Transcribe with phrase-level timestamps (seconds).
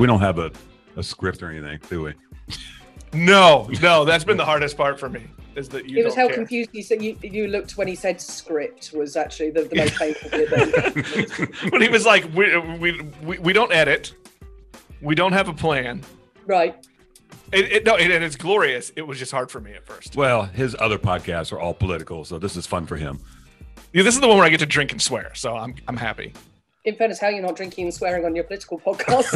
[0.00, 0.50] We don't have a,
[0.96, 2.14] a script or anything, do we?
[3.12, 5.26] No, no, that's been the hardest part for me.
[5.56, 6.36] Is that you it was how care.
[6.36, 9.96] confused you said you, you looked when he said script was actually the, the most
[9.96, 10.48] painful bit.
[10.48, 11.48] Then.
[11.70, 14.14] when he was like, we, we, we, we don't edit,
[15.02, 16.02] we don't have a plan.
[16.46, 16.74] right.
[17.52, 18.92] It, it, no, it, and it's glorious.
[18.96, 20.16] It was just hard for me at first.
[20.16, 23.20] Well, his other podcasts are all political, so this is fun for him.
[23.92, 25.98] Yeah, this is the one where I get to drink and swear, so I'm I'm
[25.98, 26.32] happy.
[26.84, 29.30] In fairness, how you're not drinking and swearing on your political podcast?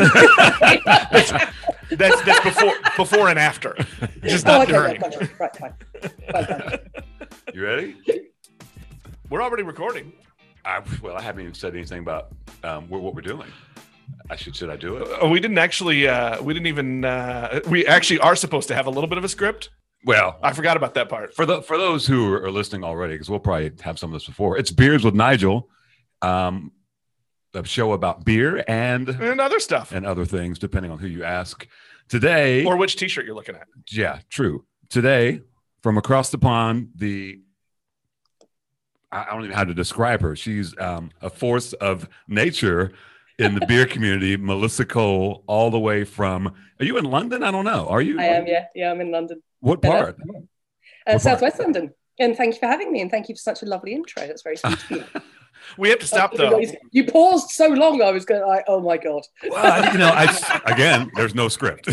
[1.90, 3.76] That's that's before before and after,
[4.22, 5.00] just oh, not okay, during.
[5.00, 5.74] right, fine, right, fine.
[6.32, 6.78] Fine, fine.
[7.52, 7.96] You ready?
[9.28, 10.12] We're already recording.
[10.64, 12.28] I, well, I haven't even said anything about
[12.62, 13.48] um, what, what we're doing.
[14.30, 15.08] I should should I do it?
[15.20, 16.08] Oh, we didn't actually.
[16.08, 17.04] Uh, we didn't even.
[17.04, 19.70] Uh, we actually are supposed to have a little bit of a script.
[20.06, 21.34] Well, I forgot about that part.
[21.34, 24.26] for the for those who are listening already, because we'll probably have some of this
[24.26, 24.56] before.
[24.56, 25.68] It's beers with Nigel,
[26.22, 26.72] um,
[27.54, 31.24] a show about beer and And other stuff, and other things, depending on who you
[31.24, 31.66] ask.
[32.08, 33.66] Today, or which T-shirt you're looking at.
[33.90, 34.64] yeah, true.
[34.90, 35.40] Today,
[35.82, 37.40] from across the pond, the
[39.10, 40.36] I I don't even know how to describe her.
[40.36, 42.92] She's um, a force of nature
[43.38, 44.36] in the beer community.
[44.36, 46.48] Melissa Cole, all the way from.
[46.78, 47.42] Are you in London?
[47.42, 47.86] I don't know.
[47.88, 48.20] Are you?
[48.20, 48.90] I am, yeah, yeah.
[48.90, 50.16] I'm in London, What part?
[50.20, 51.20] uh, part?
[51.22, 51.94] Southwest London.
[52.18, 54.26] And thank you for having me, and thank you for such a lovely intro.
[54.26, 55.04] That's very sweet of you.
[55.78, 56.60] We have to stop though.
[56.90, 58.02] You paused so long.
[58.02, 59.22] I was going, like, oh my god.
[59.48, 61.88] Well, you know, I again, there's no script.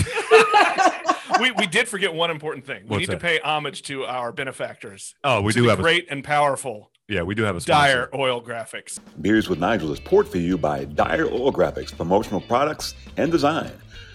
[1.39, 2.83] we, we did forget one important thing.
[2.83, 3.19] We What's need that?
[3.19, 5.15] to pay homage to our benefactors.
[5.23, 7.61] Oh, we to do the have a great and powerful yeah, we do have a
[7.61, 8.09] sponsor.
[8.09, 8.97] Dire Oil Graphics.
[9.21, 13.69] Beers with Nigel is poured for you by Dire Oil Graphics, promotional products and design.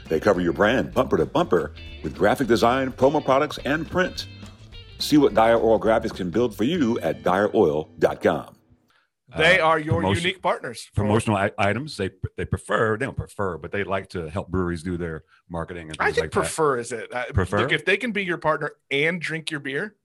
[0.08, 4.28] They cover your brand bumper to bumper with graphic design, promo products, and print.
[4.98, 8.54] See what Dire Oil Graphics can build for you at direoil.com.
[9.36, 10.84] They Uh, are your promotion- unique partners.
[10.94, 11.96] for- promotional I- items.
[11.96, 12.96] They they prefer.
[12.96, 16.24] They don't prefer, but they like to help breweries do their marketing and I think
[16.26, 17.12] like prefer is it.
[17.12, 17.58] Uh, Prefer?
[17.60, 19.96] Look, if they can be your partner and drink your beer,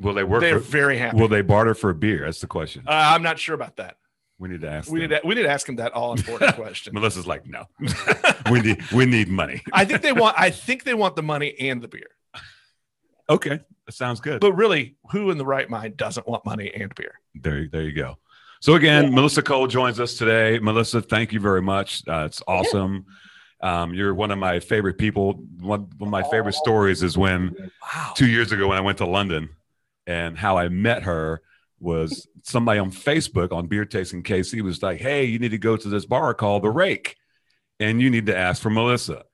[0.00, 0.40] Will they work?
[0.40, 1.18] they're For, very happy.
[1.18, 2.24] will they barter for a beer?
[2.24, 2.84] That's the question.
[2.86, 3.98] uh, I'm not sure about that.
[4.38, 4.90] we need to ask.
[4.90, 5.10] We them.
[5.10, 6.94] need to, we need to ask him that all important question.
[6.94, 7.66] Melissa's like, no,
[8.50, 9.62] we need we need money.
[9.72, 10.36] I think they want.
[10.40, 12.08] I think they want the money and the beer.
[13.30, 14.40] Okay, that sounds good.
[14.40, 17.20] But really, who in the right mind doesn't want money and beer?
[17.34, 18.18] There, there you go.
[18.60, 20.58] So again, Melissa Cole joins us today.
[20.60, 22.02] Melissa, thank you very much.
[22.06, 23.06] Uh, it's awesome.
[23.60, 25.34] Um, you're one of my favorite people.
[25.60, 28.12] One, one of my favorite stories is when Wow.
[28.16, 29.48] two years ago when I went to London,
[30.06, 31.42] and how I met her
[31.80, 35.76] was somebody on Facebook on Beer Tasting KC was like, "Hey, you need to go
[35.76, 37.16] to this bar called the Rake,
[37.80, 39.24] and you need to ask for Melissa."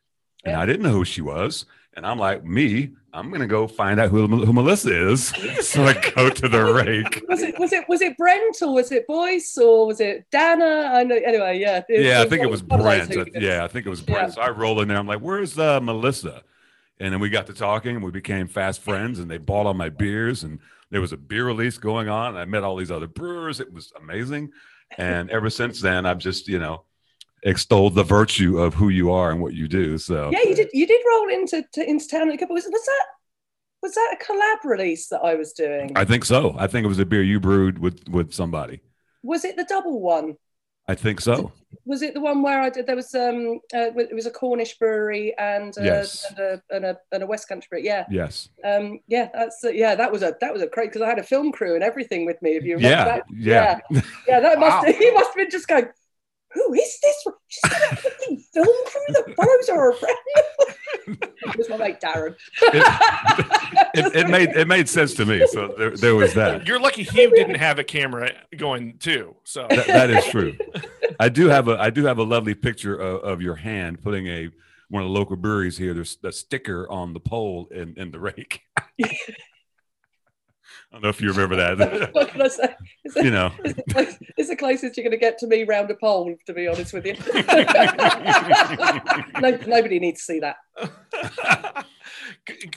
[0.45, 0.61] And Yeah.
[0.61, 4.11] I didn't know who she was, and I'm like, "Me, I'm gonna go find out
[4.11, 5.29] who, who Melissa is."
[5.69, 7.23] so I go to the Rake.
[7.29, 10.91] Was it was it was it Brent or was it Boyce or was it Dana?
[10.95, 11.17] I know.
[11.17, 11.83] Anyway, yeah.
[11.89, 13.13] yeah, I think it was Brent.
[13.13, 13.45] hooligans.
[13.45, 14.29] Yeah, I think it was Brent.
[14.29, 14.35] Yeah.
[14.35, 14.97] So I roll in there.
[14.97, 16.43] I'm like, "Where's uh, Melissa?"
[17.01, 19.19] And then we got to talking, and we became fast friends.
[19.19, 20.59] And they bought all my beers, and
[20.91, 22.29] there was a beer release going on.
[22.31, 23.61] And I met all these other brewers.
[23.61, 24.53] It was amazing.
[24.97, 26.85] And ever since then, I've just you know
[27.45, 29.99] extolled the virtue of who you are and what you do.
[29.99, 30.69] So Yeah, you did.
[30.73, 32.55] You did roll into to, into town a couple.
[32.55, 33.05] Was, was that
[33.83, 35.93] was that a collab release that I was doing?
[35.97, 36.55] I think so.
[36.59, 38.81] I think it was a beer you brewed with with somebody.
[39.23, 40.37] was it the double one?
[40.91, 41.53] I think so.
[41.85, 42.87] Was it the one where I did?
[42.87, 46.25] There was um, uh, it was a Cornish brewery and uh, Yes.
[46.31, 47.85] and, a, and a and a West Country brewery.
[47.85, 48.49] Yeah, Yes.
[48.65, 49.95] um, yeah, that's uh, yeah.
[49.95, 52.25] That was a that was a great because I had a film crew and everything
[52.25, 52.53] with me.
[52.57, 53.05] If you remember Yeah.
[53.05, 53.23] that.
[53.31, 53.81] Yeah.
[53.91, 54.41] yeah, yeah.
[54.41, 54.81] That Wow.
[54.83, 55.89] must he must have been just going.
[56.53, 57.27] Who is this?
[57.49, 61.19] She's got a fucking film crew that follows her around.
[61.45, 62.35] it was my mate Darren.
[63.95, 65.47] It, it made it made sense to me.
[65.49, 66.67] So there, there was that.
[66.67, 69.37] You're lucky Hugh didn't have a camera going too.
[69.45, 70.57] So That- that is true.
[71.21, 74.27] I do have a I do have a lovely picture of, of your hand putting
[74.27, 74.49] a
[74.89, 75.93] one of the local breweries here.
[75.93, 78.61] There's a sticker on the pole in, in the rake.
[80.91, 82.11] I don't know if you remember that.
[82.15, 82.75] what can I say?
[83.05, 85.65] It's, you know, it's, the close- it's the closest you're going to get to me
[85.65, 87.13] round a pole, to be honest with you.
[89.41, 90.57] no, nobody needs to see that.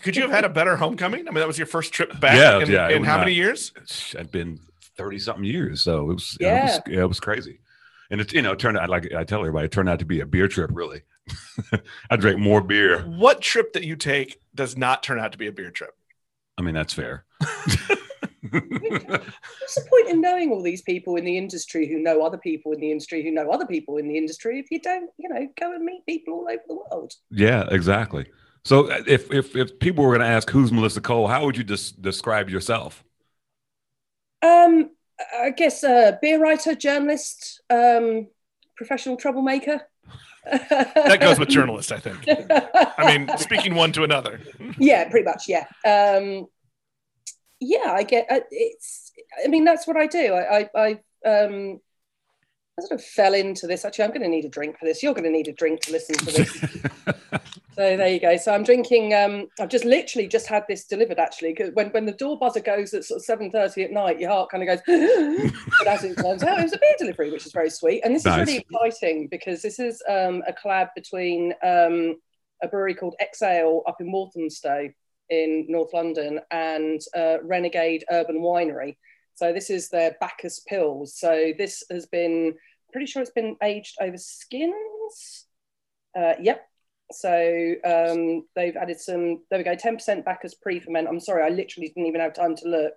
[0.02, 1.22] Could you have had a better homecoming?
[1.22, 2.36] I mean, that was your first trip back.
[2.36, 3.72] Yeah, in, yeah, In how not- many years?
[4.18, 4.60] I'd been
[4.98, 6.60] thirty something years, so it was Yeah.
[6.60, 7.60] it was, yeah, it was crazy.
[8.10, 10.06] And it you know it turned out like I tell everybody, it turned out to
[10.06, 10.70] be a beer trip.
[10.74, 11.04] Really,
[12.10, 13.04] I drank more beer.
[13.04, 15.96] What trip that you take does not turn out to be a beer trip?
[16.58, 17.24] I mean, that's fair.
[18.52, 22.72] What's the point in knowing all these people in the industry who know other people
[22.74, 25.48] in the industry who know other people in the industry if you don't, you know,
[25.60, 27.14] go and meet people all over the world?
[27.30, 28.26] Yeah, exactly.
[28.64, 31.58] So uh, if if if people were going to ask who's Melissa Cole, how would
[31.58, 33.04] you des- describe yourself?
[34.42, 34.92] Um,
[35.40, 38.28] I guess uh, beer writer, journalist, um,
[38.76, 39.82] professional troublemaker.
[40.46, 42.26] That goes with journalists, I think.
[42.98, 44.40] I mean, speaking one to another.
[44.80, 45.48] yeah, pretty much.
[45.48, 45.66] Yeah.
[45.86, 46.48] Um,
[47.62, 49.12] yeah, I get uh, it's.
[49.46, 50.34] I mean, that's what I do.
[50.34, 51.80] I, I, I, um,
[52.78, 53.86] I sort of fell into this.
[53.86, 55.04] Actually, I'm going to need a drink for this.
[55.04, 56.60] You're going to need a drink to listen to this.
[57.76, 58.36] so there you go.
[58.38, 59.14] So I'm drinking.
[59.14, 61.20] Um, I've just literally just had this delivered.
[61.20, 64.20] Actually, because when when the door buzzer goes at sort of seven thirty at night,
[64.20, 64.82] your heart kind of goes.
[65.78, 68.02] but as it turns out, it was a beer delivery, which is very sweet.
[68.04, 68.42] And this Nice.
[68.42, 72.16] is really exciting because this is um, a collab between um,
[72.64, 74.90] a brewery called Exale up in Walthamstow
[75.32, 78.98] in North London and uh, Renegade Urban Winery.
[79.34, 81.08] So this is their Bacchus Pils.
[81.10, 82.54] So this has been
[82.92, 85.48] pretty sure it's been aged over skins.
[86.16, 86.68] Uh, yep.
[87.14, 89.42] So um, they've added some.
[89.50, 89.76] There we go.
[89.76, 91.08] Ten percent Bacchus pre-ferment.
[91.08, 92.94] I'm sorry, I literally didn't even have time to look.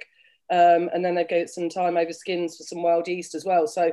[0.50, 3.66] Um, and then they've got some time over skins for some wild yeast as well.
[3.66, 3.92] So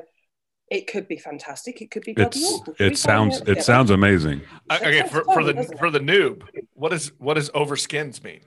[0.71, 1.81] it could be fantastic.
[1.81, 2.73] It could be bloody It's awful.
[2.75, 3.61] Should it sounds it together?
[3.61, 4.41] sounds amazing.
[4.69, 8.39] Uh, Okay, for, for the for the noob, what is what does over skins mean?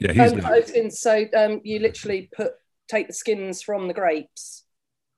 [0.00, 0.88] Yeah, he's Um, the- oh.
[0.90, 2.52] So um, you literally put
[2.88, 4.64] take the skins from the grapes,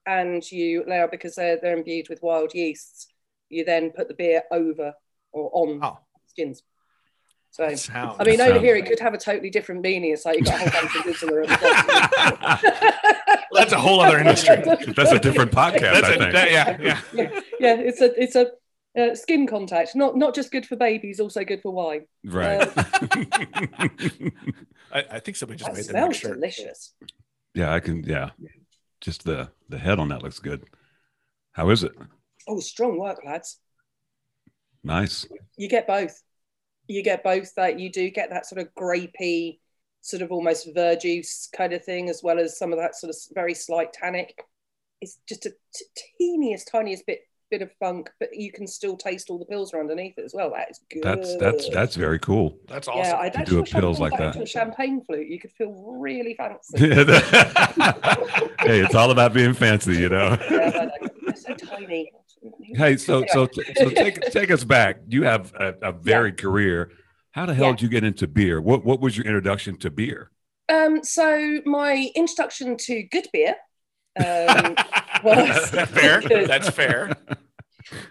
[0.05, 3.07] and you allow because they're they're imbued with wild yeasts.
[3.49, 4.93] You then put the beer over
[5.31, 6.63] or on Oh, skins.
[7.53, 8.15] So that sounds.
[8.19, 10.11] I mean, That over here it could have a totally different meaning.
[10.11, 11.45] It's like you've got a whole bunch of goods in the room.
[13.53, 14.55] that's a whole other industry.
[14.95, 16.33] that's a different podcast, That's I a, think.
[16.33, 16.99] that- yeah, yeah.
[17.13, 18.47] yeah, yeah, it's a it's a
[18.99, 19.95] uh, skin contact.
[19.95, 22.05] Not not just good for babies, also good for wine.
[22.25, 22.67] Right.
[24.91, 26.33] I, I think somebody just That made the smells mixture.
[26.33, 26.93] delicious.
[27.53, 28.03] yeah, I can.
[28.03, 28.31] Yeah,
[28.99, 30.63] just the the head on that looks good.
[31.51, 31.91] How is it?
[32.47, 33.59] Oh, strong work, lads.
[34.83, 35.25] Nice.
[35.55, 36.19] you get both.
[36.87, 39.59] You get both that you do get that sort of grapey,
[40.01, 43.15] sort of almost verjuice kind of thing, as well as some of that sort of
[43.33, 44.43] very slight tannic.
[45.01, 45.85] It's just a t-
[46.17, 47.21] teeniest, tiniest bit
[47.53, 50.33] bit of funk, but you can still taste all the pils are underneath it as
[50.33, 50.49] well.
[50.49, 51.03] That is good.
[51.03, 52.57] That's that's that's very cool.
[52.67, 53.09] That's awesome yeah.
[53.09, 53.19] awesome.
[53.19, 54.35] I'd to actually do a wish pills like that.
[54.35, 55.27] a champagne flute.
[55.27, 56.79] You could feel really fancy.
[56.89, 60.35] hey, it's all about being fancy, you know.
[60.49, 60.93] yeah, but
[61.27, 62.11] like, so tiny.
[62.75, 63.47] Hey, so so
[63.77, 64.97] so take take us back.
[65.07, 66.91] You have a, a varied career.
[67.31, 67.71] How the hell Yeah.
[67.73, 68.61] did you get into beer?
[68.61, 70.31] What what was your introduction to beer?
[70.69, 73.55] Um, so my introduction to good beer
[74.17, 74.75] um,
[75.23, 76.21] was That's fair.
[76.21, 77.11] That's fair.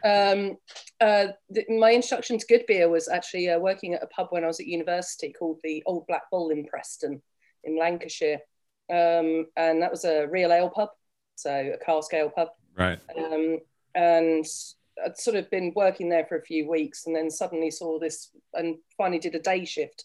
[0.04, 0.56] um,
[1.00, 4.44] uh, th- my introduction to good beer was actually uh, working at a pub when
[4.44, 7.22] I was at university called the Old Black Bull in Preston,
[7.64, 8.38] in Lancashire,
[8.90, 10.90] um, and that was a real ale pub,
[11.36, 11.50] so
[11.80, 12.98] a cask ale pub, Right.
[13.16, 13.58] um,
[13.94, 14.44] and
[15.04, 18.30] I'd sort of been working there for a few weeks, and then suddenly saw this,
[18.54, 20.04] and finally did a day shift,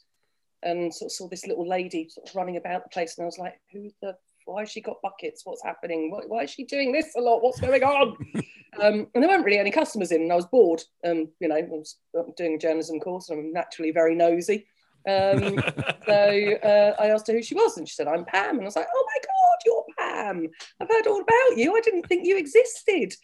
[0.64, 3.28] and sort of saw this little lady sort of running about the place, and I
[3.28, 4.16] was like, who the
[4.48, 5.42] why has she got buckets?
[5.46, 6.10] What's happening?
[6.10, 7.44] Why, why is she doing this a lot?
[7.44, 8.16] What's going on?
[8.82, 10.82] um, and there weren't really any customers in, and I was bored.
[11.06, 11.98] Um, you know, I was
[12.38, 14.66] doing a journalism course, and I'm naturally very nosy.
[15.08, 15.60] Um,
[16.06, 18.66] so uh, I asked her who she was, and she said, "I'm Pam." And I
[18.66, 20.48] was like, "Oh my god, you're Pam!
[20.82, 21.76] I've heard all about you.
[21.76, 23.16] I didn't think you existed."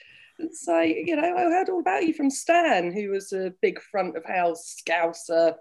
[0.51, 4.17] So you know, I heard all about you from Stan, who was a big front
[4.17, 5.55] of house scouser.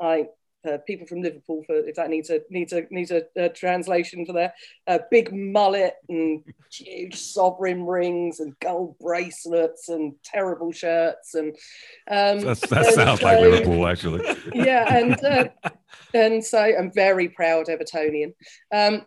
[0.00, 0.26] I
[0.68, 4.24] uh, people from Liverpool for if that needs a needs a needs a, a translation
[4.24, 4.52] for their
[4.86, 11.54] uh, big mullet and huge sovereign rings and gold bracelets and terrible shirts and
[12.10, 14.24] um, That's, that and sounds like Liverpool, actually.
[14.54, 15.48] yeah, and uh,
[16.14, 18.34] and so I'm very proud Evertonian,
[18.74, 19.06] um,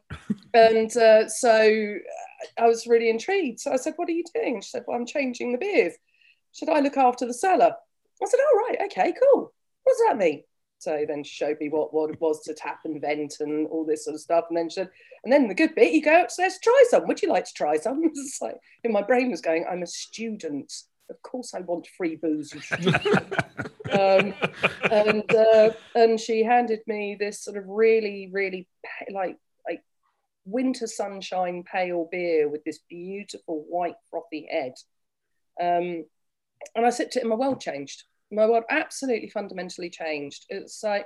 [0.53, 1.97] and uh, so
[2.57, 3.59] I was really intrigued.
[3.59, 5.93] So I said, "What are you doing?" She said, "Well, I'm changing the beers."
[6.53, 7.73] Should I look after the cellar?
[8.21, 9.53] I said, "Oh right, okay, cool.
[9.83, 10.43] What does that mean?"
[10.85, 13.83] So then she showed me what, what it was to tap and vent and all
[13.83, 14.45] this sort of stuff.
[14.49, 14.91] And then she said,
[15.23, 17.07] and then the good bit, you go upstairs try some.
[17.07, 18.03] Would you like to try some?
[18.15, 20.71] It's like, in my brain was going, I'm a student.
[21.09, 22.53] Of course I want free booze.
[23.91, 24.33] um,
[24.91, 28.67] and uh, and she handed me this sort of really really
[29.11, 29.37] like
[29.67, 29.83] like
[30.45, 34.73] winter sunshine pale beer with this beautiful white frothy head
[35.61, 36.05] um,
[36.75, 41.05] and I sipped it and my world changed my world absolutely fundamentally changed it's like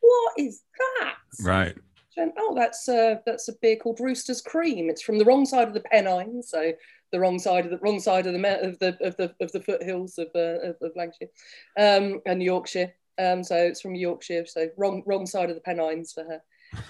[0.00, 1.76] what is that right.
[2.16, 4.90] Went, oh, that's uh, that's a beer called Rooster's Cream.
[4.90, 6.72] It's from the wrong side of the Pennines, so
[7.12, 9.60] the wrong side of the wrong side of the of the of the of the
[9.60, 11.28] foothills of uh, of, of Lancashire
[11.78, 12.92] um, and Yorkshire.
[13.18, 16.42] Um, so it's from Yorkshire, so wrong wrong side of the Pennines for her.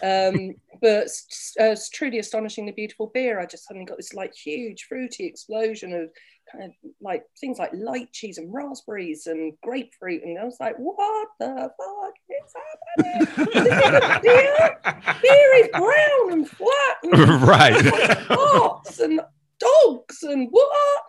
[0.02, 3.40] Um, but it's, uh, it's truly astonishingly beautiful beer.
[3.40, 6.10] I just suddenly got this like huge fruity explosion of
[6.50, 6.70] kind of
[7.00, 11.70] like things like light cheese and raspberries and grapefruit, and I was like, what the
[11.76, 12.54] fuck is
[12.96, 14.22] happening?
[14.22, 14.78] beer?
[15.22, 18.18] beer is brown and flat and right.
[18.28, 19.20] pots and
[19.58, 21.02] dogs and what?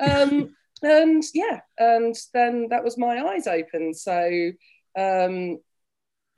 [0.00, 3.94] Um, and yeah, and then that was my eyes open.
[3.94, 4.50] So
[4.98, 5.58] um,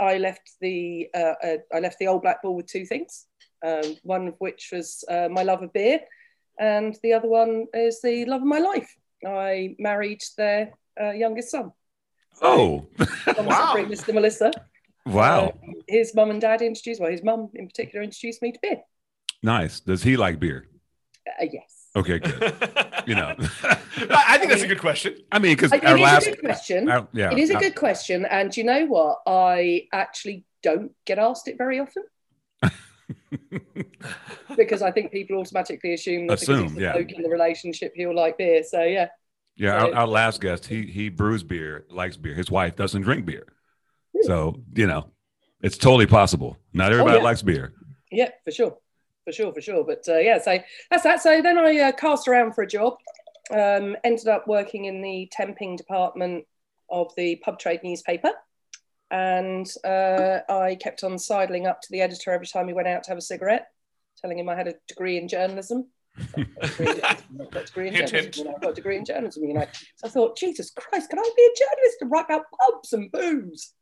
[0.01, 3.27] I left the uh, uh, I left the old black bull with two things.
[3.65, 6.01] Um, one of which was uh, my love of beer,
[6.59, 8.95] and the other one is the love of my life.
[9.27, 11.73] I married their uh, youngest son.
[12.43, 12.87] Oh,
[13.39, 13.87] Wow.
[13.89, 14.53] This Melissa.
[15.07, 15.47] wow.
[15.47, 18.83] Um, his mum and dad introduced, well, his mum in particular introduced me to beer.
[19.43, 19.81] Nice.
[19.81, 20.69] Does he like beer?
[21.27, 21.76] Uh, yes.
[21.97, 22.55] Okay, good.
[23.07, 23.35] You know,
[23.69, 25.17] I I think that's a good question.
[25.33, 26.89] I mean, because It our is last, a good question.
[26.91, 28.27] our- yeah, it is a our- good question.
[28.27, 29.23] And you know what?
[29.27, 32.05] I actually don't get asked it very often.
[34.57, 36.93] because I think people automatically assume that Assume, because he's a yeah.
[36.93, 38.63] bloke in the relationship, he'll like beer.
[38.65, 39.09] So yeah,
[39.57, 42.35] Yeah, our, So- our last guest, he he brews beer, likes beer.
[42.35, 43.47] His wife doesn't drink beer,
[44.15, 44.27] hmm.
[44.27, 45.11] so you know,
[45.63, 46.59] it's totally possible.
[46.73, 47.25] Not everybody oh, yeah.
[47.25, 47.73] likes beer.
[48.11, 48.77] yeah, for sure,
[49.27, 49.85] for sure, for sure.
[49.85, 50.59] But uh, yeah, so
[50.91, 51.21] that's that.
[51.21, 52.95] So then I uh, cast around for a job.
[53.51, 56.47] Um, ended up working in the temping department
[56.89, 58.31] of the pub trade newspaper.
[59.11, 63.05] And uh, I kept on sidling up to the editor every time he went out
[63.05, 63.69] to have a cigarette,
[64.21, 65.87] telling him I had a degree in journalism.
[66.37, 68.37] I've got a degree in journalism, hint.
[68.37, 69.67] you know, I've got a degree in journalism, you know.
[69.97, 73.13] So I thought, Jesus Christ, can I be a journalist and write about pubs and
[73.13, 73.75] booze?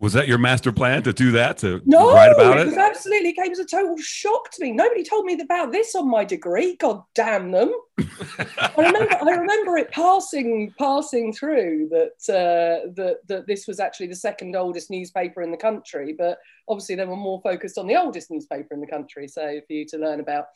[0.00, 3.30] Was that your master plan to do that to No, write about it was absolutely
[3.30, 4.72] it came as a total shock to me.
[4.72, 6.76] Nobody told me about this on my degree.
[6.76, 7.72] God damn them!
[7.98, 14.08] I remember, I remember it passing passing through that uh, that that this was actually
[14.08, 17.96] the second oldest newspaper in the country, but obviously they were more focused on the
[17.96, 19.28] oldest newspaper in the country.
[19.28, 20.46] So for you to learn about.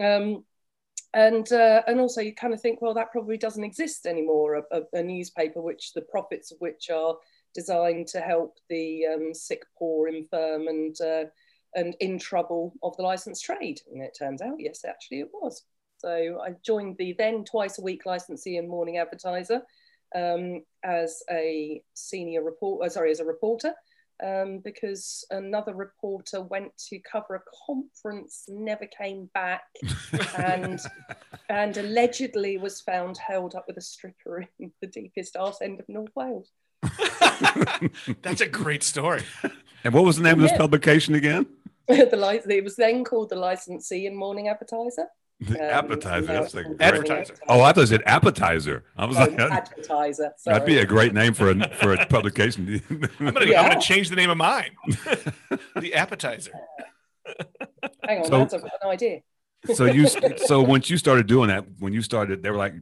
[0.00, 0.44] Um,
[1.14, 4.54] and uh, and also you kind of think, well, that probably doesn't exist anymore.
[4.56, 7.16] A, a, a newspaper which the profits of which are
[7.54, 11.24] designed to help the um, sick, poor, infirm, and uh,
[11.74, 13.80] and in trouble of the licensed trade.
[13.90, 15.64] And it turns out, yes, actually, it was.
[15.98, 19.62] So I joined the then twice a week licensee and morning advertiser
[20.14, 23.72] um, as a senior report, uh, sorry, as a reporter.
[24.22, 29.64] Um, because another reporter went to cover a conference, never came back,
[30.36, 30.78] and
[31.48, 35.88] and allegedly was found held up with a stripper in the deepest arse end of
[35.88, 36.52] North Wales.
[38.22, 39.22] That's a great story.
[39.84, 41.46] and what was the name of this publication again?
[41.88, 45.06] the li- it was then called the licensee and morning advertiser.
[45.40, 46.26] The Um, appetizer.
[46.26, 46.86] That's it's the called great.
[46.88, 47.34] Advertiser.
[47.48, 48.84] Oh, I thought it said appetizer.
[48.96, 50.32] I was Oh, like, that'd, advertiser.
[50.46, 52.80] that'd be a great name for a for a publication.
[52.88, 53.00] I'm
[53.32, 53.62] gonna, Yeah.
[53.62, 54.70] I'm gonna change the name of mine.
[55.76, 56.52] the appetizer.
[58.06, 59.20] Hang on, So- that's I've got an idea.
[59.74, 62.74] so you so once you started doing that, when you started, they were like,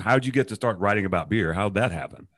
[0.00, 1.52] "How'd you get to start writing about beer?
[1.52, 2.28] How'd that happen?"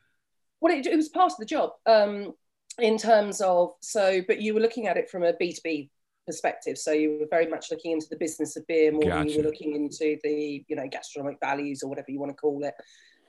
[0.61, 2.33] Well, it, it was part of the job um,
[2.79, 5.89] in terms of so, but you were looking at it from a B two B
[6.27, 6.77] perspective.
[6.77, 9.43] So you were very much looking into the business of beer more than you were
[9.43, 12.75] looking into the you know gastronomic values or whatever you want to call it.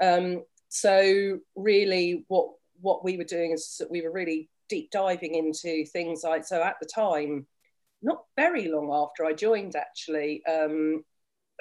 [0.01, 5.35] Um, so really, what what we were doing is that we were really deep diving
[5.35, 7.47] into things like so at the time,
[8.03, 10.43] not very long after I joined actually.
[10.47, 11.05] Um,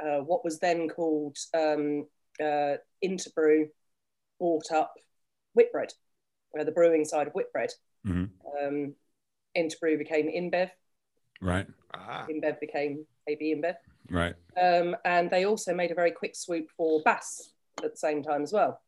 [0.04, 2.08] uh, what was then called um,
[2.40, 3.68] uh, Interbrew
[4.40, 4.94] bought up
[5.54, 5.94] Whitbread,
[6.60, 7.72] uh, the brewing side of Whitbread.
[8.06, 8.30] Mhm.
[8.62, 8.96] Um,
[9.56, 10.72] Interbrew became InBev,
[11.42, 12.26] Right, Ah.
[12.30, 13.76] InBev became AB InBev.
[14.10, 14.36] right.
[14.56, 17.54] Um, and they also made a very quick swoop for Bass
[17.84, 18.80] at the same time as well.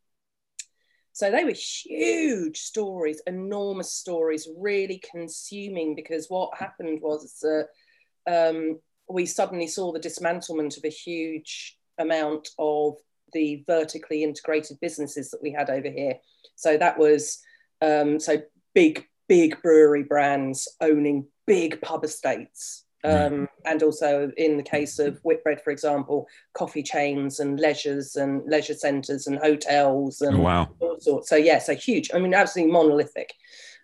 [1.13, 7.69] So they were huge stories, enormous stories, really consuming because what happened was that
[8.25, 8.79] um,
[9.09, 12.97] we suddenly saw the dismantlement of a huge amount of
[13.33, 16.19] the vertically integrated businesses that we had over here.
[16.55, 17.39] So that was
[17.81, 18.41] um, so
[18.73, 22.85] big, big brewery brands owning big pub estates.
[23.05, 28.41] Um, and also in the case of Whitbread, for example, coffee chains and leisures and
[28.47, 30.69] leisure centres and hotels and Oh, wow.
[30.79, 31.27] all sorts.
[31.27, 32.11] So yeah, so huge.
[32.13, 33.33] I mean, absolutely monolithic.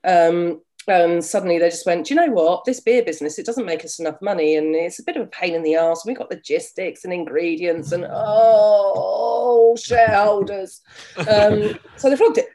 [0.06, 2.64] Um, and suddenly they just went, "Do you know what?
[2.64, 5.28] This beer business, it doesn't make us enough money, and it's a bit of a
[5.28, 6.06] pain in the ass.
[6.06, 10.82] We've got logistics and ingredients, and oh, shareholders.
[11.18, 12.48] Um, so they flogged it.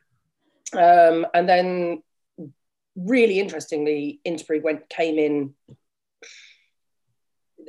[0.77, 2.03] Um, and then,
[2.97, 5.55] really interestingly, Interbrew went came in.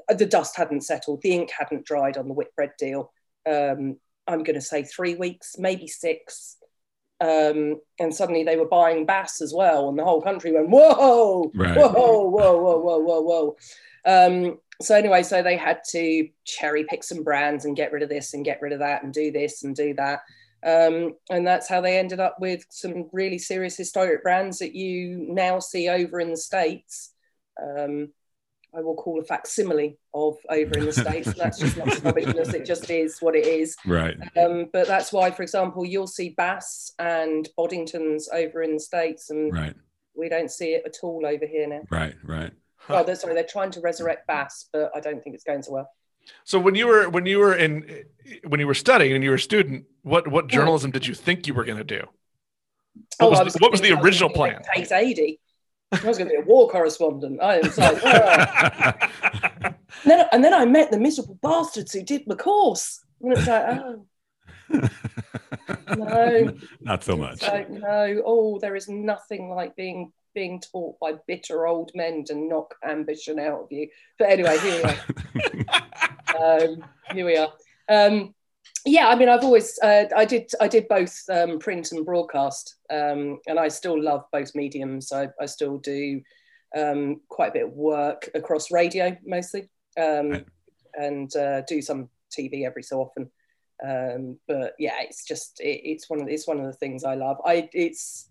[0.09, 3.12] The dust hadn't settled, the ink hadn't dried on the Whitbread deal.
[3.50, 3.97] Um,
[4.27, 6.57] I'm going to say three weeks, maybe six.
[7.21, 11.50] Um, and suddenly they were buying Bass as well, and the whole country went, whoa,
[11.55, 11.75] Right.
[11.77, 11.89] whoa,
[12.29, 13.55] whoa, whoa, whoa, whoa, whoa.
[14.05, 18.09] Um, so anyway, so they had to cherry pick some brands and get rid of
[18.09, 20.21] this and get rid of that and do this and do that.
[20.65, 25.27] Um, and that's how they ended up with some really serious historic brands that you
[25.29, 27.13] now see over in the States.
[27.62, 28.10] Um,
[28.75, 31.31] I will call a facsimile of over in the States.
[31.38, 33.75] That's just not snobbishness, it just is what it is.
[33.86, 34.17] Right.
[34.36, 39.29] Um, but that's why, for example, you'll see Bass and Boddingtons over in the States,
[39.29, 39.75] and Right.
[40.13, 41.84] we don't see it at all over here now.
[41.89, 42.15] Right.
[42.24, 42.51] Right.
[42.89, 45.72] Oh, they're, sorry, they're trying to resurrect Bass, but I don't think it's going so
[45.72, 45.89] well.
[46.44, 48.05] So when you were when you were in
[48.48, 51.48] when you were studying and you were a student, what what journalism did you think
[51.48, 52.01] you were going to do?
[53.17, 54.62] What oh, was I the- what was the original gonna plan?
[54.75, 55.39] Case 80.
[55.91, 57.41] I was going to be a war correspondent.
[57.41, 58.94] I was like, "Oh."
[59.63, 63.03] And then, and then I met the miserable bastards who did my course.
[63.22, 64.05] And it's like, oh,
[65.96, 66.53] no.
[66.82, 67.36] Not so much.
[67.36, 68.22] It's like, no.
[68.25, 73.39] Oh, there is nothing like being being taught by bitter old men to knock ambition
[73.39, 73.88] out of you.
[74.20, 76.10] But anyway, here we are.
[76.36, 77.51] um, here we are.
[77.89, 78.34] Um,
[78.86, 82.75] yeah, I mean, I've always uh, I did I did both um, print and broadcast,
[82.92, 85.12] um, and I still love both mediums.
[85.12, 86.22] I, I still do
[86.75, 90.46] um, quite a bit of work across radio mostly, um, Right.
[90.96, 93.32] and uh, do some TV every so often.
[93.86, 97.15] Um, but yeah, it's just it, it's one of it's one of the things I
[97.15, 97.38] love.
[97.46, 98.30] I it's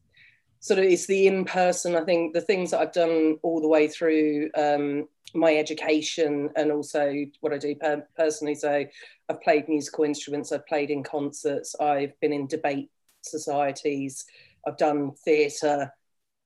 [0.64, 1.94] sort of it's the in person.
[1.94, 6.72] I think the things that I've done all the way through um, my education and
[6.72, 8.54] also what I do per- personally.
[8.54, 8.86] So
[9.28, 10.52] I've played musical instruments.
[10.52, 11.76] I've played in concerts.
[11.78, 12.90] I've been in debate
[13.20, 14.24] societies.
[14.66, 15.92] I've done theatre.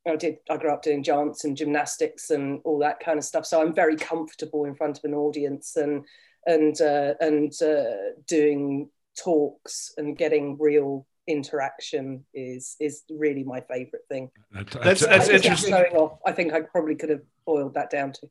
[0.04, 0.38] I did.
[0.50, 3.46] I grew up doing dance and gymnastics and all that kind of stuff.
[3.46, 6.04] So I'm very comfortable in front of an audience and
[6.44, 14.02] and uh, and uh, doing talks and getting real interaction is is really my favorite
[14.08, 14.30] thing.
[14.52, 15.70] That's, That's- I that's think interesting.
[15.72, 18.28] Going off, I think I probably could have boiled that down to.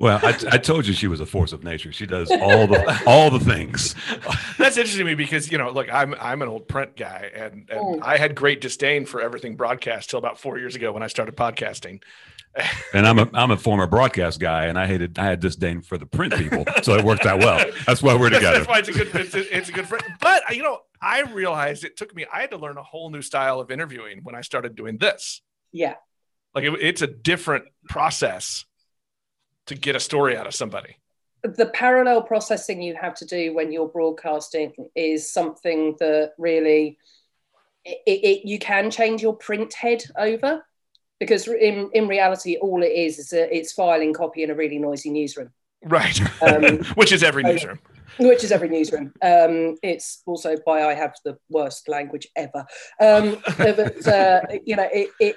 [0.00, 1.92] well, I, I told you she was a force of nature.
[1.92, 3.94] She does all the all the things.
[4.58, 7.68] That's interesting to me because you know, look, I'm I'm an old print guy, and,
[7.70, 8.00] and Oh.
[8.02, 11.36] I had great disdain for everything broadcast till about four years ago when I started
[11.36, 12.02] podcasting.
[12.92, 15.98] And I'm a I'm a former broadcast guy, and I hated I had disdain for
[15.98, 17.64] the print people, so it worked out well.
[17.84, 18.58] That's why we're together.
[18.58, 20.04] that's why it's a good it's a, it's a good friend.
[20.20, 22.24] But you know, I realized it took me.
[22.32, 25.42] I had to learn a whole new style of interviewing when I started doing this.
[25.70, 25.94] Yeah,
[26.54, 28.64] Like it, it's a different process
[29.66, 30.96] to get a story out of somebody.
[31.42, 36.96] the parallel processing you have to do when you're broadcasting is something that really
[37.84, 40.64] it, it, you can change your print head over
[41.20, 44.78] because in in reality all it is is a, it's filing copy in a really
[44.78, 45.50] noisy newsroom
[45.84, 46.18] Right.
[46.42, 47.78] Um, Which is every newsroom.
[48.18, 49.12] Which is every newsroom.
[49.22, 52.64] Um, it's also why I have the worst language ever.
[53.00, 55.36] Um, but uh, you know, it, it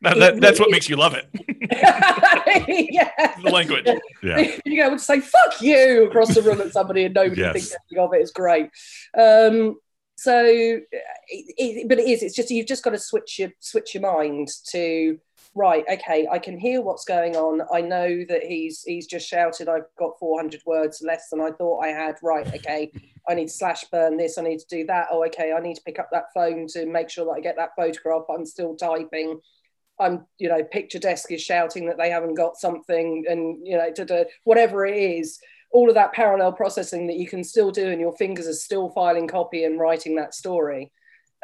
[0.00, 1.26] Now, it that, that's what makes you love it.
[2.92, 3.10] yeah,
[3.42, 3.86] The language.
[4.22, 4.56] Yeah.
[4.64, 7.52] you go and say "fuck you" across the room at somebody, and nobody Yes.
[7.52, 8.20] thinks anything of it.
[8.20, 8.70] It's great.
[9.18, 9.76] Um,
[10.18, 10.82] so, it,
[11.28, 12.22] it, but it is.
[12.22, 15.18] It's just you've just got to switch your switch your mind to
[15.56, 15.84] right.
[15.90, 17.62] Okay, I can hear what's going on.
[17.72, 19.68] I know that he's he's just shouted.
[19.68, 22.16] I've got 400 words less than I thought I had.
[22.22, 22.46] Right.
[22.46, 22.92] Okay,
[23.28, 24.38] I need to slash burn this.
[24.38, 25.08] I need to do that.
[25.10, 25.52] Oh, okay.
[25.52, 28.24] I need to pick up that phone to make sure that I get that photograph.
[28.30, 29.40] I'm still typing.
[29.98, 33.90] I'm, you know, picture desk is shouting that they haven't got something, and you know,
[33.92, 35.38] do whatever it is,
[35.72, 38.90] all of that parallel processing that you can still do, and your fingers are still
[38.90, 40.92] filing copy and writing that story,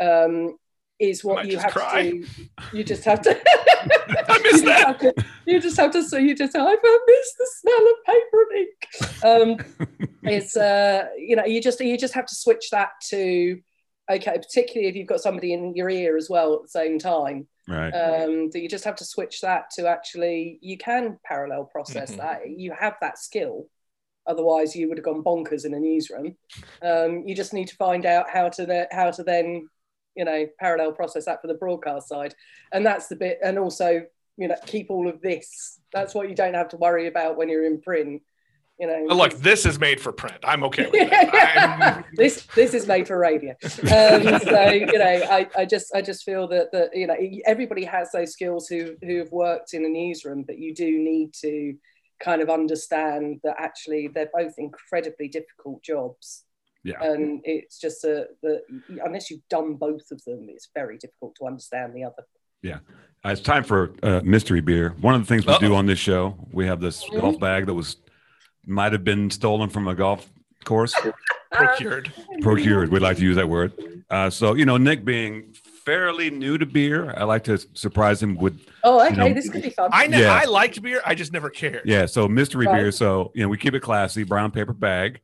[0.00, 0.56] um,
[1.02, 2.02] is what you have cry.
[2.10, 2.26] to do.
[2.72, 3.30] You just have to.
[4.28, 4.86] I you, miss just that.
[4.86, 5.14] have to
[5.46, 6.02] you just have to.
[6.02, 6.54] So you just.
[6.56, 8.78] I miss the smell of paper and ink.
[9.24, 13.60] Um, it's uh, you know, you just you just have to switch that to
[14.10, 17.46] okay, particularly if you've got somebody in your ear as well at the same time
[17.68, 17.90] Right.
[17.92, 22.16] um, that you just have to switch that to actually you can parallel process Mhm.
[22.18, 23.68] that you have that skill
[24.26, 26.36] otherwise you would have gone bonkers in a newsroom
[26.82, 29.68] um, you just need to find out how to the, how to then
[30.16, 32.34] you know parallel process that for the broadcast side
[32.72, 34.02] and that's the bit and also
[34.36, 37.48] you know keep all of this that's what you don't have to worry about when
[37.48, 38.22] you're in print
[38.78, 40.38] you know look, this is made for print.
[40.42, 42.04] I'm okay with that.
[42.14, 43.50] This this is made for radio.
[43.62, 47.14] Um, so you know, I, I just I just feel that that you know
[47.46, 51.32] everybody has those skills who who have worked in a newsroom, but you do need
[51.42, 51.74] to
[52.18, 56.44] kind of understand that actually they're both incredibly difficult jobs.
[56.84, 57.02] Yeah.
[57.02, 58.62] And it's just a, that
[59.04, 62.24] unless you've done both of them, it's very difficult to understand the other.
[63.24, 64.94] Uh, it's time for uh, mystery beer.
[65.00, 65.76] One of the things we do Uh-oh.
[65.76, 67.20] on this show, we have this Mhm.
[67.20, 67.96] golf bag that was
[68.66, 70.28] might have been stolen from a golf
[70.64, 70.94] course,
[71.52, 72.12] procured.
[72.40, 72.90] procured.
[72.90, 73.72] We'd like to use that word.
[74.10, 75.52] Uh, so you know, Nick being
[75.84, 79.48] fairly new to beer, I like to surprise him with Oh, okay, You know, this
[79.48, 79.90] could be fun.
[79.92, 80.32] I know Yeah.
[80.32, 81.00] I liked beer.
[81.04, 81.82] I just never cared.
[81.84, 82.06] yeah.
[82.06, 82.74] So mystery Right.
[82.76, 82.92] beer.
[82.92, 85.20] So you know, we keep it classy, brown paper bag,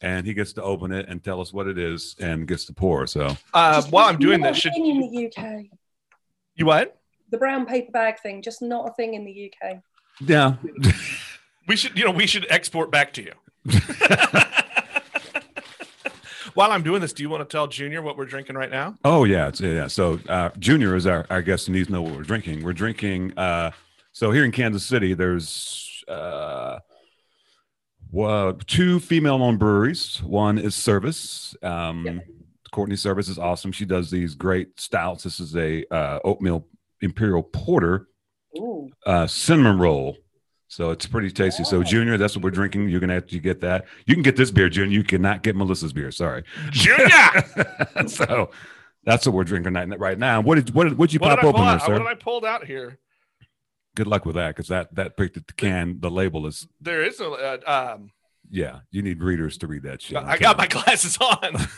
[0.00, 2.72] and he gets to open it and tell us what it is and gets to
[2.72, 3.06] pour.
[3.06, 5.64] So Uh, while I'm doing not this, should in the UK.
[6.56, 6.98] you what?
[7.30, 9.80] The brown paper bag thing, just not a thing in the UK.
[10.20, 10.54] yeah,
[11.68, 13.32] We should, you know, we should export back to you.
[16.52, 18.96] While I'm doing this, do you want to tell Junior what we're drinking right now?
[19.04, 19.88] Oh yeah, it's, yeah.
[19.88, 22.62] So uh, Junior is our, our guest and needs to know what we're drinking.
[22.62, 23.36] We're drinking.
[23.36, 23.72] Uh,
[24.12, 26.78] so here in Kansas City, there's uh,
[28.14, 30.22] well, two female-owned breweries.
[30.22, 31.62] One is Servaes.
[31.64, 32.18] Um, Yeah.
[32.72, 33.70] Courtney Servaes is awesome.
[33.72, 35.22] She does these great stouts.
[35.22, 36.66] This is a uh, oatmeal
[37.02, 38.08] imperial porter
[38.58, 38.90] Ooh.
[39.06, 40.16] uh, cinnamon roll.
[40.66, 41.62] So it's pretty tasty.
[41.62, 41.82] So Oh.
[41.84, 42.88] Junior, that's what we're drinking.
[42.88, 43.84] You're gonna have to get that.
[44.06, 44.92] You can get this beer, Junior.
[44.98, 46.10] You cannot get Melissa's beer.
[46.10, 46.42] Sorry.
[46.72, 47.44] Junior,
[48.08, 48.50] so
[49.04, 50.40] that's what we're drinking right, right now.
[50.40, 51.82] What did what did what you what pop did open pull there, out?
[51.82, 51.92] sir?
[51.92, 52.98] What did I pulled out here?
[53.94, 56.00] Good luck with that, because that that picked the can.
[56.00, 57.30] The label is There is a.
[57.30, 58.10] Uh, um,
[58.50, 58.80] yeah.
[58.90, 60.16] You need readers to read that shit.
[60.18, 61.56] I'm I got my glasses on.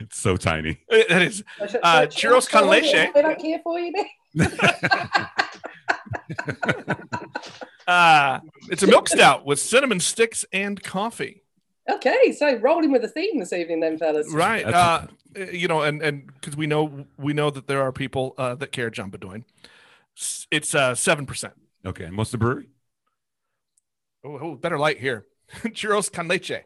[0.00, 0.80] It's so tiny.
[0.90, 2.94] that is Uh, churros con shall I hold it leche.
[3.06, 4.08] all the way back here for you, Nick?
[7.86, 11.42] uh, it's a milk stout with cinnamon sticks and coffee.
[11.90, 14.32] Okay, so rolling with the theme this evening, then, fellas.
[14.32, 14.64] Right.
[14.64, 18.34] That's- Uh, you know, and and because we know we know that there are people
[18.38, 19.42] uh, that care John Bedoin.
[20.50, 21.54] It's uh seven percent.
[21.84, 22.68] Okay, and what's the brewery?
[24.24, 25.26] Oh, oh, better light here.
[25.52, 26.62] Churros con leche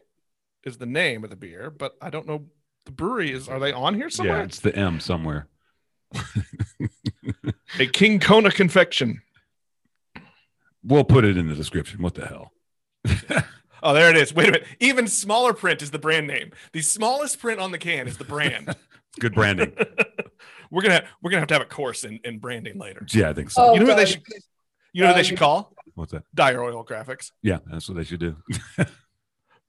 [0.63, 2.45] is the name of the beer, but I don't know.
[2.85, 3.49] The brewery is.
[3.49, 4.43] Are they on here somewhere?
[4.43, 4.47] Yeah, somewhere?
[4.47, 5.47] it's the M somewhere.
[7.79, 9.21] A King Kona confection.
[10.83, 12.01] We'll put it in the description.
[12.01, 12.53] What the hell?
[13.81, 14.33] Oh, there it is.
[14.33, 14.67] Wait a minute.
[14.79, 16.51] Even smaller print is the brand name.
[16.73, 18.75] The smallest print on the can is the brand.
[19.19, 19.73] Good branding.
[20.71, 23.05] We're gonna we're gonna have to have a course in, in branding later.
[23.13, 23.61] yeah, I think so.
[23.63, 24.21] Oh, You know what they should
[24.93, 25.73] you know what they Um, should call?
[25.95, 26.23] What's that?
[26.33, 27.31] Dire Oil Graphics.
[27.43, 28.35] Yeah, that's what they should do.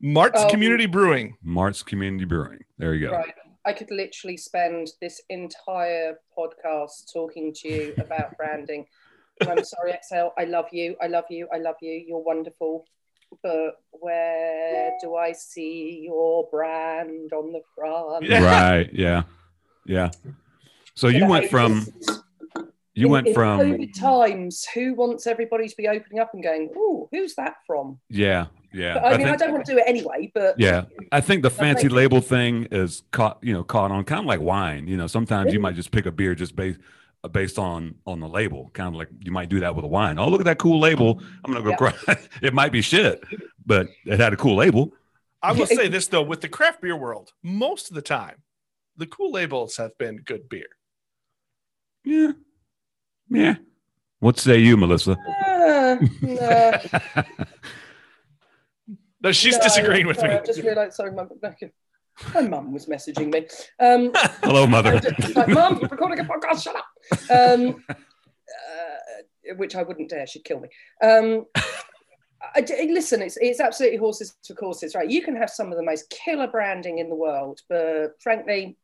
[0.00, 0.48] Mart's Oh.
[0.48, 1.36] Community Brewing.
[1.42, 2.60] Mart's Community Brewing.
[2.78, 3.12] There you go.
[3.16, 3.34] Right.
[3.66, 8.86] I could literally spend this entire podcast talking to you about branding.
[9.46, 10.32] I'm sorry, Excel.
[10.38, 10.96] I love you.
[11.02, 11.48] I love you.
[11.52, 11.92] I love you.
[12.06, 12.86] You're wonderful.
[13.42, 18.24] But where do I see your brand on the front?
[18.24, 18.44] Yeah.
[18.44, 18.90] Right.
[18.92, 19.22] Yeah.
[19.86, 20.10] Yeah.
[21.00, 21.86] So you went from
[22.92, 24.66] you in, went in from COVID times.
[24.74, 28.94] Who wants everybody to be opening up and going, "Oh, who's that from?" yeah yeah
[28.94, 30.30] But, I, mean, think- I don't want to do it anyway.
[30.34, 34.04] But yeah I think the fancy think- label thing is caught you know caught on
[34.04, 36.78] kind of like wine you know sometimes you might just pick a beer just based
[37.24, 39.88] uh, based on on the label kind of like you might do that with a
[39.88, 41.76] wine oh look at that cool label I'm gonna go Yeah.
[41.76, 43.24] cry it might be shit
[43.64, 44.92] but it had a cool label
[45.42, 48.42] I will say this though, with the craft beer world, most of the time,
[48.98, 50.66] the cool labels have been good beer.
[52.04, 52.32] Yeah
[53.28, 53.54] yeah
[54.20, 56.72] what say you Melissa uh, no.
[59.22, 60.38] No, she's No, disagreeing with sorry, me.
[60.40, 60.94] I just realised.
[60.94, 61.24] Sorry, my,
[62.34, 63.46] my mum was messaging me.
[63.78, 64.10] Um,
[64.42, 66.62] hello mother just- like, mum, we're recording a podcast.
[66.62, 66.86] Shut up.
[67.30, 70.26] Um, uh, which I wouldn't dare.
[70.26, 70.68] She'd kill me.
[71.02, 75.08] Um, I, I- listen, it's it's absolutely horses for courses, right?
[75.10, 78.78] You can have some of the most killer branding in the world, but frankly,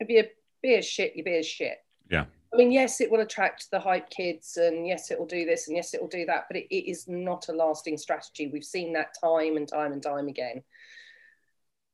[0.00, 0.28] if
[0.66, 1.78] your beer's shit, you be beer's shit.
[2.10, 2.24] Yeah.
[2.52, 5.68] I mean, yes, it will attract the hype kids, and yes, it will do this,
[5.68, 8.48] and yes, it will do that, but it, it is not a lasting strategy.
[8.52, 10.62] We've seen that time and time and time again.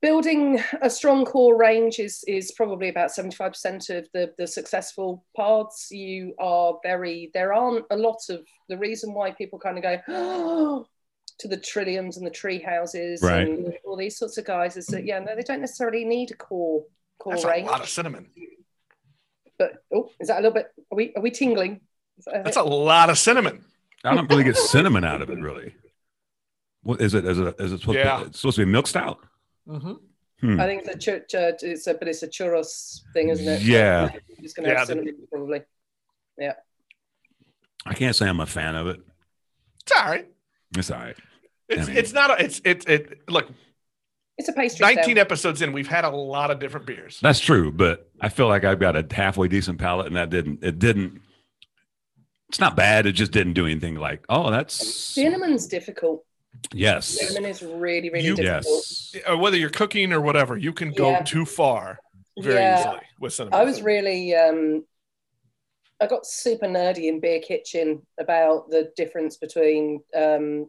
[0.03, 5.93] Building a strong core range is is probably about 75% of the, the successful paths.
[5.93, 9.99] You are very, there aren't a lot of the reason why people kind of go
[10.09, 10.87] oh,
[11.39, 13.47] to the trilliums and the tree houses Right.
[13.47, 16.35] and all these sorts of guys is that, yeah, no, they don't necessarily need a
[16.35, 16.85] core
[17.21, 18.29] core That's a lot of cinnamon.
[19.63, 20.67] But oh, is that a little bit?
[20.91, 21.81] Are we are we tingling?
[22.27, 23.65] That- That's a lot of cinnamon.
[24.05, 25.75] I don't really get cinnamon out of it really
[26.83, 28.19] what is it is it is it supposed, Yeah.
[28.19, 29.19] to, it's supposed to be milk stout
[29.69, 29.93] Mm-hmm.
[30.41, 30.61] Hmm.
[30.61, 33.63] I think it's a, chur- chur- it's a but it's a churros thing, isn't it?
[33.63, 34.11] Yeah.
[34.39, 35.61] it's going to Yeah, have the- cinnamon probably.
[37.87, 39.01] I can't say I'm a fan of it.
[39.83, 40.29] It's all right.
[40.77, 41.17] It's all right.
[41.69, 43.49] It's I mean- it's not a, it's it's it look
[44.39, 44.85] It's a pastry.
[44.87, 45.19] 19 stout.
[45.19, 47.19] episodes in we've had a lot of different beers.
[47.21, 50.65] That's true, but I feel like I've got a halfway decent palate, and that didn't.
[50.65, 51.21] It didn't.
[52.49, 53.07] It's not bad.
[53.07, 56.25] It just didn't do anything like, oh, that's Cinnamon's difficult.
[56.73, 58.65] yes, Cinnamon is really really You- difficult.
[58.67, 59.17] yes.
[59.39, 61.23] Whether you're cooking or whatever, you can go Yeah.
[61.23, 61.99] too far
[62.39, 62.81] very Yeah.
[62.81, 63.59] easily with cinnamon.
[63.59, 64.85] I was really um
[66.01, 70.69] I got super nerdy in Beer Kitchen about the difference between um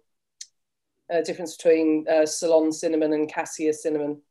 [1.11, 4.21] uh, difference between uh, Ceylon cinnamon and Cassia cinnamon.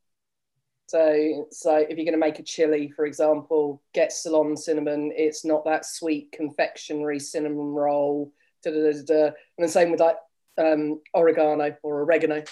[0.86, 5.10] So it's like if you're going to make a chili, for example, get Ceylon cinnamon.
[5.14, 8.32] It's not that sweet confectionery cinnamon roll.
[8.62, 9.24] Da, da, da.
[9.24, 10.16] And the same with like
[10.58, 12.42] um, oregano or oregano.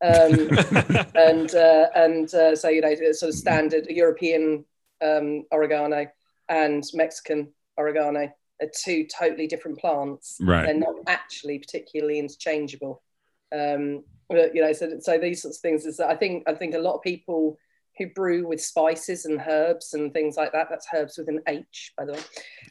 [0.00, 0.48] Um,
[1.14, 4.64] and uh, and uh, so you know sort of standard European
[5.02, 6.06] um, oregano
[6.48, 8.32] and Mexican oregano.
[8.62, 10.38] are two totally different plants.
[10.40, 10.66] Right.
[10.66, 13.02] They're not actually particularly interchangeable.
[13.52, 16.54] Um, but, you know, so so these sorts of things is that I think I
[16.54, 17.58] think a lot of people
[17.98, 20.68] who brew with spices and herbs and things like that.
[20.70, 22.20] That's herbs with an H, by the way.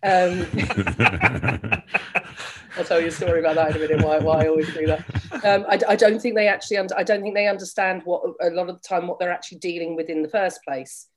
[0.04, 1.84] Um,
[2.78, 4.06] I'll tell you a story about that in a minute.
[4.06, 5.04] Why, why I always do that.
[5.44, 6.78] Um, I, I, don't think they actually.
[6.78, 9.96] I don't think they understand what a lot of the time what they're actually dealing
[9.96, 11.08] with in the first place.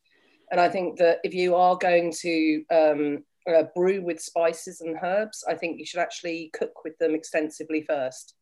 [0.50, 4.96] And I think that if you are going to um, uh, brew with spices and
[5.02, 8.34] herbs, I think you should actually cook with them extensively first,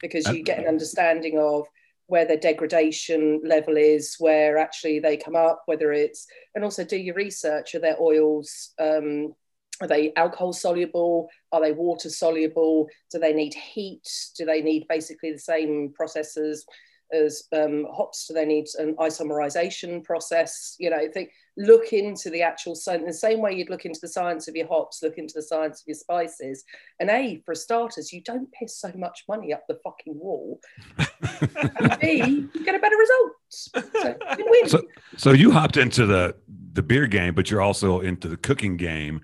[0.00, 1.66] because you get an understanding of
[2.06, 6.96] where their degradation level is, where actually they come up, whether it's, and also do
[6.96, 7.74] your research.
[7.74, 9.34] Are their oils, um,
[9.80, 11.28] are they alcohol soluble?
[11.52, 12.88] Are they water soluble?
[13.10, 14.06] Do they need heat?
[14.36, 16.66] Do they need basically the same processes
[17.14, 18.26] as um, hops?
[18.26, 20.76] Do they need an isomerization process?
[20.78, 24.08] You know, think, look into the actual, in the same way you'd look into the
[24.08, 26.64] science of your hops, look into the science of your spices.
[27.00, 30.60] And A, for starters, you don't piss so much money up the fucking wall.
[30.98, 33.32] and B, you get a better result.
[33.48, 34.68] So, you.
[34.68, 34.82] So,
[35.16, 36.34] so you hopped into the
[36.72, 39.20] the beer game, but you're also into the cooking game.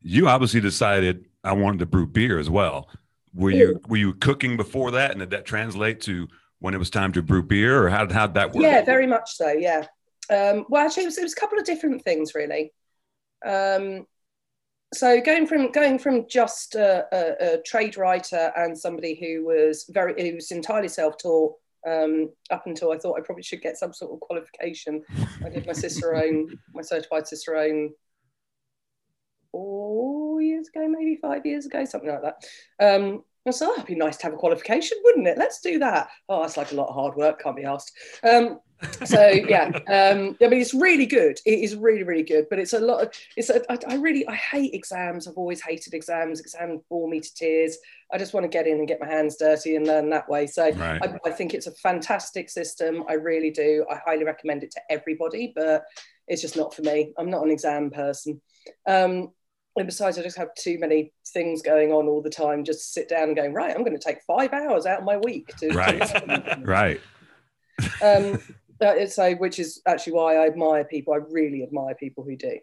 [0.00, 2.88] You obviously decided I wanted to brew beer as well.
[3.34, 6.26] Were you were you cooking before that, and did that translate to
[6.58, 8.62] when it was time to brew beer, or how how'd that work?
[8.62, 9.52] Yeah, very much so.
[9.52, 9.86] Yeah.
[10.30, 12.72] Um, well, actually, it was, it was a couple of different things, really.
[13.44, 14.06] Um,
[14.94, 19.84] so going from going from just a, a, a, trade writer and somebody who was
[19.90, 21.54] very who was entirely self-taught
[21.86, 25.02] um, up until I thought I probably should get some sort of qualification.
[25.44, 27.90] I did my Cicerone, my certified Cicerone
[29.52, 32.44] four years ago, maybe five years ago, something like that.
[32.84, 35.38] Um, I thought, oh, it'd be nice to have a qualification, wouldn't it?
[35.38, 36.08] Let's do that.
[36.28, 37.92] Oh, that's like a lot of hard work, can't be asked.
[38.22, 38.60] Um,
[39.06, 41.38] so yeah, um, I mean, it's really good.
[41.46, 42.46] It is really, really good.
[42.50, 43.12] But it's a lot of.
[43.36, 43.48] It's.
[43.48, 44.26] A, I, I really.
[44.28, 45.26] I hate exams.
[45.26, 46.40] I've always hated exams.
[46.40, 47.78] Exams bore me to tears.
[48.12, 50.46] I just want to get in and get my hands dirty and learn that way.
[50.46, 51.02] So Right.
[51.02, 53.04] I, I think it's a fantastic system.
[53.08, 53.86] I really do.
[53.90, 55.84] I highly recommend it to everybody, but
[56.28, 57.12] it's just not for me.
[57.18, 58.42] I'm not an exam person.
[58.86, 59.30] Um,
[59.76, 62.64] and besides, I just have too many things going on all the time.
[62.64, 65.18] Just sit down and going, right, I'm going to take five hours out of my
[65.18, 65.68] week to.
[65.68, 66.60] Right.
[66.64, 67.00] right.
[68.02, 68.40] um,
[69.08, 71.14] so which is actually why I admire people.
[71.14, 72.58] I really admire people who do.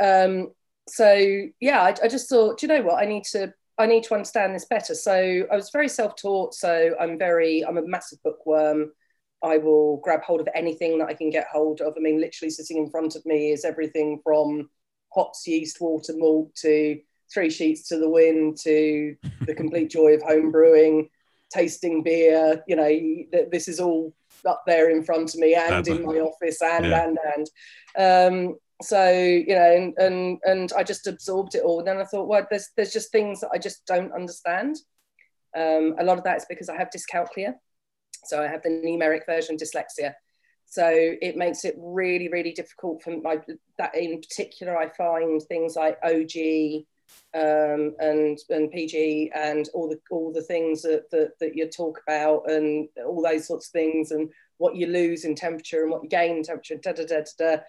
[0.00, 0.52] Um,
[0.88, 3.02] so yeah, I, I just thought, do you know what?
[3.02, 4.94] I need to I need to understand this better.
[4.94, 6.54] So I was very self-taught.
[6.54, 8.92] So I'm very I'm a massive bookworm.
[9.42, 11.94] I will grab hold of anything that I can get hold of.
[11.96, 14.68] I mean, literally sitting in front of me is everything from
[15.14, 17.00] hops, yeast, water, malt to
[17.32, 21.08] three sheets to the wind to the complete joy of home brewing,
[21.52, 22.62] tasting beer.
[22.66, 24.14] You know, this is all
[24.46, 27.04] up there in front of me and in my office and Yeah.
[27.04, 27.46] and and.
[28.48, 31.78] Um, so you know, and, and and I just absorbed it all.
[31.78, 34.76] And then I thought, well, there's there's just things that I just don't understand.
[35.56, 37.54] Um, a lot of that is because I have dyscalculia,
[38.24, 40.14] so I have the numeric version dyslexia.
[40.72, 43.36] So it makes it really, really difficult for my
[43.76, 44.78] that in particular.
[44.78, 46.86] I find things like OG
[47.34, 52.00] um, and and PG and all the all the things that, that that you talk
[52.08, 56.04] about and all those sorts of things and what you lose in temperature and what
[56.04, 56.76] you gain in temperature.
[56.76, 57.62] Da, da, da, da, da.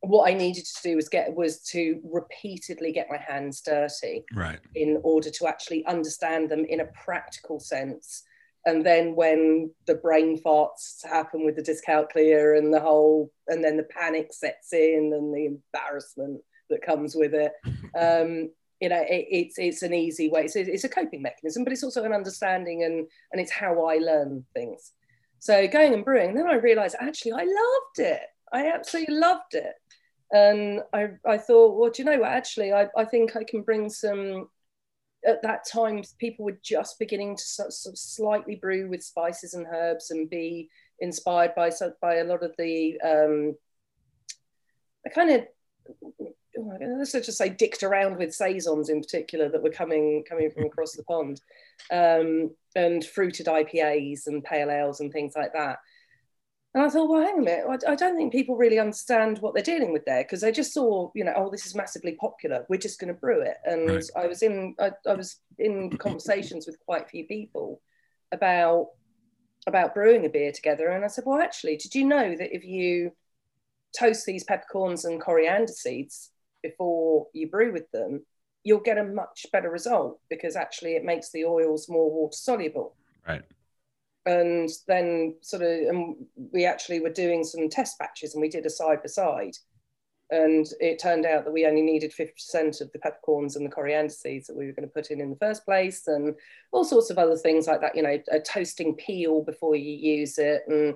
[0.00, 4.58] What I needed to do was get was to repeatedly get my hands dirty Right.
[4.74, 8.24] in order to actually understand them in a practical sense.
[8.66, 13.76] And then when the brain farts happen with the dyscalculia and the whole, and then
[13.76, 17.52] the panic sets in and the embarrassment that comes with it,
[17.98, 18.50] um,
[18.80, 20.44] you know, it, it's it's an easy way.
[20.44, 23.96] It's, it's a coping mechanism, but it's also an understanding and and it's how I
[23.96, 24.92] learn things.
[25.38, 28.22] So going and brewing, and then I realised actually I loved it.
[28.52, 29.74] I absolutely loved it
[30.34, 32.32] and I, I thought, well, do you know what?
[32.32, 34.48] Actually, I, I think I can bring some.
[35.26, 39.66] At that time, people were just beginning to sort of slightly brew with spices and
[39.66, 40.68] herbs and be
[41.00, 43.54] inspired by by a lot of the um,
[45.04, 45.46] the kind of
[46.56, 50.92] let's just say dicked around with saisons in particular that were coming coming from across
[50.92, 51.40] the pond,
[51.92, 55.78] um, and fruited IPAs and pale ales and things like that.
[56.74, 59.38] And I thought, well, hang on a minute, I, I don't think people really understand
[59.38, 62.16] what they're dealing with there because they just saw, you know, oh, this is massively
[62.16, 62.66] popular.
[62.68, 63.58] We're just going to brew it.
[63.64, 64.04] And Right.
[64.16, 67.80] I was in, I, I was in conversations with quite a few people
[68.32, 68.88] about
[69.66, 72.64] about brewing a beer together, and I said, well, actually, did you know that if
[72.64, 73.12] you
[73.98, 76.32] toast these peppercorns and coriander seeds
[76.62, 78.26] before you brew with them,
[78.62, 82.94] you'll get a much better result because actually it makes the oils more water soluble
[83.26, 83.42] Right.
[84.26, 86.16] And then sort of and
[86.52, 89.56] we actually were doing some test batches and we did a side by side.
[90.30, 94.12] And it turned out that we only needed 50% of the peppercorns and the coriander
[94.12, 96.34] seeds that we were going to put in in the first place and
[96.72, 100.38] all sorts of other things like that you know a toasting peel before you use
[100.38, 100.94] it and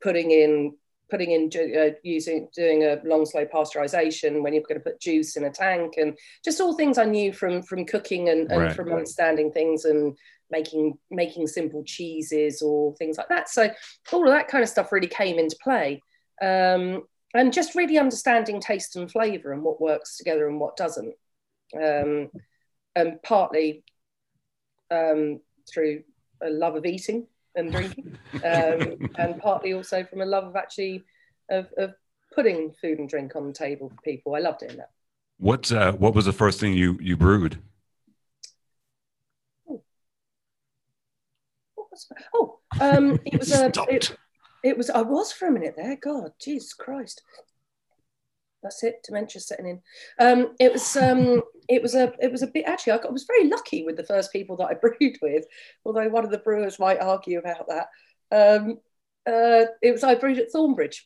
[0.00, 0.74] putting in
[1.14, 5.36] putting in uh, using doing a long slow pasteurization when you're going to put juice
[5.36, 8.76] in a tank and just all things i knew from from cooking and, and right.
[8.76, 10.16] from understanding things and
[10.50, 13.48] making making simple cheeses or things like that.
[13.48, 13.70] So
[14.12, 16.00] all of that kind of stuff really came into play.
[16.40, 17.02] Um,
[17.34, 21.14] and just really understanding taste and flavor and what works together and what doesn't.
[21.74, 22.30] Um,
[22.94, 23.82] and partly
[24.90, 25.40] um,
[25.72, 26.04] through
[26.40, 31.04] a love of eating and drinking um, and partly also from a love of actually
[31.50, 31.94] of, of,
[32.34, 34.90] putting food and drink on the table for people i love doing that
[35.38, 37.62] what uh, what was the first thing you you brewed
[39.68, 39.82] oh,
[42.34, 44.16] oh um, it was a it,
[44.64, 44.90] it was.
[44.90, 45.96] I was for a minute there.
[45.96, 47.22] God, Jesus Christ.
[48.64, 49.04] That's it.
[49.04, 49.82] Dementia setting in.
[50.18, 50.96] Um, it was.
[50.96, 52.12] Um, it was a.
[52.20, 52.64] It was a bit.
[52.66, 55.44] Actually, I, got, I was very lucky with the first people that I brewed with.
[55.84, 57.86] Although one of the brewers might argue about that.
[58.32, 58.78] Um,
[59.26, 61.02] uh, it was I brewed at Thornbridge,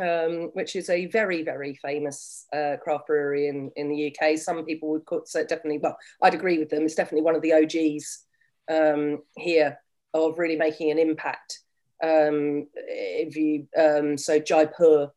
[0.00, 4.38] um, which is a very, very famous uh, craft brewery in, in the UK.
[4.38, 6.84] Some people would call it definitely, well, I'd agree with them.
[6.84, 8.24] It's definitely one of the OGs
[8.68, 9.78] um, here
[10.14, 11.60] of really making an impact
[12.02, 15.12] um, if you um, so Jaipur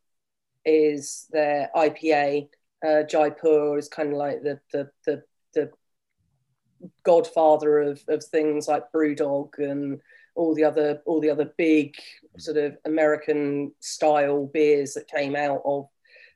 [0.64, 2.48] is their IPA.
[2.86, 5.22] Uh, Jaipur is kind of like the the the,
[5.54, 5.70] the
[7.02, 10.00] godfather of, of things like BrewDog and
[10.34, 11.94] all the other all the other big
[12.38, 15.88] sort of American style beers that came out of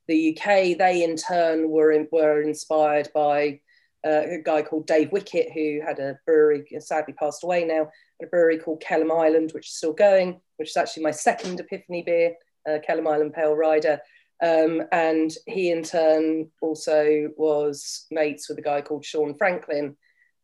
[0.06, 0.76] the UK.
[0.76, 3.60] They in turn were in, were inspired by
[4.06, 7.90] uh, a guy called Dave Wickett who had a brewery, sadly passed away now,
[8.22, 12.02] a brewery called Kelham Island, which is still going, which is actually my second Epiphany
[12.02, 12.34] beer,
[12.68, 14.00] uh, Kelham Island Pale Rider.
[14.42, 19.96] Um, and he in turn also was mates with a guy called Sean Franklin,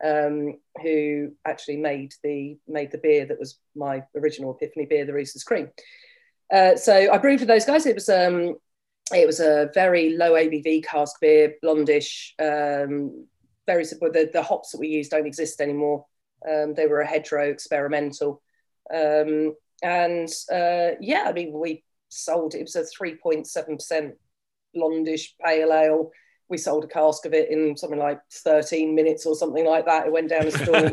[0.03, 5.13] um, who actually made the made the beer that was my original Epiphany beer, the
[5.13, 5.71] Rooster's Cream.
[6.53, 7.87] Uh, so I brewed with those guys.
[7.87, 8.57] It was um,
[9.13, 13.27] it was a very low ABV cask beer, blondish, um,
[13.67, 13.85] very.
[13.85, 16.07] The, the hops that we use don't exist anymore.
[16.49, 18.41] Um, they were a hedgerow experimental.
[18.93, 24.13] Um, and uh, yeah, I mean, we sold it was a 3.7%
[24.77, 26.11] blondish pale ale.
[26.49, 30.07] We sold a cask of it in something like 13 minutes or something like that.
[30.07, 30.91] It went down a store,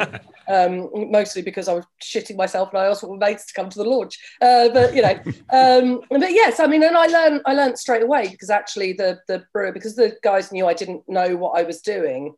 [0.48, 3.70] um, mostly because I was shitting myself and I asked all my mates to come
[3.70, 4.20] to the launch.
[4.40, 5.20] Uh, but you know,
[5.52, 9.20] um, but yes, I mean, and I learned I learned straight away because actually the
[9.28, 12.36] the brewer because the guys knew I didn't know what I was doing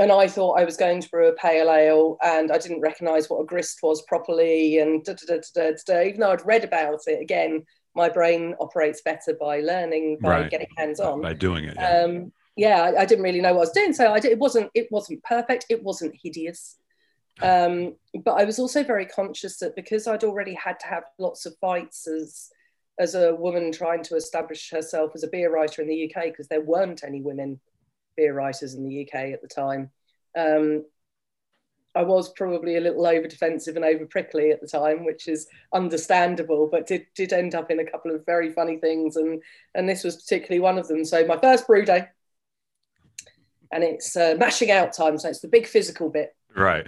[0.00, 3.28] and I thought I was going to brew a pale ale, and I didn't recognise
[3.28, 7.20] what a grist was properly, and da, da, da, even though I'd read about it,
[7.20, 10.50] again, my brain operates better by learning, by right.
[10.50, 11.74] getting hands on, by doing it.
[11.76, 14.32] Yeah, um, yeah I, I, didn't really know what I was doing, so I did,
[14.32, 16.76] it wasn't it wasn't perfect, it wasn't hideous,
[17.42, 21.46] um, but I was also very conscious that because I'd already had to have lots
[21.46, 22.50] of fights as
[22.98, 26.48] as a woman trying to establish herself as a beer writer in the UK, because
[26.48, 27.58] there weren't any women
[28.16, 29.90] beer writers in the UK at the time.
[30.36, 30.84] Um,
[31.94, 35.48] I was probably a little over defensive and over prickly at the time, which is
[35.74, 39.16] understandable, but did, did end up in a couple of very funny things.
[39.16, 39.42] And,
[39.74, 41.04] and this was particularly one of them.
[41.04, 42.06] So, my first brew day,
[43.72, 45.18] and it's uh, mashing out time.
[45.18, 46.34] So, it's the big physical bit.
[46.56, 46.86] Right.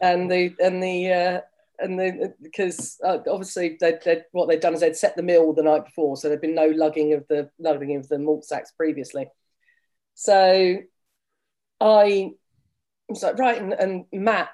[0.00, 1.40] And the, and the, uh,
[1.78, 5.52] and the because uh, obviously they they what they'd done is they'd set the mill
[5.52, 8.70] the night before, so there'd been no lugging of the lugging of the malt sacks
[8.70, 9.26] previously.
[10.14, 10.78] So
[11.80, 12.30] I
[13.12, 14.50] was like, right, and, and Matt,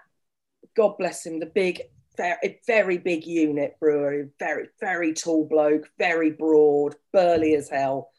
[0.77, 1.83] God bless him, the big,
[2.17, 8.11] very, very big unit brewery, very, very tall bloke, very broad, burly as hell.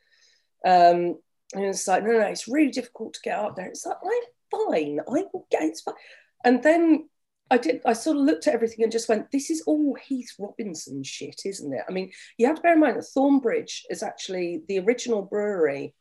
[0.66, 1.20] Um,
[1.54, 3.68] and it's like, no, no, it's really difficult to get up there.
[3.68, 5.00] It's like, I'm fine.
[5.00, 5.96] I will get it's fine.
[6.44, 7.10] And then
[7.52, 10.34] I did, I sort of looked at everything and just went, this is all Heath
[10.38, 11.84] Robinson shit, isn't it?
[11.88, 15.96] I mean, you have to bear in mind that Thornbridge is actually the original brewery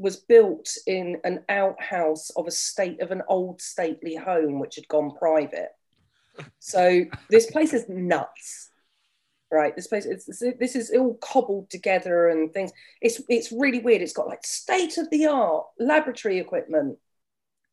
[0.00, 4.88] was built in an outhouse of a state of an old stately home which had
[4.88, 5.72] gone private.
[6.58, 8.70] So this place is nuts,
[9.52, 9.76] right?
[9.76, 12.72] This place it's, this is all cobbled together and things.
[13.02, 14.00] It's it's really weird.
[14.00, 16.96] It's got like state of the art laboratory equipment,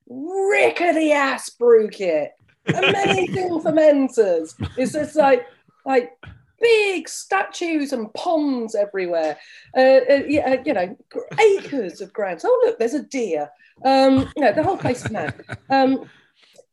[0.09, 2.34] rickety ass brew kit,
[2.67, 4.53] amazing fermenters.
[4.78, 5.45] It's just like
[5.86, 6.11] like
[6.59, 9.37] big statues and ponds everywhere.
[9.75, 10.97] Uh, uh, uh, you know,
[11.39, 12.43] acres of grounds.
[12.45, 13.49] Oh, look, there's a deer.
[13.85, 15.35] Um, you know, the whole place is mad.
[15.69, 16.09] Um,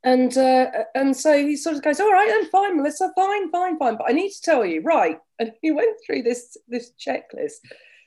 [0.05, 3.79] and uh, and so he sort of goes, all right, then fine, Melissa, fine, fine,
[3.79, 3.97] fine.
[3.97, 5.19] But I need to tell you, right?
[5.39, 7.61] And he went through this this checklist.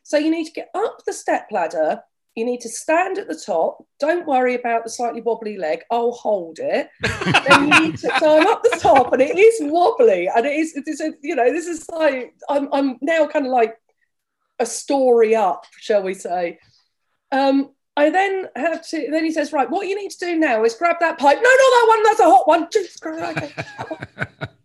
[0.03, 2.01] So you need to get up the step ladder.
[2.38, 3.84] You need to stand at the top.
[4.00, 5.82] Don't worry about the slightly wobbly leg.
[5.90, 6.88] I'll hold it.
[7.02, 10.54] then you need to, so I'm up the top, and it is wobbly, and it
[10.54, 10.76] is.
[10.76, 12.72] It is a, you know, this is like I'm.
[12.72, 13.76] I'm now kind of like
[14.60, 16.60] a story up, shall we say?
[17.32, 19.08] Um, I then have to.
[19.10, 21.40] Then he says, "Right, what you need to do now is grab that pipe.
[21.42, 22.04] No, not that one.
[22.04, 22.68] That's a hot one.
[22.72, 24.08] Jesus Christ, okay, that one.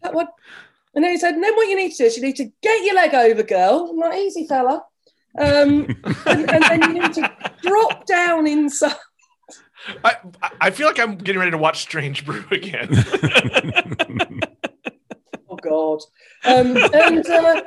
[0.02, 0.28] That one."
[0.94, 2.52] And then he said, and then what you need to do is you need to
[2.60, 3.88] get your leg over, girl.
[3.90, 4.84] I'm like, easy, fella.
[5.38, 5.86] Um,
[6.26, 8.94] and, and then you need to drop down inside.
[10.04, 10.16] I,
[10.60, 12.88] I feel like I'm getting ready to watch Strange Brew again.
[15.50, 16.00] Oh God.
[16.44, 17.62] Um, and uh,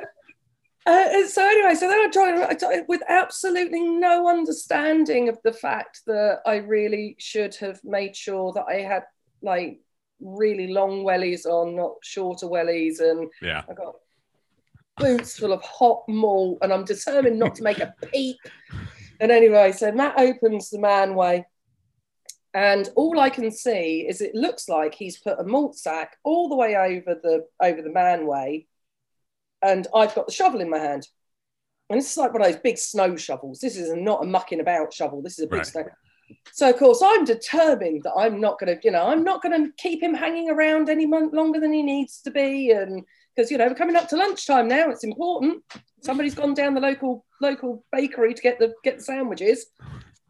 [0.86, 5.52] uh, so anyway, so then I'm trying I try- with absolutely no understanding of the
[5.52, 9.04] fact that I really should have made sure that I had
[9.40, 9.78] like
[10.20, 13.62] really long wellies on, not shorter wellies, and Yeah.
[13.68, 13.94] I got
[14.98, 18.38] boots full of hot malt, and I'm determined not to make a peep.
[19.20, 21.44] And anyway, so Matt opens the manway,
[22.54, 26.48] and all I can see is it looks like he's put a malt sack all
[26.48, 28.66] the way over the over the manway,
[29.62, 31.06] and I've got the shovel in my hand.
[31.88, 33.60] And this is like one of those big snow shovels.
[33.60, 35.22] This is not a mucking about shovel.
[35.22, 35.66] This is a big Right.
[35.66, 35.84] snow.
[36.52, 39.64] So of course I'm determined that I'm not going to, you know, I'm not going
[39.64, 43.04] to keep him hanging around any month longer than he needs to be, and
[43.36, 45.62] because you know we're coming up to lunchtime now, it's important.
[46.00, 49.66] Somebody's gone down the local local bakery to get the get the sandwiches.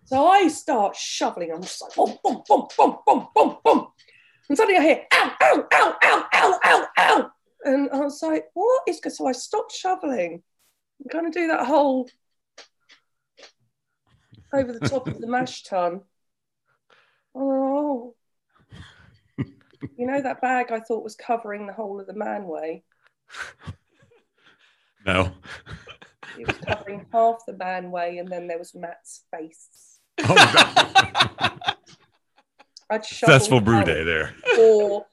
[0.04, 1.52] So I start shoveling.
[1.52, 3.86] I'm just like boom, boom, boom, boom, boom, boom, boom,
[4.48, 7.30] and suddenly I hear ow, ow, ow, ow, ow, ow, ow,
[7.64, 9.00] and I was like, what is?
[9.08, 10.42] So I stopped shoveling.
[11.00, 12.08] I'm going to do that whole
[14.52, 16.00] over the top of the mash tun.
[17.34, 18.14] Oh,
[19.38, 22.82] you know that bag I thought was covering the whole of the manway.
[25.06, 25.30] No.
[26.36, 30.00] It was covering half the manway, and then there was Matt's face.
[30.24, 31.60] Oh,
[33.02, 34.34] successful brew day there.
[34.56, 35.06] Four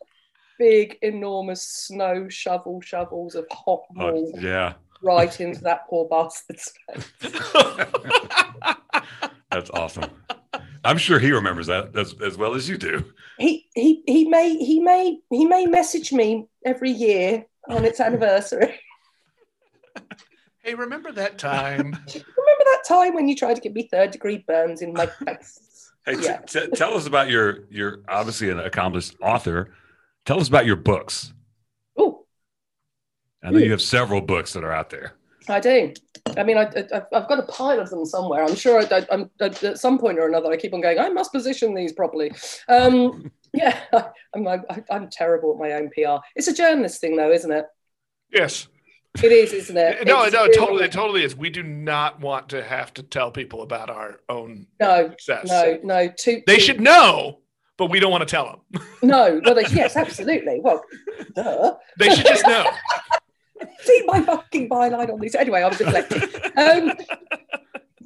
[0.57, 4.73] big, enormous snow shovel shovels of hot Oh, malt yeah.
[5.03, 7.11] right into that poor bastard's face.
[9.51, 10.09] That's awesome.
[10.83, 13.05] I'm sure he remembers that as, as well as you do.
[13.37, 18.79] He he he may he may he may message me every year on its anniversary.
[20.63, 21.79] hey, remember that time?
[22.07, 25.91] Remember that time when you tried to give me third degree burns in my face?
[26.05, 26.37] Hey, t- Yeah.
[26.39, 29.73] t- tell us about your your obviously an accomplished author.
[30.25, 31.33] Tell us about your books.
[31.97, 32.25] Oh,
[33.43, 33.71] I know you hmm.
[33.71, 35.13] have several books that are out there.
[35.49, 35.93] I do.
[36.37, 36.63] I mean, I,
[36.93, 38.43] I, I've got a pile of them somewhere.
[38.43, 41.31] I'm sure I, I'm, at some point or another, I keep on going, I must
[41.33, 42.31] position these properly.
[42.69, 43.79] Um, yeah,
[44.33, 46.23] I'm, I'm, I'm terrible at my own PR.
[46.35, 47.65] It's a journalist thing, though, isn't it?
[48.33, 48.67] yes.
[49.21, 50.07] It is, isn't it?
[50.07, 51.35] No, It's no, really- totally, it totally is.
[51.35, 55.47] We do not want to have to tell people about our own No, success.
[55.47, 56.07] no, no.
[56.17, 57.41] Too, They too- should know,
[57.77, 58.81] but we don't want to tell them.
[59.03, 60.61] No, well, they, yes, absolutely.
[60.63, 60.83] Well,
[61.35, 61.75] duh.
[61.99, 62.65] They should just know.
[63.81, 65.35] See my fucking byline on these.
[65.35, 66.23] Anyway, I was deflecting.
[66.57, 66.93] um,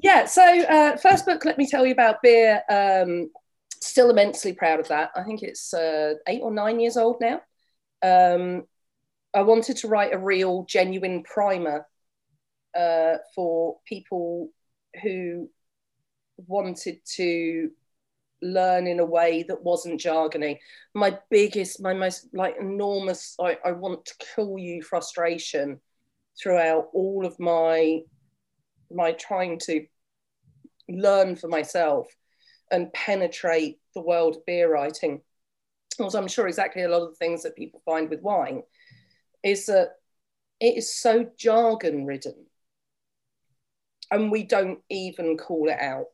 [0.01, 2.61] yeah, so uh, first book, let me tell you about beer.
[2.69, 3.29] Um,
[3.81, 5.11] still immensely proud of that.
[5.15, 7.41] I think it's uh, eight or nine years old now.
[8.03, 8.63] Um,
[9.33, 11.85] I wanted to write a real, genuine primer
[12.77, 14.49] uh, for people
[15.01, 15.49] who
[16.37, 17.71] wanted to
[18.41, 20.59] learn in a way that wasn't jargony.
[20.93, 25.79] My biggest, my most like enormous, I, I want to kill you frustration
[26.41, 28.01] throughout all of my
[28.91, 29.85] my trying to
[30.87, 32.07] learn for myself
[32.71, 35.21] and penetrate the world of beer writing.
[35.99, 38.63] Also, I'm sure exactly a lot of the things that people find with wine
[39.43, 39.95] is that
[40.59, 42.45] it is so jargon ridden
[44.11, 46.07] and we don't even call it out.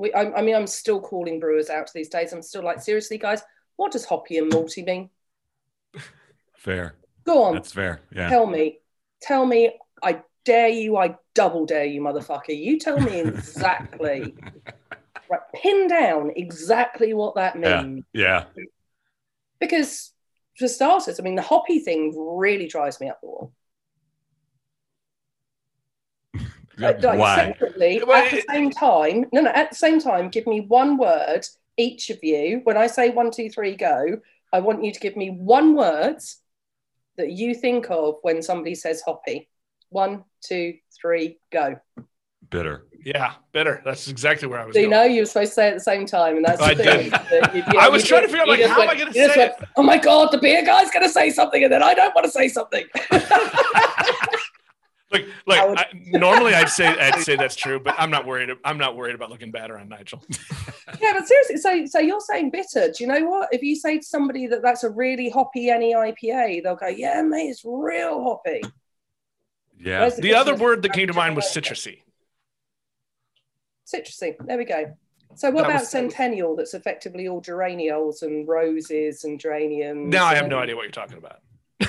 [0.00, 2.32] We, I, I mean, I'm still calling brewers out these days.
[2.32, 3.42] I'm still like, seriously, guys,
[3.76, 5.10] what does hoppy and malty mean?
[6.56, 6.94] Fair.
[7.24, 8.00] Go on, That's fair.
[8.10, 8.30] Yeah.
[8.30, 8.78] tell me.
[9.20, 9.78] Tell me.
[10.02, 10.96] I dare you.
[10.96, 12.58] I double dare you, motherfucker.
[12.58, 14.34] You tell me exactly.
[15.30, 17.82] right, pin down exactly what that Yeah.
[17.82, 18.04] means.
[18.14, 18.44] Yeah.
[19.60, 20.12] Because,
[20.56, 23.52] for starters, I mean, the hoppy thing really drives me up the wall.
[26.34, 26.40] Uh,
[26.82, 27.36] Uh, like, Why?
[27.36, 30.96] Separately, Well, at the same time, no, no, at the same time, give me one
[30.96, 32.60] word, each of you.
[32.64, 34.18] When I say one, two, three, go,
[34.52, 36.18] I want you to give me one word
[37.16, 39.48] that you think of when somebody says hoppy.
[39.90, 41.76] One, two, three, go.
[42.50, 42.86] Bitter.
[43.04, 43.80] Yeah, better.
[43.84, 44.90] That's exactly where I was So you going.
[44.98, 46.74] know you were supposed to say it at the same time, and that's the I
[46.74, 47.10] thing.
[47.10, 47.54] did.
[47.54, 49.10] you- you- I was you trying to figure out, like, just how am I gonna
[49.10, 51.72] you just say went, Oh my god, the beer guy's going to say something, and
[51.72, 52.84] then I don't want to say something.
[55.12, 58.26] Like, like I would- I, normally I'd say I'd say that's true, but I'm not
[58.26, 58.50] worried.
[58.64, 60.22] I'm not worried about looking bad around Nigel.
[61.00, 62.88] Yeah, but seriously, so so you're saying bitter.
[62.88, 63.48] Do you know what?
[63.52, 67.22] If you say to somebody that that's a really hoppy any IPA, they'll go, "Yeah,
[67.22, 68.60] mate, it's real hoppy."
[69.78, 69.98] Yeah.
[70.00, 72.02] Whereas The other word that came to mind was citrusy.
[73.88, 74.32] citrusy.
[74.32, 74.46] Citrusy.
[74.46, 74.96] There we go.
[75.36, 76.56] So what That about was- Centennial?
[76.56, 80.12] That's effectively all geraniols and roses and geraniums.
[80.12, 81.38] Now I have no idea what you're talking about.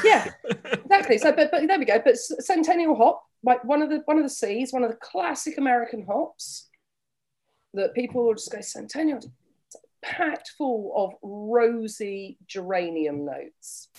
[0.04, 0.32] Yeah,
[0.72, 1.18] exactly.
[1.18, 2.02] So, but, but there we go.
[2.04, 5.58] But Centennial hop, like one of the one of the C's, one of the classic
[5.58, 6.70] American hops,
[7.74, 13.90] that people will just go Centennial, it's packed full of rosy geranium notes.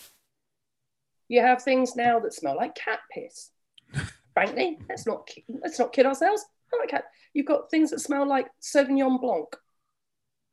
[1.29, 3.51] You have things now that smell like cat piss.
[4.35, 5.29] Frankly, let's not
[5.63, 6.45] let's not kid ourselves.
[6.73, 7.05] I like cat.
[7.35, 9.49] You've got things that smell like Sauvignon Blanc.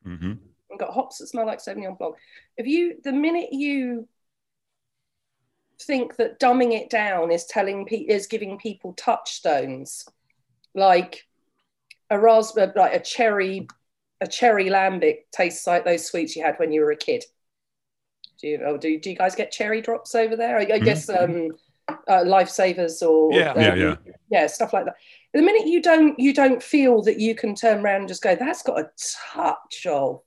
[0.06, 0.34] Mm-hmm.
[0.72, 2.16] I've got hops that smell like Sauvignon Blanc.
[2.58, 4.08] If you, the minute you
[5.82, 10.06] think that dumbing it down is telling pe- is giving people touchstones,
[10.76, 11.26] like
[12.10, 13.68] a raspberry, like a cherry,
[14.22, 17.24] a cherry lambic tastes like those sweets you had when you were a kid.
[18.40, 18.78] Do you know?
[18.78, 20.58] Do, do you guys get cherry drops over there?
[20.58, 21.52] I, I guess um,
[21.90, 23.54] uh, lifesavers or Yeah.
[23.56, 23.96] Yeah, um, yeah.
[24.30, 24.96] yeah, stuff like that.
[25.34, 28.36] The minute you don't you don't feel that you can turn around and just go,
[28.36, 28.90] that's got a
[29.34, 30.22] touch of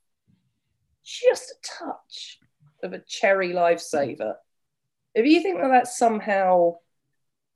[1.05, 2.39] just a touch
[2.83, 4.35] of a cherry lifesaver.
[5.15, 6.77] If you think that that's somehow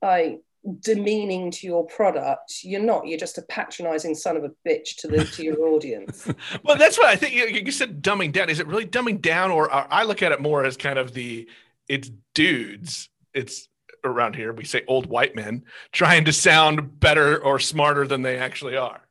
[0.01, 0.41] like
[0.81, 3.07] demeaning to your product, you're not.
[3.07, 6.27] You're just a patronizing son of a bitch to the to your audience.
[6.63, 7.33] Well, that's what I think.
[7.33, 8.49] You, you said dumbing down.
[8.49, 11.13] Is it really dumbing down, or, or I look at it more as kind of
[11.13, 11.47] the
[11.87, 13.09] it's dudes.
[13.33, 13.67] It's
[14.03, 18.37] around here we say old white men trying to sound better or smarter than they
[18.37, 19.01] actually are.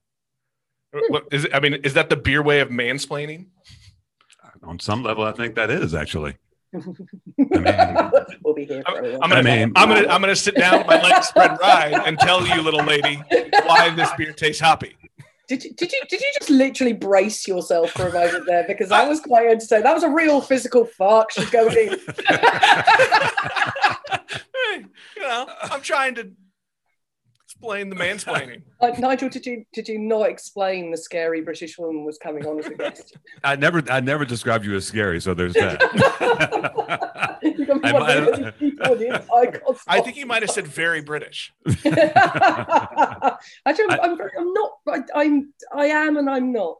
[0.94, 1.12] Hmm.
[1.12, 1.54] What is it?
[1.54, 3.46] I mean, is that the beer way of mansplaining?
[4.62, 6.36] On some level, I think that is actually.
[6.74, 8.10] I mean,
[8.44, 9.18] we'll be here for a while.
[9.22, 11.94] I'm gonna, I mean- I'm gonna, I'm gonna sit down with my legs spread wide
[12.06, 13.22] and tell you, little lady,
[13.66, 14.96] why this beer tastes hoppy.
[15.48, 18.64] Did you, did you did you just literally brace yourself for a moment there?
[18.66, 19.84] Because that was quite entertaining.
[19.84, 21.98] That was a real physical fuck she's going in.
[24.68, 24.84] Hey,
[25.16, 26.30] you know, I'm trying to
[27.58, 28.62] explain the mansplaining.
[28.80, 32.58] Like Nigel, did you did you not explain the scary British woman was coming on
[32.58, 33.16] as a guest?
[33.44, 35.80] I never, I never described you as scary, so there's that.
[37.42, 40.26] You got me I- I- if these people in the inside got I think you
[40.26, 41.52] might have said very British.
[41.66, 41.84] Actually,
[43.90, 44.70] I'm, I'm, very- I'm not.
[44.88, 45.52] I, I'm.
[45.74, 46.76] I am, and I'm not.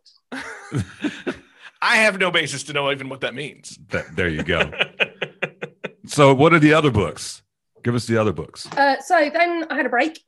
[1.83, 3.79] I have no basis to know even what that means.
[3.91, 4.71] That- there you go.
[6.07, 7.43] So, what are the other books?
[7.85, 8.67] Give us the other books.
[8.73, 10.21] Uh, so then I had a break,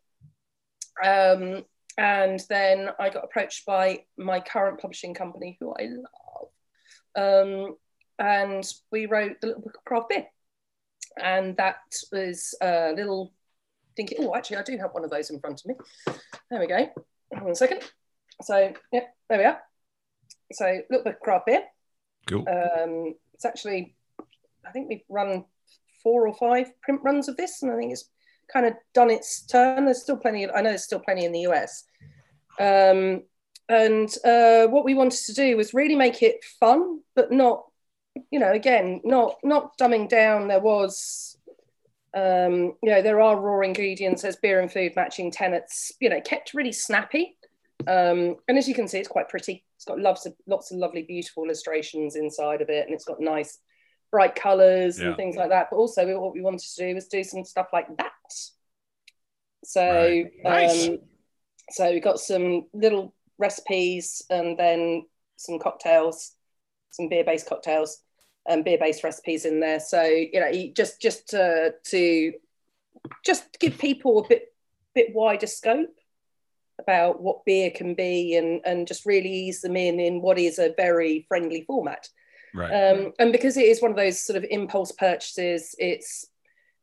[1.05, 1.65] um,
[1.97, 5.89] and then I got approached by my current publishing company, who I
[7.17, 7.77] love, um,
[8.19, 10.27] and we wrote the little book of craft beer,
[11.23, 11.77] and that
[12.13, 13.33] was a little
[13.97, 14.19] thinking.
[14.21, 15.75] Oh, actually, I do have one of those in front of me.
[16.51, 16.89] There we go.
[17.31, 17.83] One second.
[18.43, 19.61] So yeah, there we are.
[20.53, 21.63] So little book of craft beer.
[22.27, 22.45] Cool.
[22.49, 23.95] Um, it's actually,
[24.67, 25.45] I think we've run
[26.03, 28.09] four or five print runs of this, and I think it's
[28.53, 29.85] kind of done its turn.
[29.85, 30.45] There's still plenty.
[30.45, 31.85] Of, I know there's still plenty in the US.
[32.59, 33.23] Um,
[33.69, 37.65] and uh, what we wanted to do was really make it fun, but not,
[38.31, 40.49] you know, again, not not dumbing down.
[40.49, 41.37] There was,
[42.15, 44.23] um, you know, there are raw ingredients.
[44.23, 45.93] There's beer and food matching tenets.
[46.01, 47.37] You know, kept really snappy.
[47.87, 49.65] Um, and as you can see, it's quite pretty.
[49.77, 53.21] It's got lots of lots of lovely, beautiful illustrations inside of it, and it's got
[53.21, 53.59] nice,
[54.11, 55.09] bright colours Yeah.
[55.09, 55.69] and things like that.
[55.71, 58.13] But also, what we wanted to do was do some stuff like that.
[59.65, 60.31] So, Right.
[60.45, 60.89] Nice.
[60.89, 60.99] um,
[61.71, 65.05] so we got some little recipes, and then
[65.37, 66.33] some cocktails,
[66.91, 68.03] some beer-based cocktails,
[68.47, 69.81] and beer-based recipes in there.
[69.81, 72.33] So you know, you just just to, to
[73.25, 74.55] just give people a bit
[74.95, 75.95] bit wider scope
[76.81, 80.59] about what beer can be and and just really ease them in in what is
[80.59, 82.09] a very friendly format
[82.55, 82.71] Right.
[82.73, 86.27] um, and because it is one of those sort of impulse purchases it's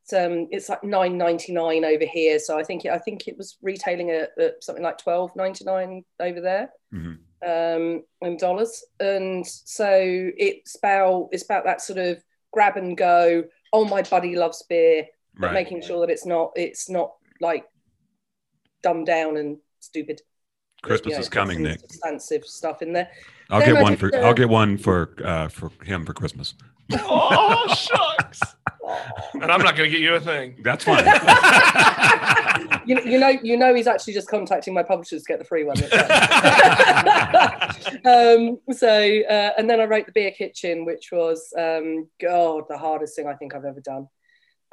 [0.03, 3.27] it's, um, it's like nine ninety nine over here so I think it, I think
[3.27, 7.17] it was retailing at, at something like twelve ninety nine over there Mhm.
[7.45, 9.89] um, in dollars and so
[10.37, 13.43] it's about it's about that sort of grab and go
[13.73, 15.07] oh my buddy loves beer
[15.37, 15.53] but Right.
[15.53, 17.65] making sure that it's not it's not like
[18.83, 20.21] dumbed down and stupid.
[20.85, 21.79] Christmas You know, is coming, some Nick.
[21.79, 23.09] Substantive stuff in there.
[23.49, 24.11] I'll then get I one for.
[24.11, 26.53] the- I'll get one for uh, for him for Christmas.
[26.93, 28.41] oh shucks!
[29.33, 30.57] And I'm not going to get you a thing.
[30.63, 31.03] That's fine.
[32.85, 35.63] You, you know, you know, he's actually just contacting my publishers to get the free
[35.63, 35.75] one.
[38.05, 42.77] um, so, uh, and then I wrote the beer kitchen, which was um, God, the
[42.77, 44.07] hardest thing I think I've ever done.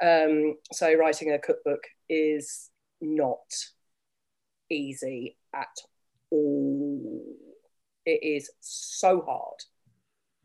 [0.01, 2.69] Um, so, writing a cookbook is
[3.01, 3.39] not
[4.69, 5.75] easy at
[6.33, 7.21] all.
[8.05, 9.59] It is so hard.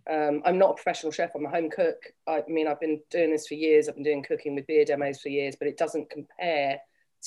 [0.09, 1.35] Um, I'm not a professional chef.
[1.35, 1.97] I'm a home cook.
[2.27, 3.89] I mean, I've been doing this for years.
[3.89, 6.81] I've been doing cooking with beer demos for years, but it doesn't compare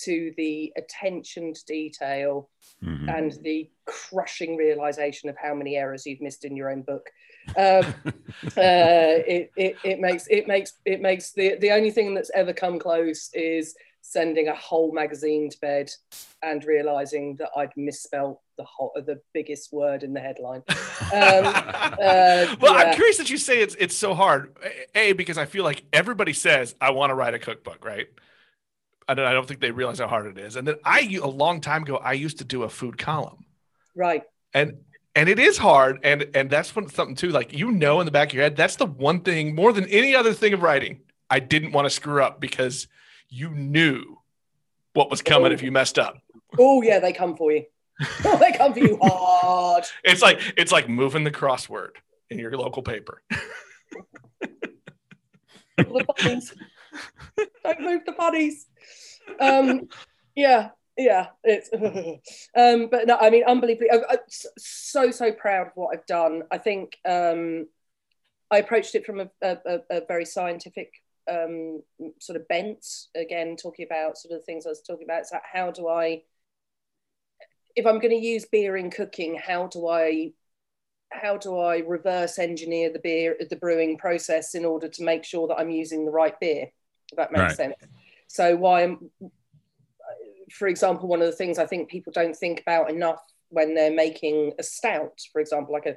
[0.04, 2.50] to the attention to detail
[2.82, 3.18] Mhm.
[3.18, 7.10] and the crushing realization of how many errors you've missed in your own book.
[7.58, 7.94] Um,
[8.58, 12.54] uh, it, it, it makes it makes it makes the the only thing that's ever
[12.54, 15.92] come close is sending a whole magazine to bed
[16.42, 20.64] and realizing that I'd misspelled the whole the biggest word in the headline.
[21.14, 22.84] Um, uh, well, yeah.
[22.86, 24.56] I'm curious that you say it's it's so hard.
[24.96, 28.08] A because I feel like everybody says I want to write a cookbook, right?
[29.10, 30.56] I don't, I don't think they realize how hard it is.
[30.56, 33.46] And then I a long time ago I used to do a food column,
[33.94, 34.24] right.
[34.54, 34.78] and
[35.16, 36.00] and it is hard.
[36.04, 37.30] And and that's when something too.
[37.30, 39.86] Like you know in the back of your head, that's the one thing more than
[39.88, 41.02] any other thing of writing.
[41.30, 42.88] I didn't want to screw up because
[43.28, 44.20] you knew
[44.94, 46.22] what was coming if you messed up.
[46.58, 47.66] Oh yeah, they come for you.
[48.24, 49.84] They come for you hard.
[50.04, 51.92] It's like it's like moving the crossword
[52.30, 53.22] in your local paper.
[55.78, 56.54] the bunnies.
[57.64, 58.68] Don't move the bunnies.
[59.40, 59.88] Um,
[60.36, 61.28] yeah, yeah.
[61.44, 61.70] It's
[62.58, 64.18] um, but no, I mean, unbelievably, I, I'm
[64.58, 66.44] so so proud of what I've done.
[66.52, 67.68] I think um,
[68.50, 70.92] I approached it from a, a, a- a very scientific
[71.30, 71.82] um,
[72.20, 72.86] sort of bent.
[73.16, 75.22] Again, talking about sort of the things I was talking about.
[75.22, 76.24] It's like how do I,
[77.76, 80.34] if I'm going to use beer in cooking, how do I
[81.12, 85.48] how do I reverse engineer the beer, the brewing process in order to make sure
[85.48, 86.68] that I'm using the right beer?
[87.12, 87.58] If that makes Right.
[87.58, 87.76] sense.
[88.28, 89.12] So why, I'm,
[90.52, 93.94] for example, one of the things I think people don't think about enough when they're
[93.94, 95.96] making a stout, for example, like a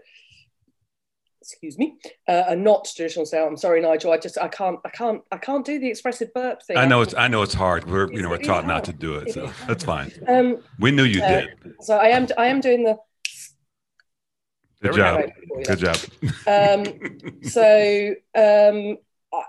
[1.44, 1.96] excuse me,
[2.28, 3.46] uh, a not traditional stout.
[3.46, 4.12] I'm sorry, Nigel.
[4.12, 6.76] I just I can't I can't I can't do the expressive burp thing.
[6.76, 7.84] I know it's I know it's hard.
[7.90, 10.10] We're you know we're taught not to do it, so that's fine.
[10.26, 11.74] Um, We knew you Uh, did.
[11.80, 12.96] so I am I am doing the
[14.82, 15.20] Good job.
[15.20, 15.62] go.
[15.64, 15.96] Good job.
[16.46, 16.84] Um,
[17.42, 18.98] so um,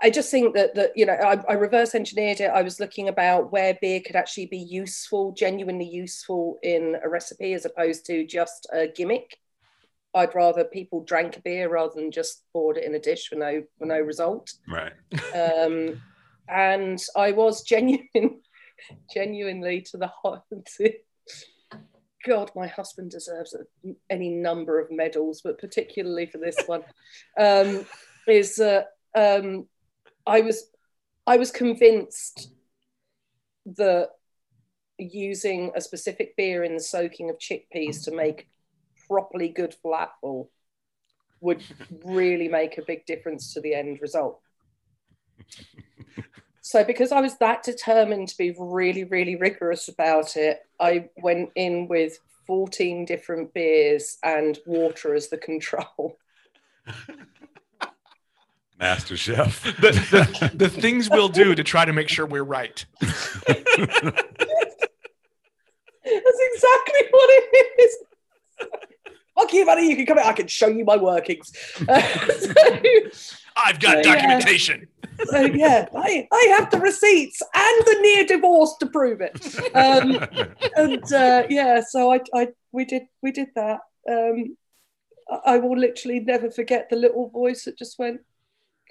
[0.02, 2.50] I just think that that you know I, I reverse engineered it.
[2.50, 7.52] I was looking about where beer could actually be useful, genuinely useful in a recipe,
[7.54, 9.38] as opposed to just a gimmick.
[10.16, 13.36] I'd rather people drank a beer rather than just poured it in a dish for
[13.36, 14.52] no for no result.
[14.68, 14.92] Right.
[15.34, 16.00] Um,
[16.48, 18.40] and I was genuine,
[19.12, 20.42] genuinely to the heart.
[22.26, 26.82] God, my husband deserves a, any number of medals, but particularly for this one,
[27.38, 27.84] um,
[28.26, 28.82] is uh,
[29.14, 29.66] um,
[30.26, 30.70] I was
[31.26, 32.52] I was convinced
[33.76, 34.10] that
[34.98, 38.48] using a specific beer in the soaking of chickpeas to make
[39.06, 40.48] properly good falafel
[41.40, 41.62] would
[42.04, 44.40] really make a big difference to the end result.
[46.66, 51.52] So, because I was that determined to be really, really rigorous about it, I went
[51.54, 56.18] in with 14 different beers and water as the control.
[58.80, 59.64] Master Chef.
[59.80, 59.92] The,
[60.50, 62.84] the, the things we'll do to try to make sure we're right.
[63.00, 63.14] That's
[63.46, 63.86] exactly
[67.10, 67.96] what it is.
[69.36, 69.82] Fuck you, buddy.
[69.82, 70.26] You can come out.
[70.26, 71.52] I can show you my workings.
[71.88, 72.54] Uh, so,
[73.56, 74.02] I've got Yeah.
[74.02, 74.88] documentation.
[75.30, 79.34] so, yeah, I, I have the receipts and the near divorce to prove it.
[79.74, 80.18] Um,
[80.76, 83.80] and uh, yeah, so I, I we did we did that.
[84.10, 84.56] Um,
[85.30, 88.20] I, I will literally never forget the little voice that just went,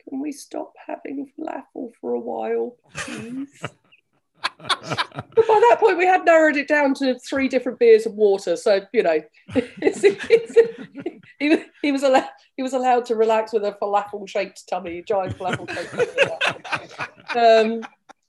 [0.10, 3.62] "Can we stop having falafel for a while, please?"
[4.58, 8.56] But by that point, we had narrowed it down to three different beers and water.
[8.56, 9.20] So you know,
[9.56, 10.58] it's, it's,
[11.40, 15.04] he, was- he was allowed he was allowed to relax with a falafel shaped tummy,
[15.06, 17.36] giant falafel shaped.
[17.36, 17.82] Um,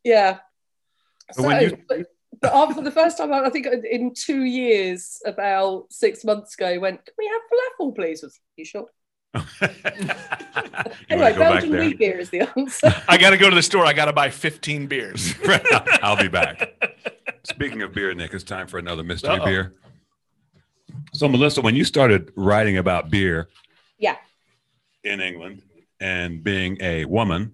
[0.02, 0.38] yeah.
[1.28, 2.06] But So, when you- but,
[2.40, 6.78] but after the first time, I think in two years, about six months ago, he
[6.78, 8.86] went, "Can we have falafel, please?" I was, you sure?
[9.60, 9.68] you
[11.08, 11.80] Anyway, go Belgian there?
[11.80, 12.94] wheat beer is the answer.
[13.08, 13.84] I got to go to the store.
[13.84, 15.34] I got to buy 15 beers.
[16.02, 16.72] I'll be back.
[17.44, 19.44] Speaking of beer, Nick, it's time for another mystery Uh-oh.
[19.44, 19.74] beer.
[21.12, 23.48] So, Melissa, when you started writing about beer
[23.98, 24.16] yeah.
[25.04, 25.62] in England
[26.00, 27.52] and being a woman,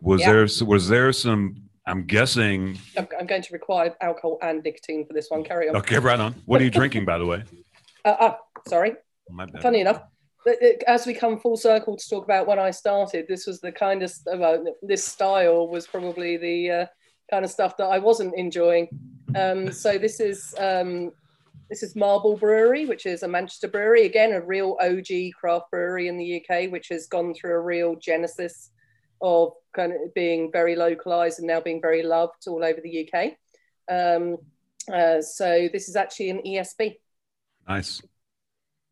[0.00, 0.32] was Yeah.
[0.32, 1.56] there was there some?
[1.86, 2.78] I'm guessing.
[2.96, 5.44] I'm, I'm going to require alcohol and nicotine for this one.
[5.44, 5.76] Carry on.
[5.76, 6.34] Okay, right on.
[6.46, 7.44] What are you drinking, by the way?
[8.04, 8.36] Uh, uh,
[8.68, 8.94] sorry.
[9.28, 9.62] My bad.
[9.62, 10.06] Funny enough, but it-
[10.86, 14.02] as we come full circle to talk about when I started, this was the kind
[14.02, 16.86] of well, this style was probably the uh,
[17.30, 18.88] kind of stuff that I wasn't enjoying.
[19.36, 21.12] Um, so this is um,
[21.68, 26.08] this is Marble Brewery, which is a Manchester brewery, again a real OG craft brewery
[26.08, 28.70] in the UK, which has gone through a real genesis
[29.22, 33.32] of kind of being very localized and now being very loved all over the UK.
[33.90, 34.38] Um,
[34.92, 36.96] uh, so this is actually an ESB,
[37.68, 38.00] Nice.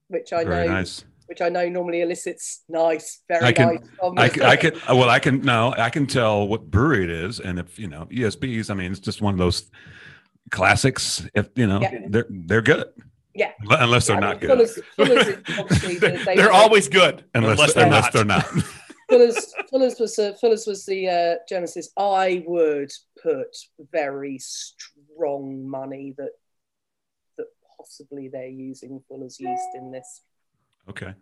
[0.08, 1.04] which I Very know, nice.
[1.28, 3.78] Which I know normally elicits nice, very I can- nice.
[3.98, 7.10] from I can, I can, well, I can, no, I can tell what brewery it
[7.10, 7.38] is.
[7.38, 9.70] And if, you know, ESBs, I mean, it's just one of those
[10.50, 11.26] classics.
[11.34, 11.98] If, you know, Yeah.
[12.08, 12.86] they're, they're good.
[13.34, 13.52] Yeah.
[13.68, 14.48] Unless they're Yeah, not good.
[14.50, 18.12] Fuller's, Fuller's is the- they They're were- always good Unless, unless they're unless not.
[18.14, 18.46] they're not.
[19.10, 21.90] Fuller's, Fuller's was uh, Fuller's was the uh, Genesis.
[21.96, 22.90] I would
[23.22, 23.48] put
[23.92, 26.32] very strong money that
[27.38, 27.46] that
[27.78, 30.22] possibly they're using Fuller's yeast in this.
[30.90, 31.14] Okay.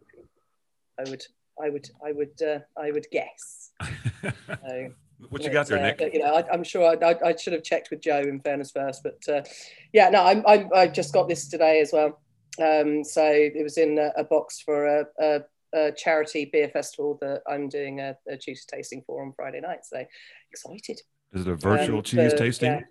[0.98, 1.22] I would,
[1.62, 3.70] I would, I would, uh, I would guess.
[3.82, 4.90] So,
[5.30, 5.98] what you got there, uh, Nick?
[5.98, 8.40] but, you know, I, I'm sure I, I, I should have checked with Joe in
[8.40, 9.42] fairness first, but uh,
[9.92, 12.20] yeah, no, I'm, I'm, I just got this today as well.
[12.62, 15.40] Um, so it was in a, a box for a, a,
[15.74, 19.84] a charity beer festival that I'm doing a, a juice tasting for on Friday night.
[19.84, 20.02] So
[20.50, 21.00] excited.
[21.34, 22.82] Is it a virtual Um, cheese tasting?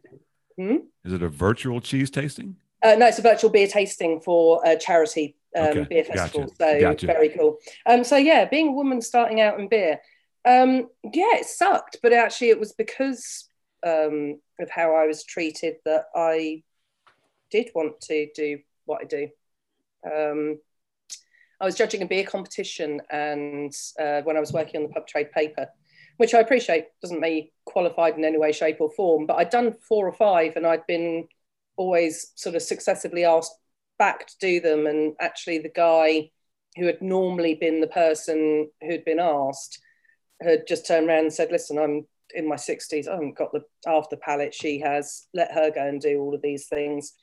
[0.57, 0.78] yeah.
[1.03, 2.57] Is it a virtual cheese tasting?
[2.86, 6.53] Uh, no, it's a virtual beer tasting for a charity um, Okay, beer gotcha, festival.
[6.55, 7.07] So gotcha.
[7.07, 7.57] very cool.
[7.88, 9.99] Um, so yeah, being a woman starting out in beer,
[10.47, 13.49] um, yeah, it sucked, but actually it was because
[13.83, 16.61] um, of how I was treated that I
[17.49, 19.29] did want to do what I do.
[20.05, 20.59] Um,
[21.59, 25.07] I was judging a beer competition, and uh, when I was working on the pub
[25.07, 25.67] trade paper,
[26.17, 29.49] which I appreciate doesn't make me qualified in any way, shape, or form, but I'd
[29.49, 31.27] done four or five, and I'd been
[31.78, 33.55] always sort of successively asked
[33.97, 34.88] back to do them.
[34.88, 36.32] And actually, the guy
[36.76, 39.80] who had normally been the person who'd been asked
[40.41, 43.07] had just turned around and said, Listen, I'm in my 60s.
[43.07, 45.28] I haven't got the half the palate she has.
[45.34, 47.13] Let her go and do all of these things.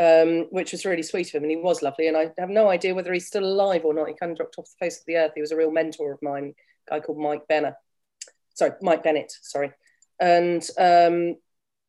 [0.00, 2.08] Um, which was really sweet of him, and he was lovely.
[2.08, 4.08] And I have no idea whether he's still alive or not.
[4.08, 5.32] He kind of dropped off the face of the earth.
[5.34, 6.54] He was a real mentor of mine,
[6.88, 7.76] guy called Mike Benner.
[8.54, 9.30] Sorry, Mike Bennett.
[9.42, 9.70] Sorry,
[10.18, 11.36] and um,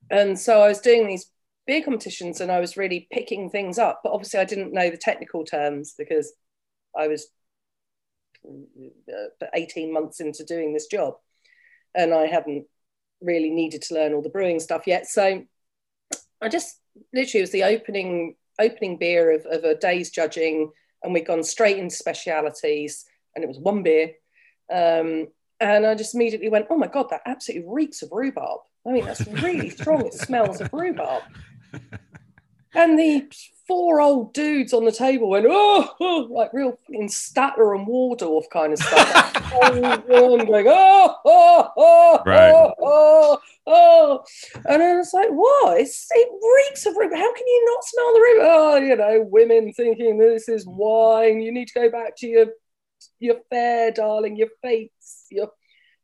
[0.09, 1.31] and so I was doing these
[1.65, 4.01] beer competitions, and I was really picking things up.
[4.03, 6.33] But obviously, I didn't know the technical terms because
[6.97, 7.27] I was
[8.45, 11.15] uh, 18 months into doing this job,
[11.95, 12.65] and I hadn't
[13.21, 15.07] really needed to learn all the brewing stuff yet.
[15.07, 15.43] So
[16.41, 16.79] I just
[17.13, 21.43] literally it was the opening opening beer of, of a day's judging, and we'd gone
[21.43, 23.05] straight into specialities,
[23.35, 24.11] and it was one beer.
[24.71, 25.27] Um,
[25.59, 28.61] and I just immediately went, oh my God, that absolutely reeks of rhubarb.
[28.85, 30.05] I mean, that's really strong.
[30.05, 31.23] It smells of rhubarb.
[32.75, 33.31] And the
[33.67, 38.45] four old dudes on the table went, oh, oh like real fucking Statler and Waldorf
[38.51, 39.33] kind of stuff.
[39.51, 42.51] going, oh, oh, oh, Right.
[42.51, 44.23] oh, oh, oh.
[44.65, 45.79] And I was like, what?
[45.79, 47.17] It's, it reeks of rhubarb.
[47.19, 48.49] How can you not smell the rhubarb?
[48.49, 51.41] Oh, you know, women thinking this is wine.
[51.41, 52.47] You need to go back to your
[53.19, 55.51] your fair, darling, your fates, your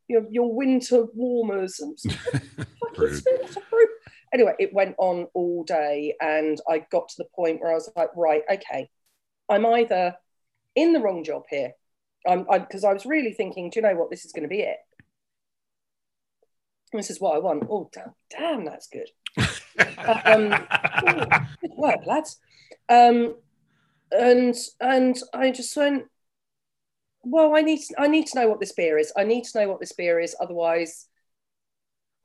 [0.07, 1.80] your, your winter warmers.
[2.03, 2.13] And
[2.95, 3.17] fucking Rude.
[3.22, 3.63] smells of.
[4.34, 7.91] Anyway, it went on all day, and I got to the point where I was
[7.95, 8.89] like, right, okay,
[9.49, 10.15] I'm either
[10.75, 11.73] in the wrong job here,
[12.25, 14.77] because I was really thinking, do you know what, this is going to be it.
[16.93, 17.67] This is what I want.
[17.69, 19.09] Oh, damn, damn that's good.
[20.25, 20.49] Um,
[21.61, 22.39] good work, lads.
[22.88, 23.36] Um,
[24.11, 26.05] and and I just went,
[27.21, 29.13] well, I need I need to know what this beer is.
[29.15, 30.36] I need to know what this beer is.
[30.39, 31.07] Otherwise,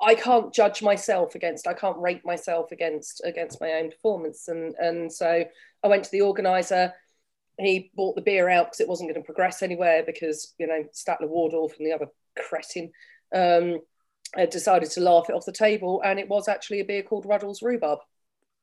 [0.04, 1.66] I can't judge myself against.
[1.66, 4.48] I can't rate myself against against my own performance.
[4.48, 5.44] And and so
[5.82, 6.92] I went to the organizer.
[7.58, 10.84] He bought the beer out because it wasn't going to progress anywhere because you know
[10.92, 12.90] Statler Waldorf and the other cretin
[13.34, 13.78] um,
[14.34, 17.26] had decided to laugh it off the table, and it was actually a beer called
[17.26, 18.00] Ruddles Rhubarb.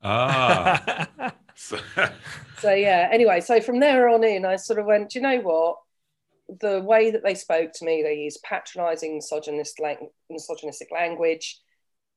[0.04, 1.34] Ah.
[1.56, 1.80] So-
[2.60, 3.10] So yeah.
[3.12, 5.10] Anyway, so from there on in, I sort of went.
[5.10, 5.78] Do you know what?
[6.60, 11.60] The way that they spoke to me, they used patronising, misogynist, lang- misogynistic language.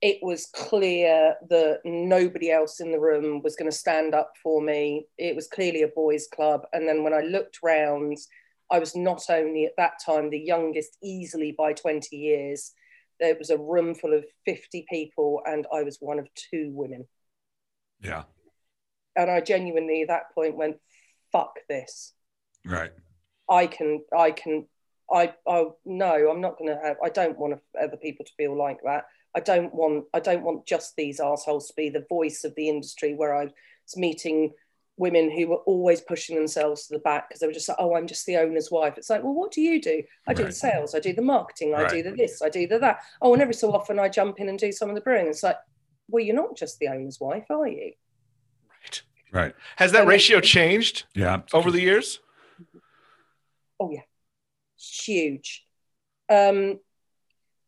[0.00, 4.60] It was clear that nobody else in the room was going to stand up for
[4.60, 5.06] me.
[5.18, 6.62] It was clearly a boys' club.
[6.72, 8.18] And then when I looked round,
[8.70, 12.72] I was not only at that time the youngest, easily by 20 years.
[13.20, 17.06] There was a room full of 50 people, and I was one of two women
[18.04, 18.24] yeah.
[19.16, 20.76] and I genuinely at that point went,
[21.32, 22.12] "Fuck this!
[22.64, 22.92] Right.
[23.48, 24.66] I can, I can,
[25.12, 26.96] I, I no, I'm not going to have.
[27.04, 29.04] I don't want other people to feel like that.
[29.36, 32.68] I don't want, I don't want just these assholes to be the voice of the
[32.68, 34.52] industry where I was meeting
[34.96, 37.96] women who were always pushing themselves to the back because they were just like, oh,
[37.96, 38.94] I'm just the owner's wife.
[38.96, 40.02] It's like, well, what do you do?
[40.28, 42.78] I do the sales, I do the marketing, I do the this, I do the
[42.78, 43.00] that.
[43.20, 45.26] Oh, and every so often I jump in and do some of the brewing.
[45.26, 45.56] It's like,
[46.08, 47.92] well, you're not just the owner's wife, are you?
[48.82, 49.02] Right.
[49.32, 49.54] Right.
[49.76, 51.42] Has that ratio changed Yeah.
[51.52, 52.20] over the years?
[53.80, 54.02] Oh yeah,
[54.78, 55.64] huge.
[56.28, 56.78] Um,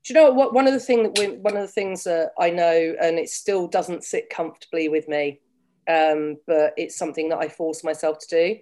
[0.04, 0.54] Do you know what?
[0.54, 3.28] One of the thing that we, one of the things that I know, and it
[3.28, 5.40] still doesn't sit comfortably with me,
[5.88, 8.56] um, but it's something that I force myself to do.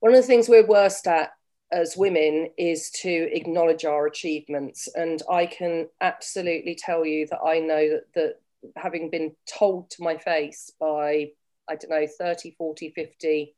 [0.00, 1.30] One of the things we're worst at
[1.72, 7.58] as women is to acknowledge our achievements, and I can absolutely tell you that I
[7.58, 8.34] know that, that
[8.76, 11.32] having been told to my face by
[11.68, 13.54] I don't know 30, 40, 50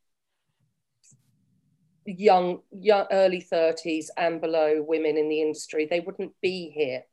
[2.07, 7.03] young, young early 30s and below women in the industry they wouldn't be here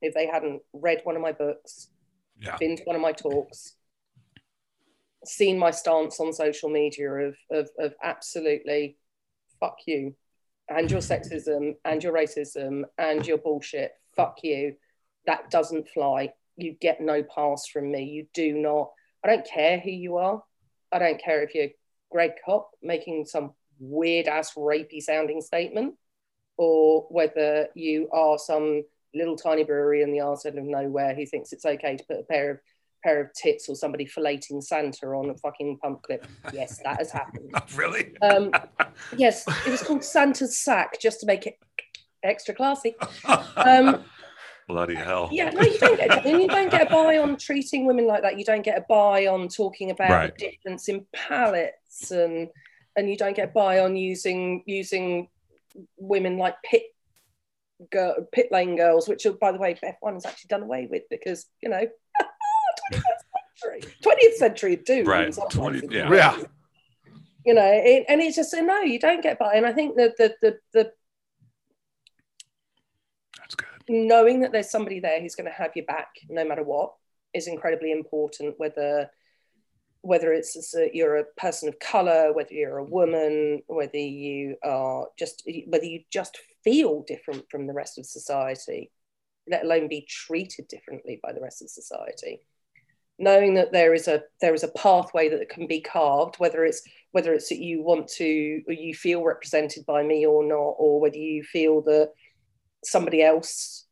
[0.00, 1.88] if they hadn't read one of my books
[2.40, 2.56] Yeah.
[2.56, 3.76] been to one of my talks
[5.24, 8.96] seen my stance on social media of, of, of absolutely
[9.60, 10.14] fuck you
[10.68, 13.92] and your sexism and your racism and your bullshit.
[14.16, 14.76] Fuck you.
[15.26, 16.32] That doesn't fly.
[16.56, 18.04] You get no pass from me.
[18.04, 18.90] You do not.
[19.24, 20.42] I don't care who you are.
[20.92, 21.68] I don't care if you're
[22.10, 23.52] greg kopp making some
[23.90, 25.94] weird ass rapey sounding statement
[26.56, 28.82] or whether you are some
[29.14, 32.20] little tiny brewery in the arse end of nowhere who thinks it's okay to put
[32.20, 32.58] a pair of
[33.02, 36.26] pair of tits or somebody filleting Santa on a fucking pump clip.
[36.54, 37.54] Yes, that has happened.
[37.76, 38.16] really?
[38.22, 38.50] Um,
[39.16, 41.58] yes, it was called Santa's sack just to make it
[42.22, 42.94] extra classy.
[43.56, 44.02] Um,
[44.66, 45.28] Bloody hell.
[45.30, 48.38] yeah, no, you don't get you don't get a buy on treating women like that.
[48.38, 50.38] You don't get a buy on talking about Right.
[50.38, 52.48] the difference in palettes and
[52.96, 55.28] and you don't get by on using using
[55.96, 56.82] women like pit
[57.90, 61.02] girl, pit lane girls, which are by the way F1 has actually done away with
[61.10, 61.80] because you know
[62.92, 63.02] 21st
[63.62, 66.12] century, 20th century do Right, 20 yeah.
[66.12, 66.36] Yeah.
[67.44, 69.54] you know, it, and it's just so no, you don't get by.
[69.54, 70.92] And I think that the the the
[73.38, 73.66] That's good.
[73.88, 76.94] knowing that there's somebody there who's going to have your back no matter what
[77.34, 79.10] is incredibly important whether
[80.04, 82.92] whether it's as a, you're a person of color whether you're a mm-hmm.
[82.92, 88.90] woman whether you are just whether you just feel different from the rest of society
[89.48, 92.40] let alone be treated differently by the rest of society.
[93.18, 96.82] Knowing that there is a there is a pathway that can be carved whether it's
[97.12, 101.00] whether it's that you want to or you feel represented by me or not or
[101.00, 102.10] whether you feel that
[102.82, 103.86] somebody else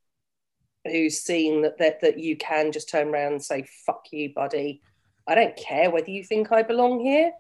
[0.85, 4.83] who's seen that, that that you can just turn around and say fuck you buddy
[5.27, 7.33] i don't care whether you think i belong here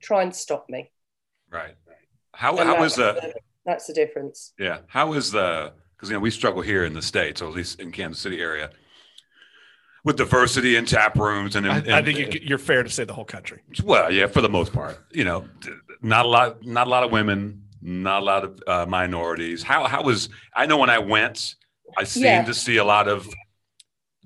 [0.00, 0.90] try and stop me
[1.50, 1.74] Right.
[2.34, 3.34] How, And how that's the, the-
[3.66, 7.02] that's the difference yeah, how is the, because, you know, we struggle here in the
[7.02, 8.70] States, or at least in Kansas City area,
[10.04, 13.04] with diversity in tap rooms and, in, I, I think you, you're fair to say
[13.04, 13.60] the whole country.
[13.84, 15.46] Well, yeah, for the most part, you know,
[16.00, 19.62] not a lot, not a lot of women, not a lot of uh, minorities.
[19.62, 20.28] How how was?
[20.56, 21.54] I know when I went,
[21.96, 22.44] I seemed Yeah.
[22.44, 23.28] to see a lot of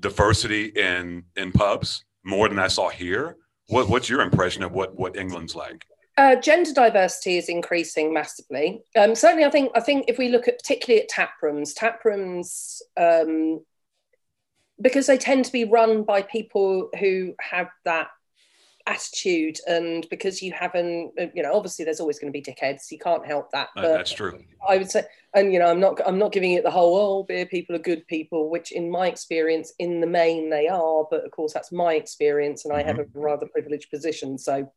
[0.00, 3.36] diversity in in pubs more than I saw here.
[3.68, 5.86] What what's your impression of what what England's like?
[6.18, 8.82] Uh, gender diversity is increasing massively.
[8.96, 12.04] Um, certainly, I think I think if we look at particularly at tap rooms, tap
[12.04, 13.64] rooms um,
[14.80, 18.08] because they tend to be run by people who have that
[18.86, 22.90] attitude, and because you haven't, you know, obviously there's always going to be dickheads.
[22.90, 23.68] You can't help that.
[23.76, 24.38] Uh, But that's true.
[24.68, 27.22] I would say, and you know, I'm not I'm not giving it the whole oh,
[27.24, 31.24] beer people are good people, which in my experience, in the main they are, but
[31.24, 34.72] of course that's my experience, and I have a rather privileged position, so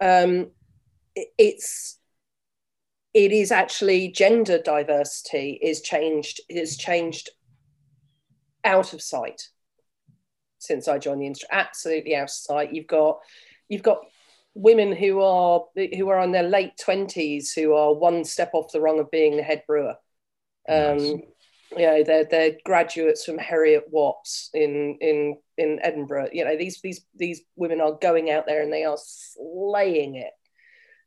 [0.00, 0.50] um,
[1.14, 1.98] it- it's
[3.12, 7.30] it is actually gender diversity is changed is changed
[8.64, 9.48] out of sight
[10.60, 11.48] since I joined the industry.
[11.50, 12.72] Absolutely out of sight.
[12.72, 13.18] You've got
[13.68, 13.98] you've got
[14.54, 15.64] women who are
[15.96, 19.36] who are on their late twenties who are one step off the rung of being
[19.36, 19.96] the head brewer.
[20.68, 21.20] Um, Nice.
[21.76, 26.30] You know, they're they're graduates from Heriot Watts in in in Edinburgh.
[26.32, 30.32] You know, these these these women are going out there and they are slaying it.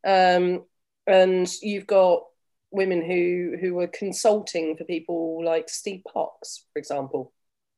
[0.05, 0.63] Um,
[1.05, 2.23] and you've got
[2.71, 7.33] women who who are consulting for people like Steve Parkes, for example,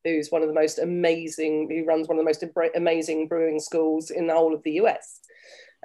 [0.05, 2.43] who's one of the most amazing, who runs one of the most
[2.75, 5.19] amazing brewing schools in the whole of the US.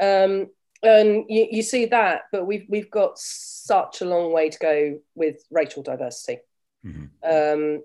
[0.00, 0.48] Um,
[0.82, 4.98] and you, you see that, but we've we've got such a long way to go
[5.14, 6.40] with racial diversity.
[6.84, 7.10] Mhm.
[7.24, 7.82] Um,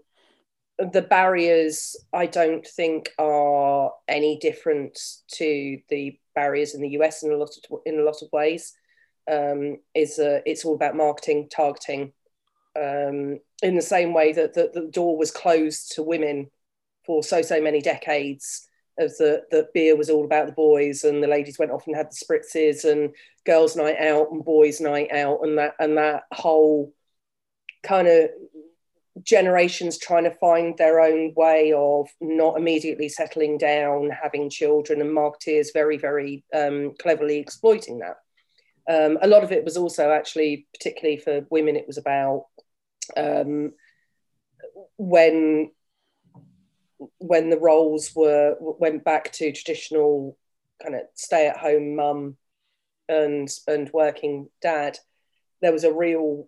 [0.91, 4.99] the barriers, I don't think, are any different
[5.33, 8.73] to the barriers in the US in a lot of in a lot of ways.
[9.29, 12.13] Um, is uh, it's all about marketing, targeting.
[12.75, 16.51] Um, in the same way that the, the door was closed to women
[17.05, 18.67] for so so many decades,
[18.97, 21.95] as the the beer was all about the boys, and the ladies went off and
[21.95, 23.15] had the spritzes, and
[23.45, 26.93] girls' night out and boys' night out, and that and that whole
[27.83, 28.29] kind of
[29.23, 35.09] generations trying to find their own way of not immediately settling down, having children, and
[35.09, 38.17] marketeers very, very um, cleverly exploiting that.
[38.87, 42.45] Um, a lot of it was also actually, particularly for women, it was about
[43.15, 43.73] um,
[44.97, 45.71] when
[47.17, 50.37] when the roles were went back to traditional
[50.81, 52.37] kind of stay at home mum
[53.07, 54.97] and and working dad,
[55.61, 56.47] there was a real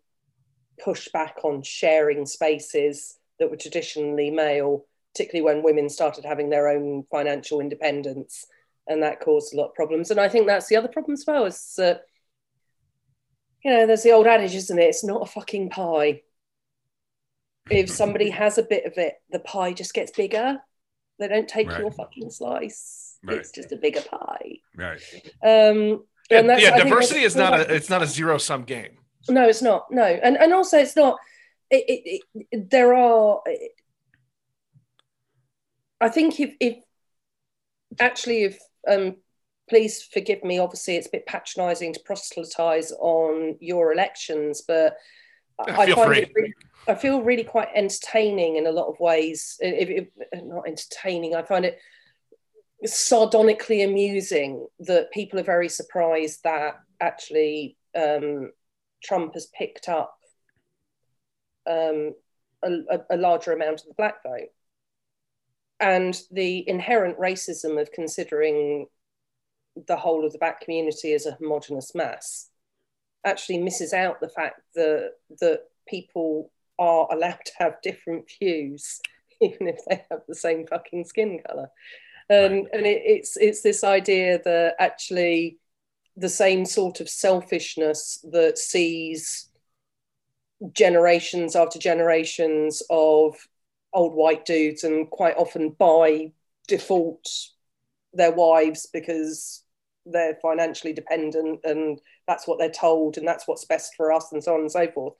[0.83, 7.03] pushback on sharing spaces that were traditionally male, particularly when women started having their own
[7.11, 8.45] financial independence,
[8.87, 10.11] and that caused a lot of problems.
[10.11, 12.03] And I think that's the other problem as well is that
[13.63, 14.83] you know there's the old adage, isn't it?
[14.83, 16.21] It's not a fucking pie.
[17.69, 20.59] If somebody has a bit of it, the pie just gets bigger.
[21.19, 21.79] They don't take Right.
[21.79, 23.17] your fucking slice.
[23.23, 23.37] Right.
[23.37, 24.59] It's just a bigger pie.
[24.75, 25.01] Right.
[25.43, 28.97] Um, Yeah, and that's- yeah diversity is not a it's not a zero sum game.
[29.29, 29.91] no, it's not.
[29.91, 31.17] No, and and also it's not.
[31.69, 33.41] It, it, it, there are.
[35.99, 36.77] I think if if
[37.99, 39.15] actually if um,
[39.69, 40.59] please forgive me.
[40.59, 44.95] Obviously, it's a bit patronising to proselytise on your elections, but
[45.59, 46.21] I feel find free.
[46.21, 46.53] it really,
[46.87, 49.59] I feel really quite entertaining in a lot of ways.
[49.61, 51.79] Not entertaining, I find it
[52.85, 58.51] sardonically amusing that people are very surprised that actually um,
[59.03, 60.15] Trump has picked up
[61.65, 62.13] um,
[62.63, 64.49] a, a, a larger amount of the black vote.
[65.79, 68.87] And the inherent racism of considering
[69.87, 72.49] the whole of the black community as a homogenous mass
[73.27, 78.99] actually misses out the fact that that people are allowed to have different views,
[79.41, 81.69] even if they have the same fucking skin color.
[82.29, 85.59] Um, and, and it, it's it's this idea that actually
[86.15, 89.49] the same sort of selfishness that sees
[90.73, 93.35] generations after generations of
[93.93, 96.31] old white dudes and quite often by
[96.67, 97.27] default
[98.13, 99.63] their wives because
[100.11, 104.43] they're financially dependent and that's what they're told and that's what's best for us and
[104.43, 105.13] so on and so forth.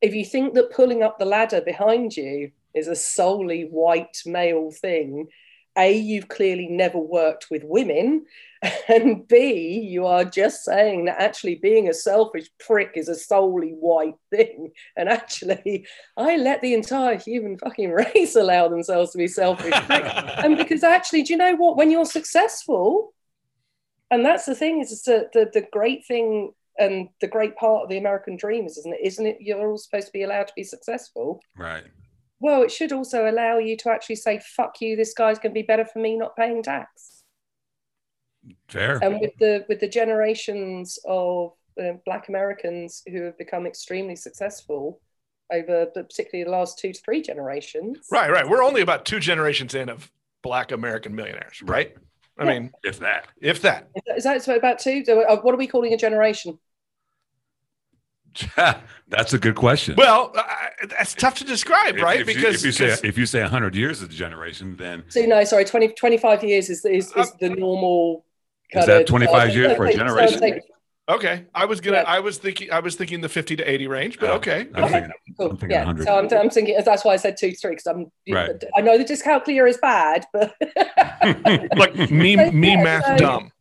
[0.00, 4.70] If you think that pulling up the ladder behind you is a solely white male
[4.70, 5.28] thing
[5.76, 8.26] a you've clearly never worked with women
[8.88, 13.70] and b you are just saying that actually being a selfish prick is a solely
[13.70, 14.70] white thing.
[14.96, 15.86] And actually
[16.16, 21.22] i let the entire human fucking race allow themselves to be selfish and because actually
[21.22, 21.76] do you know what?
[21.76, 23.14] When you're successful
[24.12, 27.82] and that's the thing is, is that the, the great thing and the great part
[27.82, 30.46] of the american dream is isn't it isn't it you're all supposed to be allowed
[30.46, 31.84] to be successful Right.
[32.40, 35.60] well it should also allow you to actually say fuck you this guy's going to
[35.60, 37.24] be better for me not paying tax
[38.68, 38.98] Fair.
[39.02, 41.52] and with the with the generations of
[41.82, 45.00] uh, black americans who have become extremely successful
[45.52, 48.48] over the, particularly the last two to three generations Right, right.
[48.48, 50.10] We're only about two generations in of
[50.42, 51.94] black American millionaires, right?
[52.42, 52.58] I Yeah.
[52.60, 53.26] mean, if that.
[53.40, 53.88] if that.
[54.16, 56.58] is that, is that about two uh, what are we calling a generation
[59.08, 59.94] That's a good question.
[59.98, 62.20] Well, I, that's tough to describe, If- right?
[62.20, 64.74] If, you- because if you say because- if you say 100 years of a generation,
[64.78, 68.24] then so no sorry 20 25 years is, is, is uh, the normal
[68.70, 70.60] Is kind that of- 25 years for a so- so- generation?
[71.08, 72.04] So- okay, I was gonna, Yeah.
[72.06, 74.68] I was thinking, I was thinking the fifty to eighty range, but Oh, okay.
[74.74, 74.92] I'm Okay.
[74.92, 75.50] thinking, Cool.
[75.50, 75.84] I'm thinking yeah.
[75.84, 76.04] 100.
[76.04, 78.06] So I'm, I'm thinking that's why I said two three because I'm.
[78.28, 78.50] Right.
[78.76, 80.54] I know the dyscalculia is bad, but
[81.76, 83.52] Like me, So, me yeah, math so- dumb.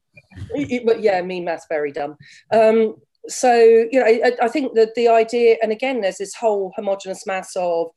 [0.85, 2.15] But yeah, me math very dumb.
[2.53, 2.95] Um,
[3.27, 7.25] so you know, I, I think that the idea, and again, there's this whole homogenous
[7.27, 7.87] mass of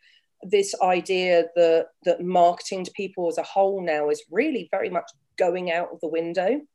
[0.42, 5.10] this idea that that marketing to people as a whole now is really very much
[5.38, 6.66] going out of the window, and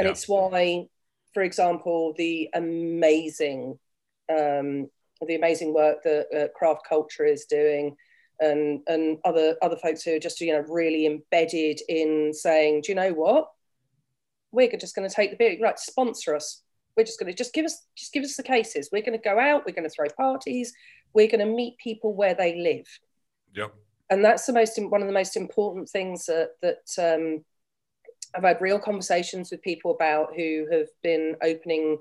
[0.00, 0.08] Yeah.
[0.08, 0.86] it's why,
[1.38, 3.78] for example, the amazing,
[4.28, 4.90] um,
[5.24, 7.94] the amazing work that uh, craft culture is doing.
[8.40, 12.90] And, and other other folks who are just you know really embedded in saying, do
[12.90, 13.48] you know what?
[14.50, 16.62] we're just going to take the beer right sponsor us
[16.96, 19.22] we're just going to just give us just give us the cases we're going to
[19.22, 20.72] go out we're going to throw parties
[21.12, 22.86] we're going to meet people where they live
[23.54, 23.74] Yep.
[24.08, 27.44] and that's the most one of the most important things that that um,
[28.34, 31.98] I've had real conversations with people about who have been opening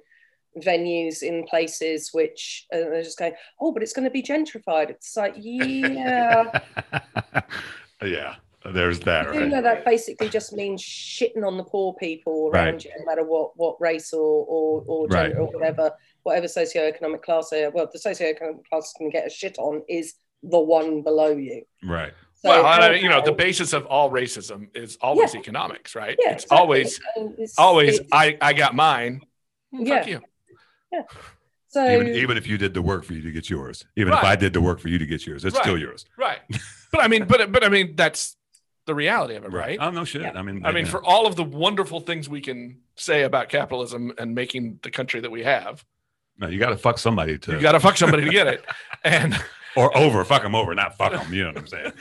[0.66, 4.90] venues in places which uh, they're just going oh but it's going to be gentrified
[4.90, 6.44] it's like yeah
[8.04, 8.36] yeah.
[8.74, 9.50] There's that, You right?
[9.50, 12.86] know that basically just means shitting on the poor people around Right.
[12.86, 15.28] you, no matter what what race or or, or Right.
[15.30, 15.92] gender or whatever
[16.24, 17.72] whatever socioeconomic class they are.
[17.72, 21.64] Well, the socioeconomic class can get a shit on is the one below you.
[21.84, 22.12] Right.
[22.44, 26.16] So well, I you know, the basis of all racism is always economics, right?
[26.24, 26.58] yeah, it's exactly.
[26.62, 29.22] always, it's- always, it's- I, I got mine.
[29.74, 30.20] Mm, Fuck Yeah.
[30.94, 31.04] you.
[31.70, 34.24] so Even, even if you did the work for you to get yours, even if
[34.24, 35.64] I did the work for you to get yours, it's Right.
[35.64, 36.06] still yours.
[36.18, 36.40] Right.
[36.90, 38.38] But I mean, but but I mean, that's
[38.86, 39.78] the reality of it, right?
[39.82, 40.22] Oh no shit.
[40.22, 40.32] Yeah.
[40.36, 40.92] I mean, I mean, yeah.
[40.92, 45.20] for all of the wonderful things we can say about capitalism and making the country
[45.20, 45.84] that we have,
[46.38, 47.52] no, you got to fuck somebody to.
[47.52, 48.64] you got to fuck somebody to get it.
[49.04, 49.38] And
[49.78, 50.24] or over.
[50.26, 51.34] Fuck them over, not fuck them.
[51.34, 51.92] You know what I'm saying?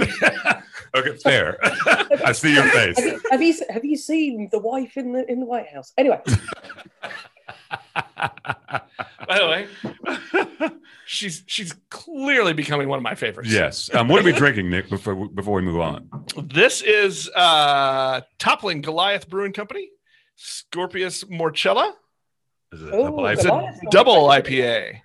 [0.94, 1.58] okay, fair.
[2.24, 2.96] I see your face.
[2.98, 5.92] Have you, have you have you seen the wife in the in the White House?
[5.98, 6.20] Anyway,
[9.28, 9.66] By the way,
[11.06, 13.50] she's she's clearly becoming one of my favorites.
[13.50, 13.90] yes.
[13.94, 14.88] Um, what are we drinking, Nick?
[14.90, 16.08] Before we- before we move on.
[16.42, 19.90] This is uh Toppling Goliath Brewing Company,
[20.36, 21.92] Scorpius Morcella,
[22.72, 23.68] Is it Oh, double It's IPA?
[23.68, 25.00] a double IPA,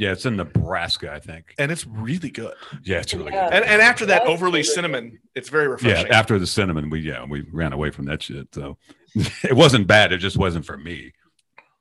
[0.00, 1.54] Yeah, it's in Nebraska, I think.
[1.58, 2.54] and it's really good.
[2.82, 3.44] Yeah, it's really Yeah.
[3.50, 3.54] good.
[3.56, 4.72] And and after that That's overly really good.
[4.74, 5.90] cinnamon, it's very refreshing.
[5.90, 6.16] Yeah, refreshing.
[6.20, 8.48] after the cinnamon, we yeah we ran away from that shit.
[8.54, 8.78] So
[9.14, 10.12] it wasn't bad.
[10.12, 11.12] It just wasn't for me.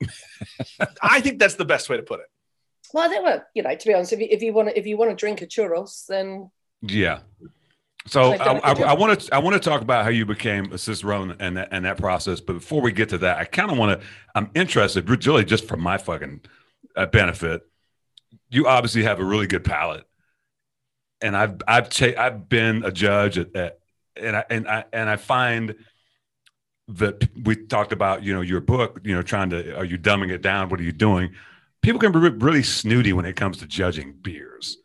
[1.02, 2.28] I think that's the best way to put it.
[2.94, 4.78] well, I think well, you know, to be honest, if you if you want to
[4.78, 6.50] if you want to drink a churros, then
[6.82, 7.20] Yeah.
[8.08, 10.04] So I've I, done a good I, I want to I want to talk about
[10.04, 12.40] how you became a cicerone and that, and that process.
[12.42, 14.06] But before we get to that, I kind of want to.
[14.36, 16.42] I'm interested, really, just for my fucking
[16.96, 17.62] uh, benefit.
[18.50, 20.06] You obviously have a really good palate,
[21.22, 23.80] and I've I've cha- I've been a judge at, at
[24.16, 25.76] and I and I and I find
[26.89, 30.32] that we talked about you know your book you know trying to are you dumbing
[30.32, 31.30] it down what are you doing
[31.84, 34.80] people can be re- really snooty when it comes to judging beers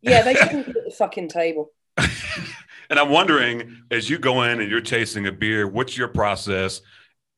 [0.00, 1.72] yeah, they shouldn't be at the fucking table.
[1.96, 6.80] and I'm wondering, as you go in and you're tasting a beer, what's your process?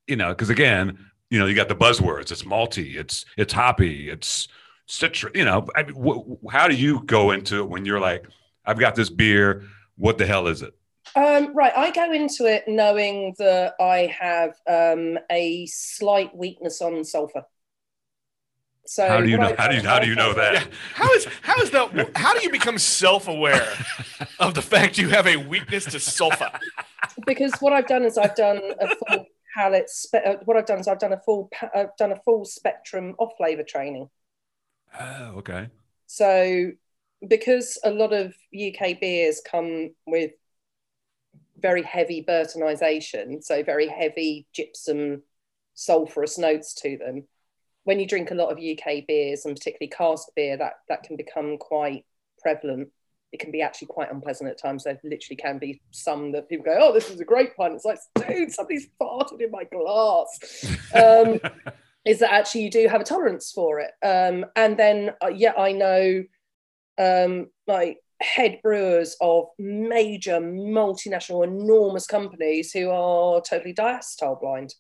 [0.07, 0.99] You know, because again,
[1.31, 2.33] you know, you got the buzzwords.
[2.33, 2.97] It's malty.
[2.97, 4.11] It's it's hoppy.
[4.11, 4.49] It's
[4.95, 5.33] citrus.
[5.35, 8.27] You know, I mean, wh- how do you go into it when you're like,
[8.65, 9.65] I've got this beer.
[9.97, 10.75] What the hell is it?
[11.17, 17.05] Um, right, I go into it knowing that I have um, a slight weakness on
[17.05, 17.45] sulfur.
[18.87, 19.49] So How do you know?
[19.49, 20.35] I- How do you how do you know Yeah.
[20.53, 20.69] that?
[20.95, 22.11] How is how is that?
[22.17, 23.69] How do you become self-aware
[24.41, 26.51] of the fact you have a weakness to sulfur?
[27.27, 29.27] because what I've done is I've done a full
[29.57, 29.91] palette.
[29.91, 32.45] Spe- uh, what I've done is I've done a full pa- I've done a full
[32.45, 34.09] spectrum of flavor training.
[34.99, 35.69] Oh, okay.
[36.07, 36.73] So
[37.27, 40.33] because a lot of UK beers come with
[41.59, 45.23] very heavy Burtonization, so very heavy gypsum
[45.77, 47.27] sulfurous notes to them.
[47.85, 51.17] When you drink a lot of UK beers and particularly cask beer, that that can
[51.17, 52.05] become quite
[52.41, 52.89] prevalent.
[53.33, 54.85] It can be actually quite unpleasant at times.
[54.85, 57.85] There literally can be some that people go, "Oh, this is a great pint." It's
[57.85, 60.39] like, dude, somebody's farted in my glass.
[60.93, 61.39] Um,
[62.05, 63.91] is that actually you do have a tolerance for it.
[64.03, 66.25] Um, and then, uh, yeah, I know
[66.99, 74.75] um, like head brewers of major multinational, enormous companies who are totally diacetyl blind.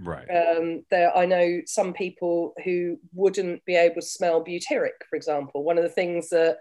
[0.00, 0.26] Right.
[0.28, 5.62] Um, there, I know some people who wouldn't be able to smell butyric, for example.
[5.62, 6.58] One of the things that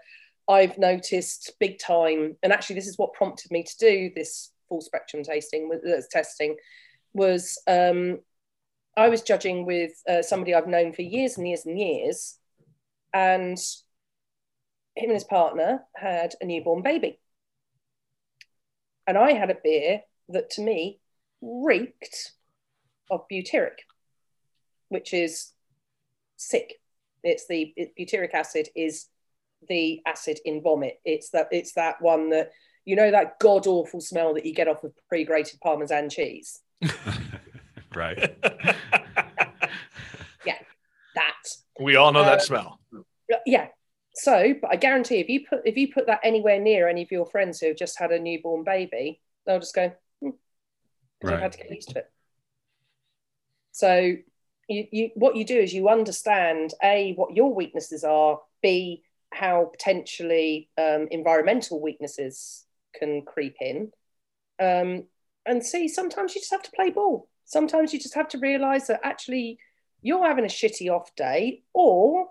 [0.48, 4.82] I've noticed big time, and actually this is what prompted me to do this full
[4.82, 6.56] spectrum tasting, with- uh, testing,
[7.14, 8.20] was um,
[8.96, 12.38] I was judging with uh, somebody I've known for years and years and years,
[13.14, 13.58] and
[14.96, 17.20] him and his partner had a newborn baby,
[19.08, 21.00] and I had a beer that to me
[21.41, 22.32] reeked
[23.10, 23.80] of butyric,
[24.89, 25.52] which is
[26.38, 26.76] sick.
[27.24, 29.08] It's the it, butyric acid is
[29.68, 31.00] the acid in vomit.
[31.04, 32.52] It's that it's that one that
[32.86, 36.62] you know that god awful smell that you get off of pre-grated parmesan cheese.
[37.96, 38.18] right.
[40.46, 40.58] Yeah,
[41.16, 41.34] that
[41.80, 42.80] We all know Uh, that smell.
[43.46, 43.67] yeah.
[44.16, 47.12] So, but I guarantee if you put if you put that anywhere near any of
[47.12, 49.92] your friends who have just had a newborn baby, they'll just go.
[50.22, 50.30] Hmm,
[51.22, 52.12] 'cause they've had to get used to it.
[53.72, 54.16] So,
[54.70, 59.66] you, you what you do is you understand a what your weaknesses are, b how
[59.66, 63.92] potentially um, environmental weaknesses can creep in,
[64.59, 65.05] um,
[65.47, 67.28] and c sometimes you just have to play ball.
[67.45, 69.59] Sometimes you just have to realize that actually
[70.01, 72.28] you're having a shitty off day, or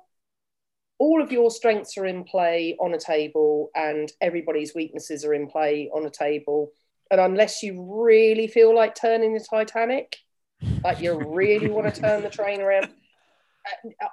[1.02, 5.48] all of your strengths are in play on a table and everybody's weaknesses are in
[5.48, 6.70] play on a table.
[7.10, 10.16] And unless you really feel like turning the Titanic,
[10.84, 12.89] like you really want to turn the train around,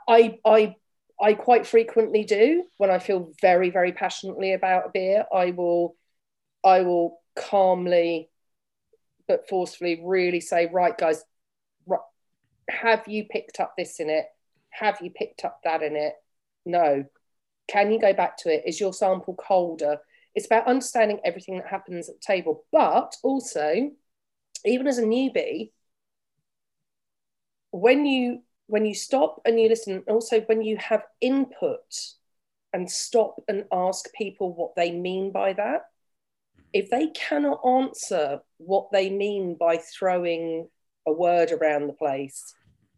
[0.07, 0.75] I, I,
[1.21, 5.25] I quite frequently do when I feel very, very passionately about a beer.
[5.31, 5.95] I will,
[6.63, 8.29] I will calmly
[9.29, 11.23] but forcefully really say, right, guys,
[12.67, 14.25] have you picked up this in it?
[14.71, 16.13] Have you picked up that in it?
[16.65, 17.05] No.
[17.67, 18.63] Can you go back to it?
[18.65, 19.99] Is your sample colder?
[20.33, 22.65] It's about understanding everything that happens at the table.
[22.71, 23.91] But also,
[24.65, 25.71] even as a newbie,
[27.71, 31.81] when you when you stop and you listen, also when you have input
[32.73, 35.83] and stop and ask people what they mean by that,
[36.73, 40.67] if they cannot answer what they mean by throwing
[41.07, 42.53] a word around the place,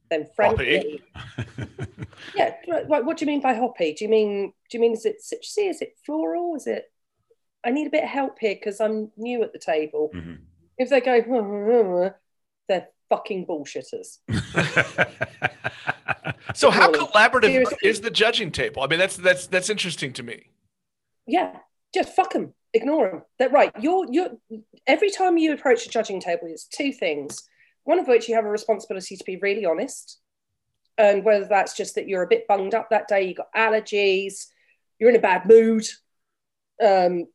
[0.10, 1.02] then frankly,
[2.36, 2.56] yeah,
[2.88, 3.94] what, do you mean by hoppy?
[3.94, 5.70] Do you mean do you mean is it citrusy?
[5.70, 6.56] Is it floral?
[6.56, 6.92] Is it?
[7.64, 10.10] I need a bit of help here because I'm new at the table.
[10.14, 10.40] Mhm.
[10.78, 12.14] If they go,
[12.68, 14.18] they're fucking bullshitters.
[16.54, 17.06] So how Really?
[17.06, 17.78] collaborative Seriously.
[17.84, 18.82] is the judging table?
[18.84, 20.48] I mean, that's that's that's interesting to me.
[21.26, 21.58] Yeah,
[21.94, 23.22] just fuck them, ignore them.
[23.40, 23.72] That right.
[23.80, 24.30] You're you're
[24.88, 27.44] every time you approach a judging table, it's two things.
[27.84, 30.20] One of which you have a responsibility to be really honest,
[30.98, 34.48] and whether that's just that you're a bit bunged up that day, you got allergies,
[35.00, 35.86] you're in a bad mood,
[36.84, 37.26] um,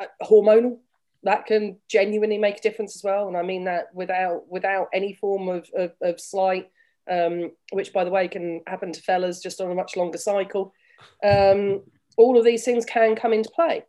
[0.00, 0.78] uh, hormonal.
[1.24, 5.14] That can genuinely make a difference as well, and I mean that without without any
[5.14, 6.70] form of of, of slight,
[7.10, 10.72] um, which by the way can happen to fellas just on a much longer cycle.
[11.22, 11.82] Um,
[12.16, 13.84] all of these things can come into play.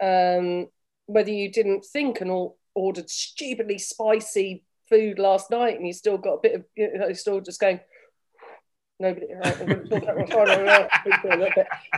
[0.00, 0.68] Um,
[1.06, 6.18] whether you didn't think and all ordered stupidly spicy food last night and you still
[6.18, 7.80] got a bit of, you know, still just going,
[8.98, 9.58] nobody, right,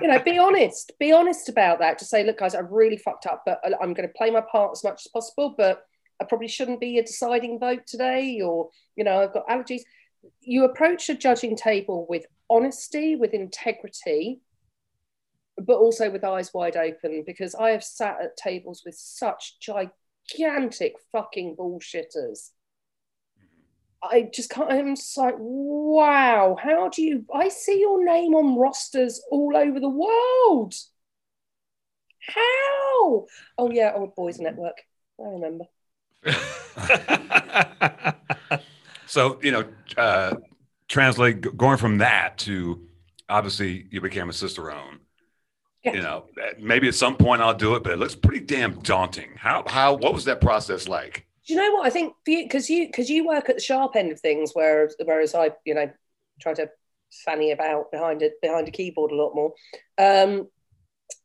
[0.00, 1.98] you know, be honest, be honest about that.
[1.98, 4.72] Just say, look, guys, I really fucked up, but I'm going to play my part
[4.72, 5.84] as much as possible, but
[6.20, 9.82] I probably shouldn't be a deciding vote today, or, you know, I've got allergies.
[10.40, 14.40] You approach a judging table with honesty, with integrity,
[15.60, 20.94] but also with eyes wide open because I have sat at tables with such gigantic
[21.12, 22.50] fucking bullshitters.
[24.02, 24.70] I just can't.
[24.70, 27.24] I'm just like, wow, how do you?
[27.34, 30.74] I see your name on rosters all over the world.
[32.28, 33.26] How?
[33.56, 34.76] Oh, yeah, Old Boys Network.
[35.20, 35.64] I remember.
[39.06, 39.64] so you know,
[39.96, 40.36] uh,
[40.88, 42.86] translate going from that to
[43.28, 45.00] obviously you became a cicerone.
[45.84, 45.92] Yeah.
[45.94, 46.24] You know,
[46.58, 49.30] maybe at some point I'll do it, but it looks pretty damn daunting.
[49.36, 51.26] How how what was that process like?
[51.46, 52.14] Do you know what I think?
[52.24, 55.74] Because you because you work at the sharp end of things, whereas whereas I you
[55.74, 55.90] know
[56.40, 56.68] try to
[57.24, 59.54] fanny about behind it behind a keyboard a lot more.
[59.98, 60.48] Um,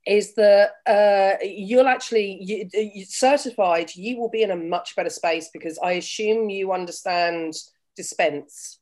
[0.06, 5.10] is that uh, you'll actually you, you certified you will be in a much better
[5.10, 7.54] space because I assume you understand
[7.96, 8.80] dispense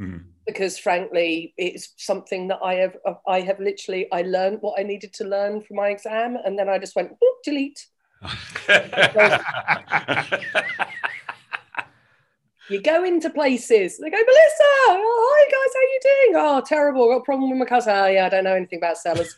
[0.00, 0.24] Mhm.
[0.46, 2.96] because frankly it's something that I have
[3.26, 6.68] I have literally I learned what I needed to learn for my exam and then
[6.68, 7.86] I just went "Boop, delete
[12.70, 17.08] you go into places they go Melissa oh, hi guys how you doing oh terrible
[17.08, 19.36] got a problem with my cousin oh yeah I don't know anything about sellers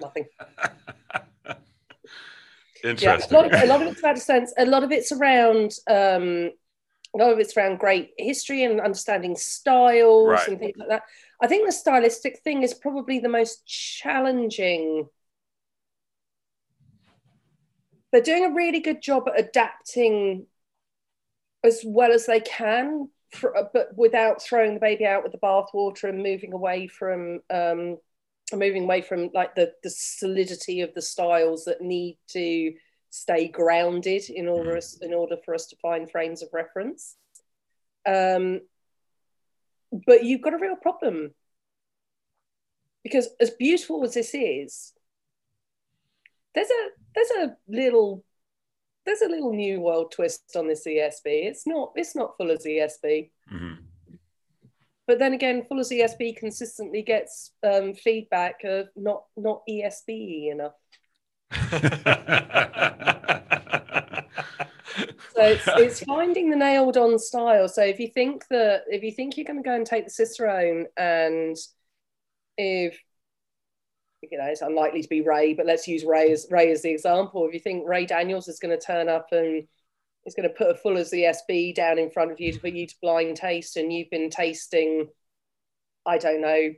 [0.00, 0.26] nothing
[2.84, 3.36] yeah, Interesting.
[3.36, 4.52] a lot, of, a lot of it's about sense.
[4.56, 6.50] A lot of it's around um,
[7.18, 10.48] of it's around great history and understanding styles Right.
[10.48, 11.02] and things like that.
[11.42, 15.08] I think the stylistic thing is probably the most challenging.
[18.12, 20.46] They're doing a really good job at adapting
[21.64, 26.08] as well as they can, for, but without throwing the baby out with the bathwater
[26.08, 27.98] and moving away from um,
[28.52, 32.72] moving away from like the the solidity of the styles that need to
[33.10, 37.16] stay grounded in order us in order for us to find frames of reference.
[38.06, 38.60] Um,
[40.06, 41.34] but you've got a real problem
[43.02, 44.92] because as beautiful as this is,
[46.54, 48.24] there's a there's a little
[49.06, 51.22] there's a little new world twist on this ESB.
[51.24, 53.30] It's not it's not Fuller's ESB.
[53.52, 53.78] Mhm.
[55.06, 60.74] But then again, Fuller's ESB consistently gets um, feedback of not not ESB enough.
[65.40, 67.66] So it's, it's finding the nailed on style.
[67.66, 70.10] So if you think that if you think you're going to go and take the
[70.10, 71.56] Cicerone and
[72.58, 73.00] if
[74.22, 76.90] you know it's unlikely to be Ray, but let's use Ray as Ray as the
[76.90, 77.46] example.
[77.46, 79.66] If you think Ray Daniels is going to turn up and
[80.26, 82.86] is going to put a Fuller's ESB down in front of you to for you
[82.86, 85.08] to blind taste, and you've been tasting,
[86.04, 86.68] I don't know,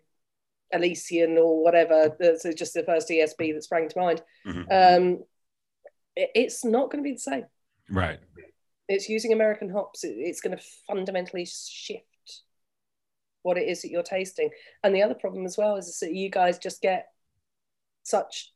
[0.73, 2.17] Elysian or whatever.
[2.19, 4.23] That's just the first ESB that sprang to mind.
[4.47, 4.67] Mhm.
[4.71, 5.25] Um,
[6.17, 7.47] it- it's not going to be the same
[7.89, 8.21] right.
[8.89, 12.43] it's using American hops, it- it's going to fundamentally shift
[13.43, 14.51] what it is that you're tasting.
[14.83, 17.11] And the other problem as well is that you guys just get
[18.03, 18.53] such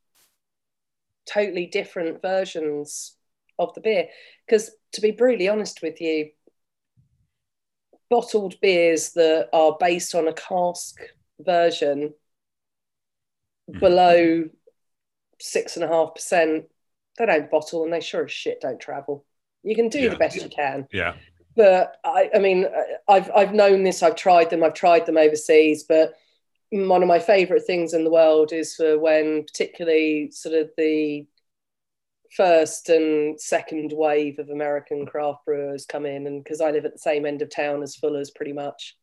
[1.26, 3.16] totally different versions
[3.58, 4.08] of the beer.
[4.46, 6.30] Because to be brutally honest with you,
[8.10, 11.00] bottled beers that are based on a cask
[11.40, 12.14] version
[13.80, 14.44] below
[15.40, 16.66] six and a half percent,
[17.18, 19.24] they don't bottle and they sure as shit don't travel.
[19.62, 20.10] You can do Yeah.
[20.10, 21.14] the best you can Yeah.
[21.56, 22.66] but I, I mean,
[23.08, 24.02] I've I've known this.
[24.02, 24.62] I've tried them.
[24.62, 25.84] I've tried them overseas.
[25.84, 26.14] But
[26.70, 31.26] one of my favourite things in the world is for when, particularly, sort of the
[32.36, 36.92] first and second wave of American craft brewers come in, and because I live at
[36.92, 38.96] the same end of town as Fuller's, pretty much.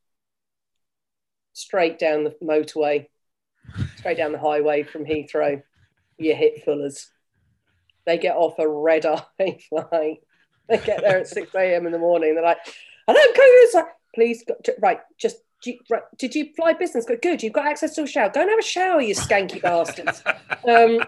[1.54, 3.08] Straight down the motorway,
[3.98, 5.62] straight down the highway from Heathrow.
[6.18, 7.10] You hit Fuller's.
[8.06, 9.24] They get off a red eye
[9.70, 10.18] flight.
[10.70, 11.86] They get there at 6 a.m.
[11.86, 12.36] in the morning.
[12.36, 12.58] They're like,
[13.08, 13.84] I don't go.
[14.16, 17.06] Please, go, right, just, do you- right, did you fly business?
[17.22, 18.30] Good, you've got access to a shower.
[18.30, 20.22] Go and have a shower, you skanky bastards.
[20.66, 21.00] Um,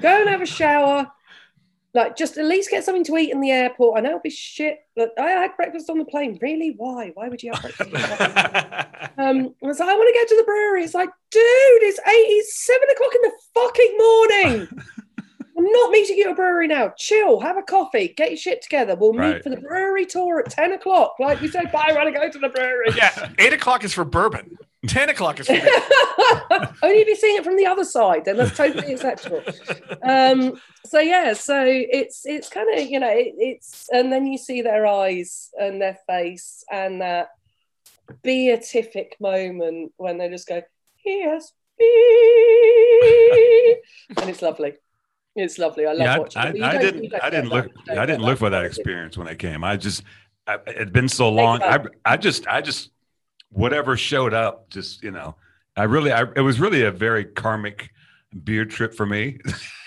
[0.00, 1.10] go and have a shower.
[1.92, 3.98] Like, just at least get something to eat in the airport.
[3.98, 6.38] I know it'll be shit, but I had breakfast on the plane.
[6.40, 6.74] Really?
[6.76, 7.10] Why?
[7.14, 7.92] Why would you have breakfast?
[7.94, 8.86] on the plane?
[9.18, 10.82] Um, I was like, I want to go to the brewery.
[10.84, 14.84] It's like, dude, it's eight, it's seven o'clock in the fucking morning.
[15.58, 16.92] I'm not meeting you at a brewery now.
[16.96, 18.94] Chill, have a coffee, get your shit together.
[18.94, 19.42] We'll meet Right.
[19.42, 21.16] for the brewery tour at 10 o'clock.
[21.18, 22.90] Like we said, bye, I want to go to the brewery.
[22.96, 24.56] yeah, eight o'clock is for bourbon.
[24.86, 25.48] Ten o'clock is.
[25.50, 25.62] Only
[27.00, 29.42] if you're seeing it from the other side, then that's totally acceptable.
[30.02, 34.38] Um, so yeah, so it's it's kind of you know it, it's and then you
[34.38, 37.28] see their eyes and their face and that
[38.22, 40.62] beatific moment when they just go
[41.04, 41.52] yes
[44.18, 44.74] and it's lovely.
[45.36, 45.86] It's lovely.
[45.86, 46.42] I love Yeah, watching.
[46.42, 46.62] I, it.
[46.62, 47.14] I, I didn't.
[47.22, 47.70] I didn't look.
[47.88, 48.66] I didn't look for that that.
[48.66, 49.62] experience when I came.
[49.64, 50.02] I just.
[50.46, 51.62] I, it'd been so long.
[51.62, 52.46] I, I just.
[52.48, 52.90] I just.
[53.52, 55.36] Whatever showed up, just you know.
[55.76, 56.12] I really.
[56.12, 57.90] I, it was really a very karmic
[58.44, 59.38] beer trip for me.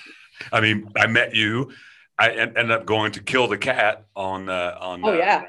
[0.52, 1.72] I mean, I met you.
[2.20, 4.50] I en- ended up going to kill the cat on.
[4.50, 5.04] Uh, on.
[5.06, 5.46] Oh uh, yeah.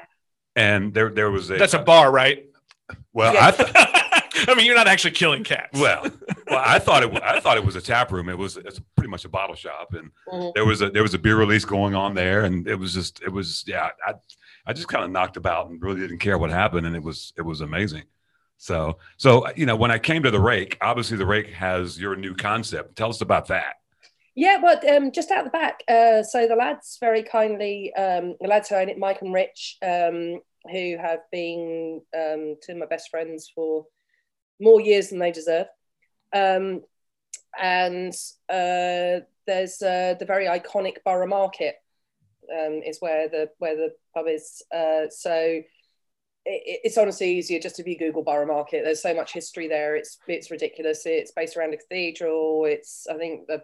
[0.55, 1.57] And there, there was a.
[1.57, 2.45] That's a bar, right?
[3.13, 3.47] well, Yeah.
[3.47, 3.51] I.
[3.51, 3.69] Th-
[4.47, 5.79] I mean, you're not actually killing cats.
[5.79, 6.03] well,
[6.47, 7.11] well, I thought it.
[7.11, 8.29] wa- I thought it was a tap room.
[8.29, 8.57] It was.
[8.57, 10.53] It's pretty much a bottle shop, and Mhm.
[10.53, 13.21] there was a there was a beer release going on there, and it was just
[13.23, 13.89] it was yeah.
[14.05, 14.13] I
[14.65, 17.33] I just kind of knocked about and really didn't care what happened, and it was
[17.37, 18.03] it was amazing.
[18.57, 22.15] So so you know when I came to the rake, obviously the rake has your
[22.15, 22.95] new concept.
[22.95, 23.75] Tell us about that.
[24.37, 25.81] Yeah, well, um, just out the back.
[25.87, 29.77] Uh, so the lads very kindly, um, the lads who own it, Mike and Rich,
[29.81, 33.85] um, who have been um, two of my best friends for
[34.59, 35.67] more years than they deserve.
[36.33, 36.81] Um,
[37.57, 38.13] and
[38.49, 41.75] uh, there's uh, the very iconic Borough Market
[42.51, 44.63] um, is where the where the pub is.
[44.73, 45.65] Uh, so it,
[46.45, 48.83] it's honestly easier just if you Google Borough Market.
[48.83, 49.95] There's so much history there.
[49.95, 51.05] It's it's ridiculous.
[51.05, 52.65] It's based around a cathedral.
[52.65, 53.63] It's I think the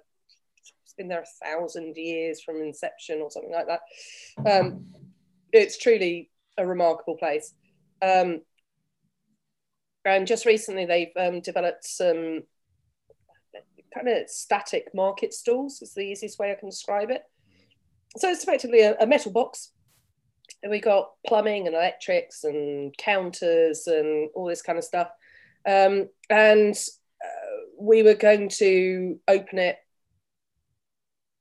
[0.84, 3.82] it's been there a thousand years from inception or something like that.
[4.46, 4.88] Um,
[5.54, 7.54] it's truly a remarkable place.
[8.02, 8.42] Um,
[10.04, 12.42] and just recently, they've um, developed some
[13.94, 15.82] kind of static market stalls.
[15.82, 17.24] Is the easiest way I can describe it.
[18.18, 19.72] So it's effectively a, a metal box.
[20.70, 25.10] We got plumbing and electrics and counters and all this kind of stuff.
[25.66, 26.76] Um, and
[27.24, 29.78] uh, we were going to open it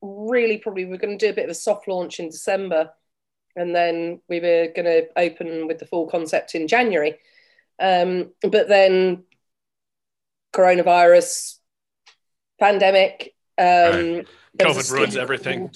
[0.03, 2.91] really probably we are going to do a bit of a soft launch in December,
[3.57, 7.17] and then we were going to open with the full concept in January.
[7.79, 9.25] Um, but then
[10.53, 11.59] coronavirus,
[12.59, 14.29] pandemic, um, Right.
[14.55, 15.71] there was a COVID ruins everything.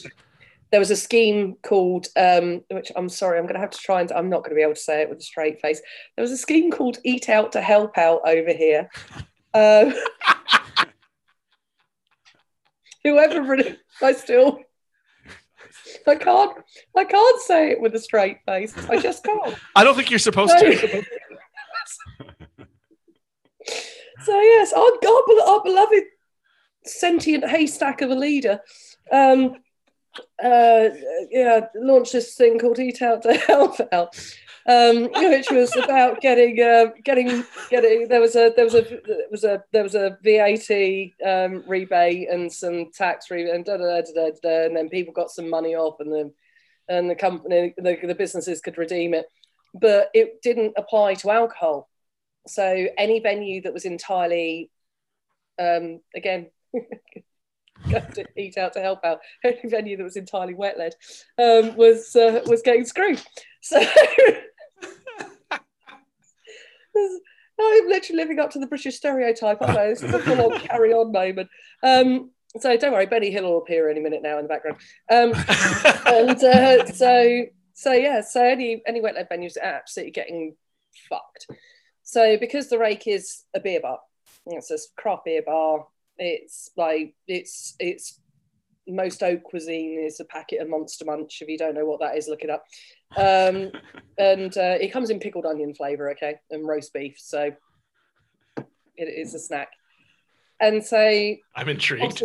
[0.74, 4.00] There was a scheme called, um, which I'm sorry, I'm going to have to try
[4.00, 5.80] and I'm not going to be able to say it with a straight face.
[6.16, 8.90] There was a scheme called Eat Out to Help Out over here.
[9.56, 9.94] Um,
[13.04, 14.58] whoever really, I still,
[16.08, 16.58] I can't,
[16.96, 18.74] I can't say it with a straight face.
[18.90, 19.54] I just can't.
[19.76, 20.76] I don't think you're supposed to.
[24.24, 26.02] so yes, our, our, our beloved
[26.84, 28.58] sentient haystack of a leader,
[29.12, 29.54] um,
[30.42, 30.88] uh,
[31.30, 34.16] yeah, launched this thing called Eat Out to Help Out,
[34.66, 38.08] um, which was about getting, uh, getting, getting.
[38.08, 42.28] There was a, there was a, there was a, there was a VAT um, rebate
[42.30, 45.48] and some tax rebate, and da da da da da, and then people got some
[45.48, 46.32] money off, and the,
[46.88, 49.26] and the company, the, the businesses could redeem it,
[49.74, 51.88] but it didn't apply to alcohol.
[52.46, 54.70] So any venue that was entirely,
[55.58, 56.50] um, again,
[57.90, 59.20] go to eat out to help out.
[59.44, 60.94] Any venue that was entirely wet led
[61.38, 63.22] um, was uh, was getting screwed.
[63.62, 63.78] So
[67.60, 69.58] I'm literally living up to the British stereotype.
[69.60, 71.48] I know this is a full on carry on moment.
[71.82, 72.30] Um,
[72.60, 74.78] so don't worry, Benny Hill will appear any minute now in the background.
[75.10, 75.32] Um,
[76.06, 80.54] and uh, so so yeah so any any wet led venues are absolutely getting
[81.08, 81.48] fucked
[82.04, 83.98] so because the rake is a beer bar
[84.46, 85.86] it's a craft beer bar
[86.18, 88.20] it's like it's it's
[88.86, 92.16] most haute cuisine is a packet of monster munch if you don't know what that
[92.16, 92.64] is look it up
[93.16, 93.70] um
[94.18, 97.50] and uh, it comes in pickled onion flavor okay and roast beef so
[98.96, 99.70] it is a snack
[100.60, 100.98] and so
[101.56, 102.22] I'm intrigued.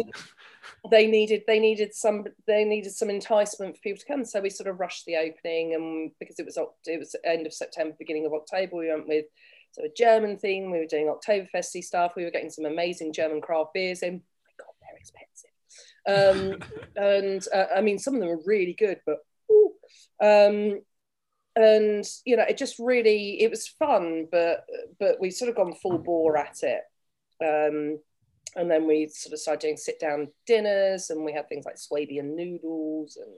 [0.91, 4.49] they needed they needed some they needed some enticement for people to come so we
[4.49, 8.25] sort of rushed the opening and because it was it was end of september beginning
[8.25, 9.25] of october we went with
[9.71, 10.71] So a German theme.
[10.71, 12.13] We were doing Oktoberfesty stuff.
[12.15, 14.13] We were getting some amazing German craft beers in.
[14.13, 16.61] My God, they're expensive.
[16.65, 19.19] Um, and uh, I mean, some of them are really good, but.
[20.21, 20.81] Um,
[21.55, 24.65] and you know, it just really it was fun, but
[24.99, 26.83] but we sort of gone full bore at it.
[27.41, 27.99] Um,
[28.55, 31.77] and then we sort of started doing sit down dinners, and we had things like
[31.77, 33.29] Swabian noodles and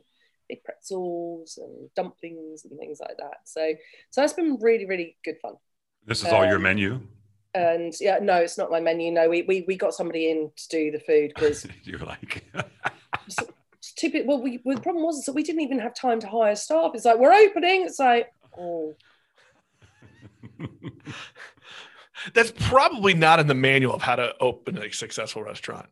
[0.47, 3.39] big pretzels and dumplings and things like that.
[3.45, 3.73] So
[4.09, 5.55] so that's been really really good fun.
[6.05, 7.01] This is all your Um, menu.
[7.53, 9.11] And yeah, no, it's not my menu.
[9.11, 12.45] No, we we, we got somebody in to do the food because You're like,
[13.97, 16.55] typically, well, we well, the problem was that we didn't even have time to hire
[16.55, 16.91] staff.
[16.93, 17.83] It's like we're opening.
[17.83, 18.95] It's like oh,
[22.33, 25.87] That's probably not in the manual of how to open a successful restaurant.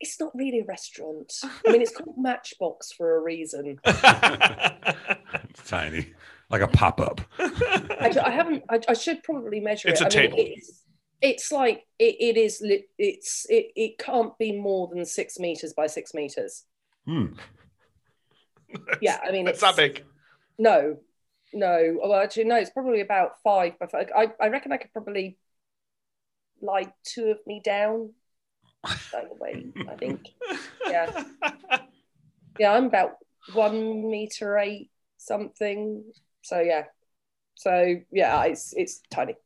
[0.00, 1.32] it's not really a restaurant.
[1.66, 3.78] I mean, it's called Matchbox for a reason.
[3.84, 6.12] it's tiny,
[6.50, 7.20] like a pop up.
[7.38, 8.64] I, I haven't.
[8.68, 10.14] I, I should probably measure It's it.
[10.14, 10.52] a I mean, table.
[10.56, 10.82] It's,
[11.22, 12.60] it's like it, it is.
[12.60, 16.64] Lit, it's it, it can't be more than six meters by six meters.
[17.06, 17.26] Hmm.
[19.00, 20.04] Yeah, I mean, That's it's not big.
[20.58, 20.98] No,
[21.52, 21.98] no.
[22.02, 22.56] Well, actually, no.
[22.56, 24.08] It's probably about five by five.
[24.16, 25.38] I, I reckon I could probably
[26.60, 28.12] lie two of me down.
[28.82, 30.28] By the way, I think.
[30.86, 31.24] Yeah.
[32.58, 33.12] Yeah, I'm about
[33.54, 36.04] one meter eight something.
[36.42, 36.84] So yeah.
[37.54, 39.36] So yeah, it's it's tiny.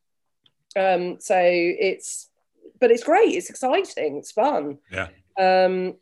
[0.77, 1.17] Um.
[1.19, 2.29] So it's,
[2.79, 3.35] but it's great.
[3.35, 4.17] It's exciting.
[4.17, 4.79] It's fun.
[4.91, 5.07] Yeah.
[5.37, 5.95] Um.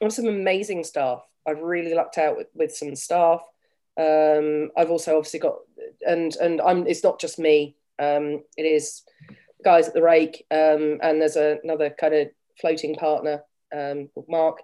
[0.00, 1.22] And some amazing staff.
[1.46, 3.42] I've really lucked out with, with some staff.
[3.98, 5.56] Um, I've also obviously got,
[6.06, 6.86] and and I'm.
[6.86, 7.76] It's not just me.
[7.98, 9.02] Um, it is
[9.64, 12.28] guys at the rake, um, and there's a, another kind of
[12.60, 13.42] floating partner
[13.74, 14.58] um, called Mark.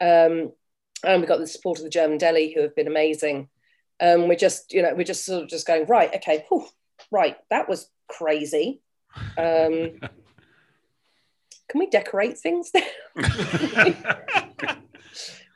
[0.00, 0.52] Um,
[1.04, 3.48] and we've got the support of the German Deli, who have been amazing.
[4.00, 6.14] Um, we're just, you know, we're just sort of just going right.
[6.16, 6.66] Okay, whew,
[7.10, 7.36] right.
[7.50, 8.80] That was crazy.
[9.38, 9.98] Um,
[11.68, 12.82] can we decorate things now?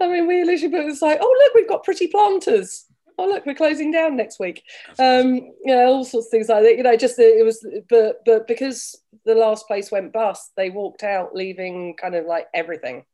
[0.01, 2.87] I mean, we literally put it's like, oh look, we've got pretty planters.
[3.19, 4.63] Oh look, we're closing down next week.
[4.99, 6.77] Um, yeah, all sorts of things like that.
[6.77, 11.03] You know, just it was, but but because the last place went bust, they walked
[11.03, 13.05] out leaving kind of like everything.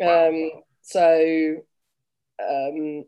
[0.00, 0.28] Wow.
[0.28, 1.56] Um, so
[2.42, 3.04] um,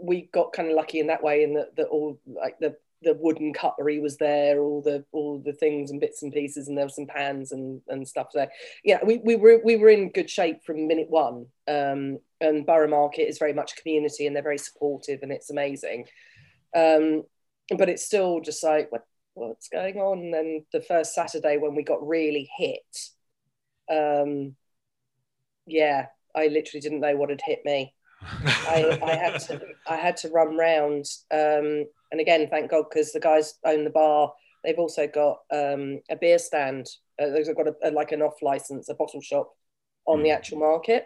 [0.00, 3.14] we got kind of lucky in that way, in that that all like the the
[3.14, 6.86] wooden cutlery was there, all the all the things and bits and pieces, and there
[6.86, 8.50] were some pans and and stuff there.
[8.82, 11.46] Yeah, we, we were we were in good shape from minute one.
[11.68, 15.50] Um, and Borough Market is very much a community, and they're very supportive, and it's
[15.50, 16.06] amazing.
[16.74, 17.22] Um,
[17.76, 20.18] but it's still just like what what's going on?
[20.18, 22.98] And then the first Saturday when we got really hit,
[23.90, 24.56] um,
[25.66, 27.94] yeah, I literally didn't know what had hit me.
[28.46, 31.04] I, I had to I had to run round.
[31.30, 34.32] Um, and again, thank God, because the guys own the bar.
[34.62, 36.86] They've also got um, a beer stand.
[37.20, 39.50] Uh, they've got a, a, like an off license, a bottle shop
[40.06, 40.34] on the Mm.
[40.36, 41.04] actual market.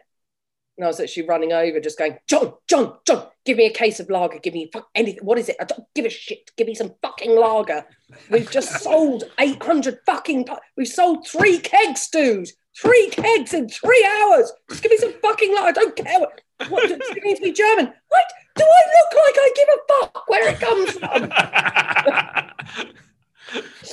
[0.77, 3.99] And I was actually running over, just going, John, John, John, give me a case
[3.99, 4.39] of lager.
[4.39, 5.25] Give me fuck anything.
[5.25, 5.57] What is it?
[5.61, 6.53] I don't give a shit.
[6.57, 7.85] Give me some fucking lager.
[8.31, 10.45] We've just sold 800 fucking.
[10.45, 12.49] pu- We've sold three kegs, dude.
[12.81, 14.53] Three kegs in three hours.
[14.71, 15.67] Just give me some fucking lager.
[15.69, 16.41] I don't care what.
[16.69, 17.87] What does it need to be German?
[18.09, 18.25] What
[18.57, 19.37] do I look like?
[19.39, 21.29] I give a fuck where it comes from.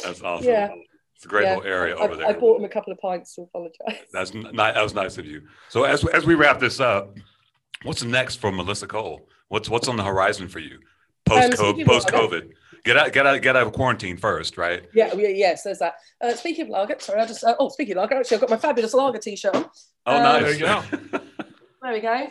[0.04, 0.48] That's awesome.
[0.48, 0.70] Yeah.
[1.16, 2.28] It's a great Yeah, little area I, over there.
[2.28, 4.02] I bought him a couple of pints to apologise.
[4.12, 5.44] That's n- ni- that was nice of you.
[5.70, 7.18] So as as we wrap this up,
[7.84, 9.28] what's next for Melissa Cole?
[9.48, 10.80] What's what's on the horizon for you
[11.26, 11.58] post Um, COVID?
[11.58, 12.52] speaking of Post COVID,
[12.84, 14.84] get out get out get out of quarantine first, right?
[14.94, 15.96] Yeah, yeah, yes, there's that.
[16.22, 17.44] Uh, speaking of lager, sorry, I just.
[17.44, 19.70] Uh, oh, speaking of lager, actually, I've got my fabulous lager t-shirt on.
[20.08, 20.42] Oh, Um, nice.
[20.44, 20.60] There you
[21.12, 21.20] go.
[21.82, 22.28] There we go.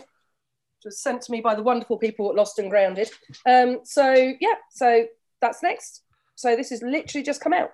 [0.85, 3.11] It was sent to me by the wonderful people at Lost and Grounded.
[3.47, 5.07] Um, so yeah, so
[5.41, 6.03] that's next.
[6.35, 7.71] So this is literally just come out.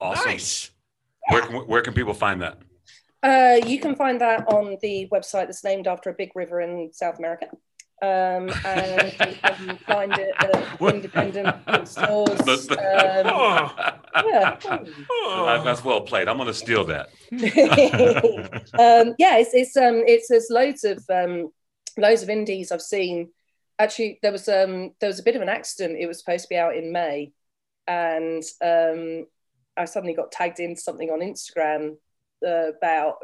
[0.00, 0.30] awesome.
[0.30, 0.70] Nice.
[1.30, 2.58] Where can where can people find that?
[3.22, 6.90] Uh, you can find that on the website that's named after a big river in
[6.92, 7.46] South America.
[8.02, 12.38] Um, and you can find it at independent bookstores.
[12.38, 14.58] The- the- Um, Oh, yeah.
[15.10, 15.62] oh.
[15.64, 16.28] That's well played.
[16.28, 17.08] I'm gonna steal that.
[18.78, 21.50] um, yeah, it's it's um it's there's loads of um
[21.96, 23.30] loads of indies I've seen.
[23.78, 25.98] Actually, there was um there was a bit of an accident.
[25.98, 27.32] It was supposed to be out in May,
[27.86, 29.26] and um
[29.76, 31.96] I suddenly got tagged into something on Instagram
[32.46, 33.16] uh, about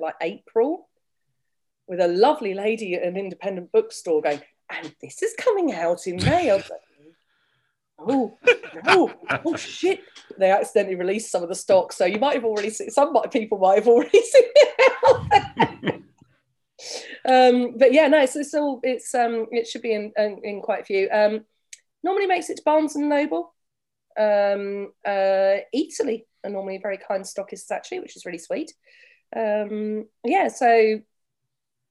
[0.00, 0.88] like April
[1.88, 4.40] with a lovely lady at an independent bookstore going,
[4.70, 6.50] and this is coming out in May.
[6.50, 6.80] I was like,
[8.06, 8.38] oh,
[8.86, 9.12] oh,
[9.44, 10.00] oh shit.
[10.38, 11.92] They accidentally released some of the stock.
[11.92, 16.02] So you might have already seen, some people might have already seen it.
[17.24, 20.60] um, but yeah, no, it's, it's all, it's, um, it should be in, in, in
[20.62, 21.08] quite a few.
[21.10, 21.44] Um,
[22.02, 23.54] normally makes it to Barnes and Noble.
[24.18, 28.72] Um, uh, Italy are normally very kind stockists actually, which is really sweet.
[29.36, 31.00] Um, yeah, so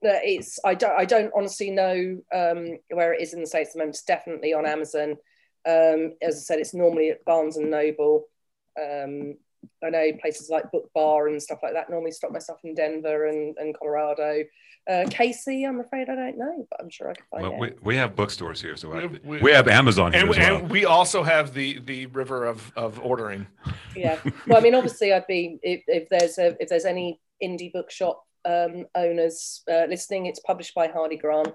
[0.05, 3.69] uh, it's I don't I don't honestly know um, where it is in the states
[3.69, 3.95] at the moment.
[3.95, 5.17] It's definitely on Amazon.
[5.67, 8.25] Um, as I said, it's normally at Barnes and Noble.
[8.81, 9.35] Um,
[9.83, 12.73] I know places like Book Bar and stuff like that normally stock my stuff in
[12.75, 14.43] Denver and, and Colorado.
[14.89, 17.59] Uh, KC, I'm afraid I don't know, but I'm sure I can find Well, it.
[17.59, 20.37] we, we have bookstores here, so I, We- we, we- have Amazon here And, as
[20.37, 20.55] well.
[20.59, 23.45] and we also have the the river of of ordering.
[23.95, 24.17] yeah
[24.47, 28.23] well i mean obviously i'd be if, if there's a if there's any indie bookshop
[28.45, 31.53] um owners uh, listening it's published by Hardie Grant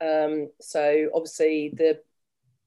[0.00, 2.00] um so obviously the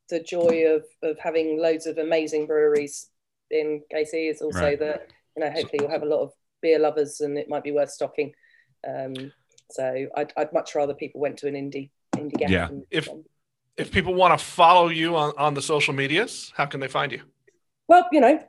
[0.10, 3.10] the joy of of having loads of amazing breweries
[3.52, 4.80] in kc is also Right.
[4.80, 6.32] that you know hopefully you'll have a lot of
[6.62, 8.34] beer lovers and it might be worth stocking
[8.88, 9.32] um
[9.72, 12.70] so i'd, I'd much rather people went to an indie indie gap Yeah.
[12.92, 13.10] If-
[13.78, 17.12] If people want to follow you on, on the social medias, how can they find
[17.12, 17.22] you?
[17.88, 18.44] Well, you know,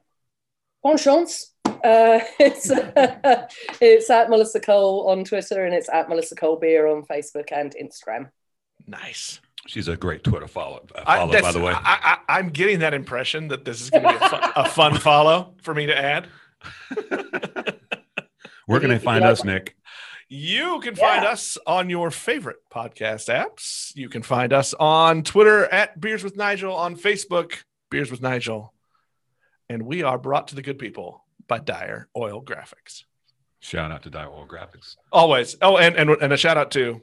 [0.83, 1.53] bon chance.
[1.67, 2.71] Uh, it's
[3.81, 7.75] it's at Melissa Cole on Twitter and it's at Melissa Cole Beer on Facebook and
[7.77, 8.31] Instagram.
[8.87, 9.41] Nice.
[9.67, 11.73] She's a great Twitter follow, uh, follow that's- by the way.
[11.75, 14.69] I, I, I'm getting that impression that this is going to be a fun, a
[14.69, 16.27] fun follow for me to add.
[18.67, 19.77] Where can they find us, Nick?
[20.29, 21.31] You can find Yeah.
[21.31, 23.93] us on your favorite podcast apps.
[23.97, 28.75] You can find us on Twitter at Beers with Nigel, on Facebook, Beers with Nigel.
[29.71, 33.05] And we are brought to the good people by Dyer Oil Graphics.
[33.61, 34.97] Shout out to Dyer Oil Graphics.
[35.11, 35.57] Always.
[35.63, 37.01] Oh, and, and, and a shout out to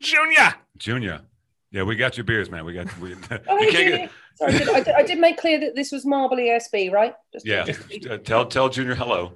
[0.00, 0.54] Junior.
[0.78, 1.20] Junior.
[1.72, 2.64] Yeah, we got your beers, man.
[2.66, 3.14] We got we
[3.48, 4.08] Oh, you hey, can't Julie.
[4.34, 7.14] Sorry, I did, I, did, I did make clear that this was Marble ESB, right?
[7.32, 7.64] Just, Yeah.
[7.64, 9.32] just- Uh, tell tell Junior hello.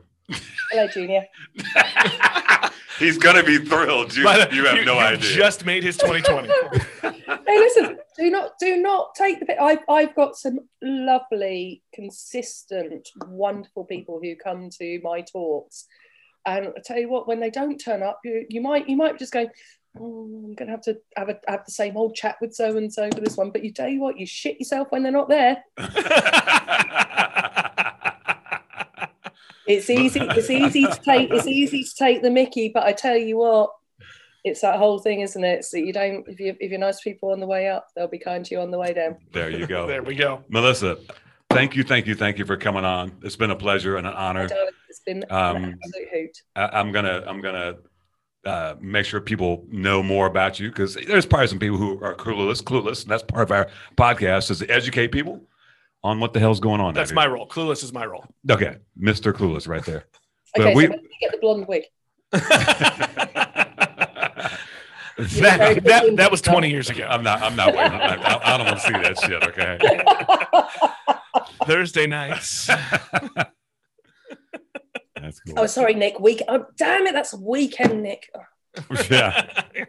[0.71, 1.25] hello, Junior.
[2.99, 4.17] He's gonna be thrilled.
[4.17, 5.19] You, But you have no you idea.
[5.35, 6.49] just made his 2020.
[7.03, 9.59] hey, listen, do not do not take the bit.
[9.61, 15.87] I've I've got some lovely, consistent, wonderful people who come to my talks,
[16.47, 19.18] and I tell you what, when they don't turn up, you you might you might
[19.18, 19.47] just go.
[19.98, 22.77] Oh, hmm, I'm gonna have to have a have the same old chat with so
[22.77, 25.12] and so for this one, but you tell you what, you shit yourself when they're
[25.12, 25.64] not there.
[29.66, 30.20] It's easy.
[30.20, 31.31] It's easy to take.
[31.31, 33.70] It's easy to take the Mickey, but I tell you what,
[34.44, 35.64] it's that whole thing, isn't it?
[35.64, 36.24] So you don't.
[36.28, 38.55] If you if you're nice to people on the way up, they'll be kind to
[38.55, 39.16] you on the way down.
[39.32, 39.86] there you go.
[39.89, 40.44] there we go.
[40.48, 40.98] Melissa,
[41.57, 43.12] thank you, thank you, thank you for coming on.
[43.23, 44.49] It's been a pleasure and an honor.
[44.89, 46.43] it's been Um, an absolute hoot.
[46.55, 47.74] I, I'm gonna I'm gonna
[48.45, 52.15] uh, make sure people know more about you because there's probably some people who are
[52.15, 55.43] clueless, clueless, and that's part of our podcast is to educate people
[56.05, 56.95] on what the hell's going on.
[56.95, 57.33] That's my here.
[57.33, 57.49] role.
[57.49, 58.24] Clueless is my role.
[58.51, 60.05] okay, Mister Clueless, right there.
[60.59, 61.83] Okay, we- so when you get the blonde wig?
[62.33, 62.43] that,
[65.85, 67.07] that, that was 20 years ago.
[67.11, 67.43] I'm not.
[67.43, 67.93] I'm not waiting.
[68.01, 69.43] I, I don't want to see that shit.
[69.43, 70.89] Okay.
[71.66, 72.70] Thursday nights.
[75.26, 75.55] That's cool.
[75.59, 76.20] oh, sorry, Nick.
[76.20, 76.43] Week.
[76.47, 78.30] Oh, damn it, that's weekend, Nick.
[79.10, 79.62] yeah.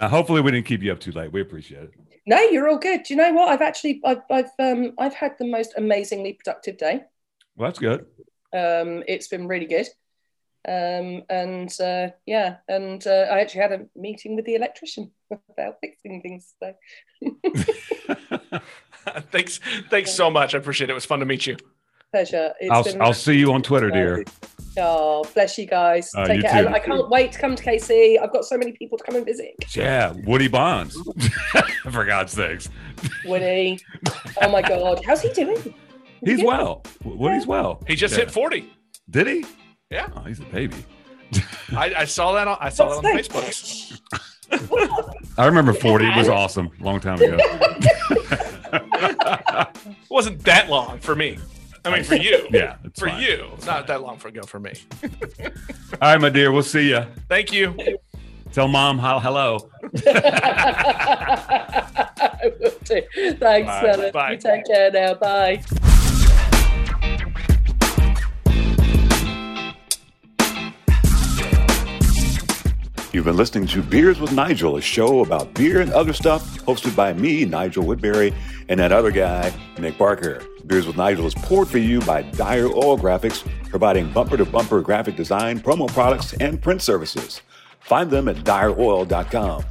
[0.00, 1.32] Uh, hopefully, we didn't keep you up too late.
[1.32, 1.92] We appreciate it.
[2.26, 3.04] No, you're all good.
[3.04, 3.48] Do you know what?
[3.48, 7.04] I've actually, I've, I've, um, I've had the most amazingly productive day.
[7.56, 8.04] Well, that's good.
[8.52, 9.86] Um, it's been really good.
[10.68, 15.78] Um, and uh, yeah, and uh, I actually had a meeting with the electrician about
[15.80, 16.52] fixing things.
[16.62, 16.74] So
[19.30, 19.60] thanks.
[19.90, 20.54] Thanks so much.
[20.54, 20.92] I appreciate it.
[20.92, 21.56] It was fun to meet you.
[22.10, 22.52] pleasure.
[22.60, 24.24] It's I'll, been- I'll see you on Twitter, dear.
[24.78, 26.10] Oh, bless you guys.
[26.16, 26.62] Uh, Take you care.
[26.64, 26.68] too.
[26.70, 28.18] I can't wait to come to KC.
[28.22, 29.50] I've got so many people to come and visit.
[29.76, 30.96] Yeah, Woody Bonds.
[31.90, 32.68] For God's sakes,
[33.26, 33.78] Woody.
[34.40, 35.02] Oh my God.
[35.04, 35.74] How's he doing?
[36.24, 36.44] he's Yeah.
[36.46, 36.82] well.
[37.04, 37.82] Woody's well.
[37.86, 38.20] He just Yeah.
[38.20, 38.72] hit 40.
[39.10, 39.44] Did he?
[39.90, 40.08] Yeah.
[40.16, 40.76] Oh, he's a baby.
[41.76, 44.00] I, I saw that on I saw that on What's Facebook.
[45.38, 46.70] I remember 40 It was awesome.
[46.80, 47.36] Long time ago.
[49.02, 51.38] It wasn't that long for me.
[51.84, 52.46] I mean, for you.
[52.52, 53.20] yeah, it's For fine.
[53.22, 53.50] you.
[53.54, 54.72] It's not that long for ago for me.
[55.02, 55.48] All
[56.00, 56.52] right, my dear.
[56.52, 57.04] We'll see you.
[57.28, 57.76] Thank you.
[58.52, 59.68] Tell mom how hello.
[61.24, 63.02] I will do.
[63.38, 64.10] Thanks, Bye.
[64.12, 64.32] Bye.
[64.32, 65.14] You take care now.
[65.14, 65.62] Bye.
[73.12, 76.96] You've been listening to Beers with Nigel, a show about beer and other stuff, hosted
[76.96, 78.32] by me, Nigel Woodbury,
[78.70, 80.42] and that other guy, Nick Barker.
[80.64, 84.80] Beers with Nigel is poured for you by Dyer Oil Graphics, providing bumper to bumper
[84.80, 87.42] graphic design, promo products, and print services.
[87.80, 89.64] Find them at dyeroil.com.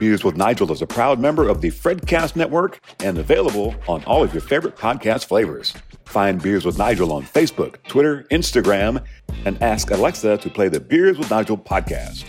[0.00, 4.24] Beers with Nigel is a proud member of the Fredcast Network and available on all
[4.24, 5.72] of your favorite podcast flavors.
[6.04, 9.04] Find Beers with Nigel on Facebook, Twitter, Instagram,
[9.44, 12.24] and ask Alexa to play the Beers with Nigel podcast.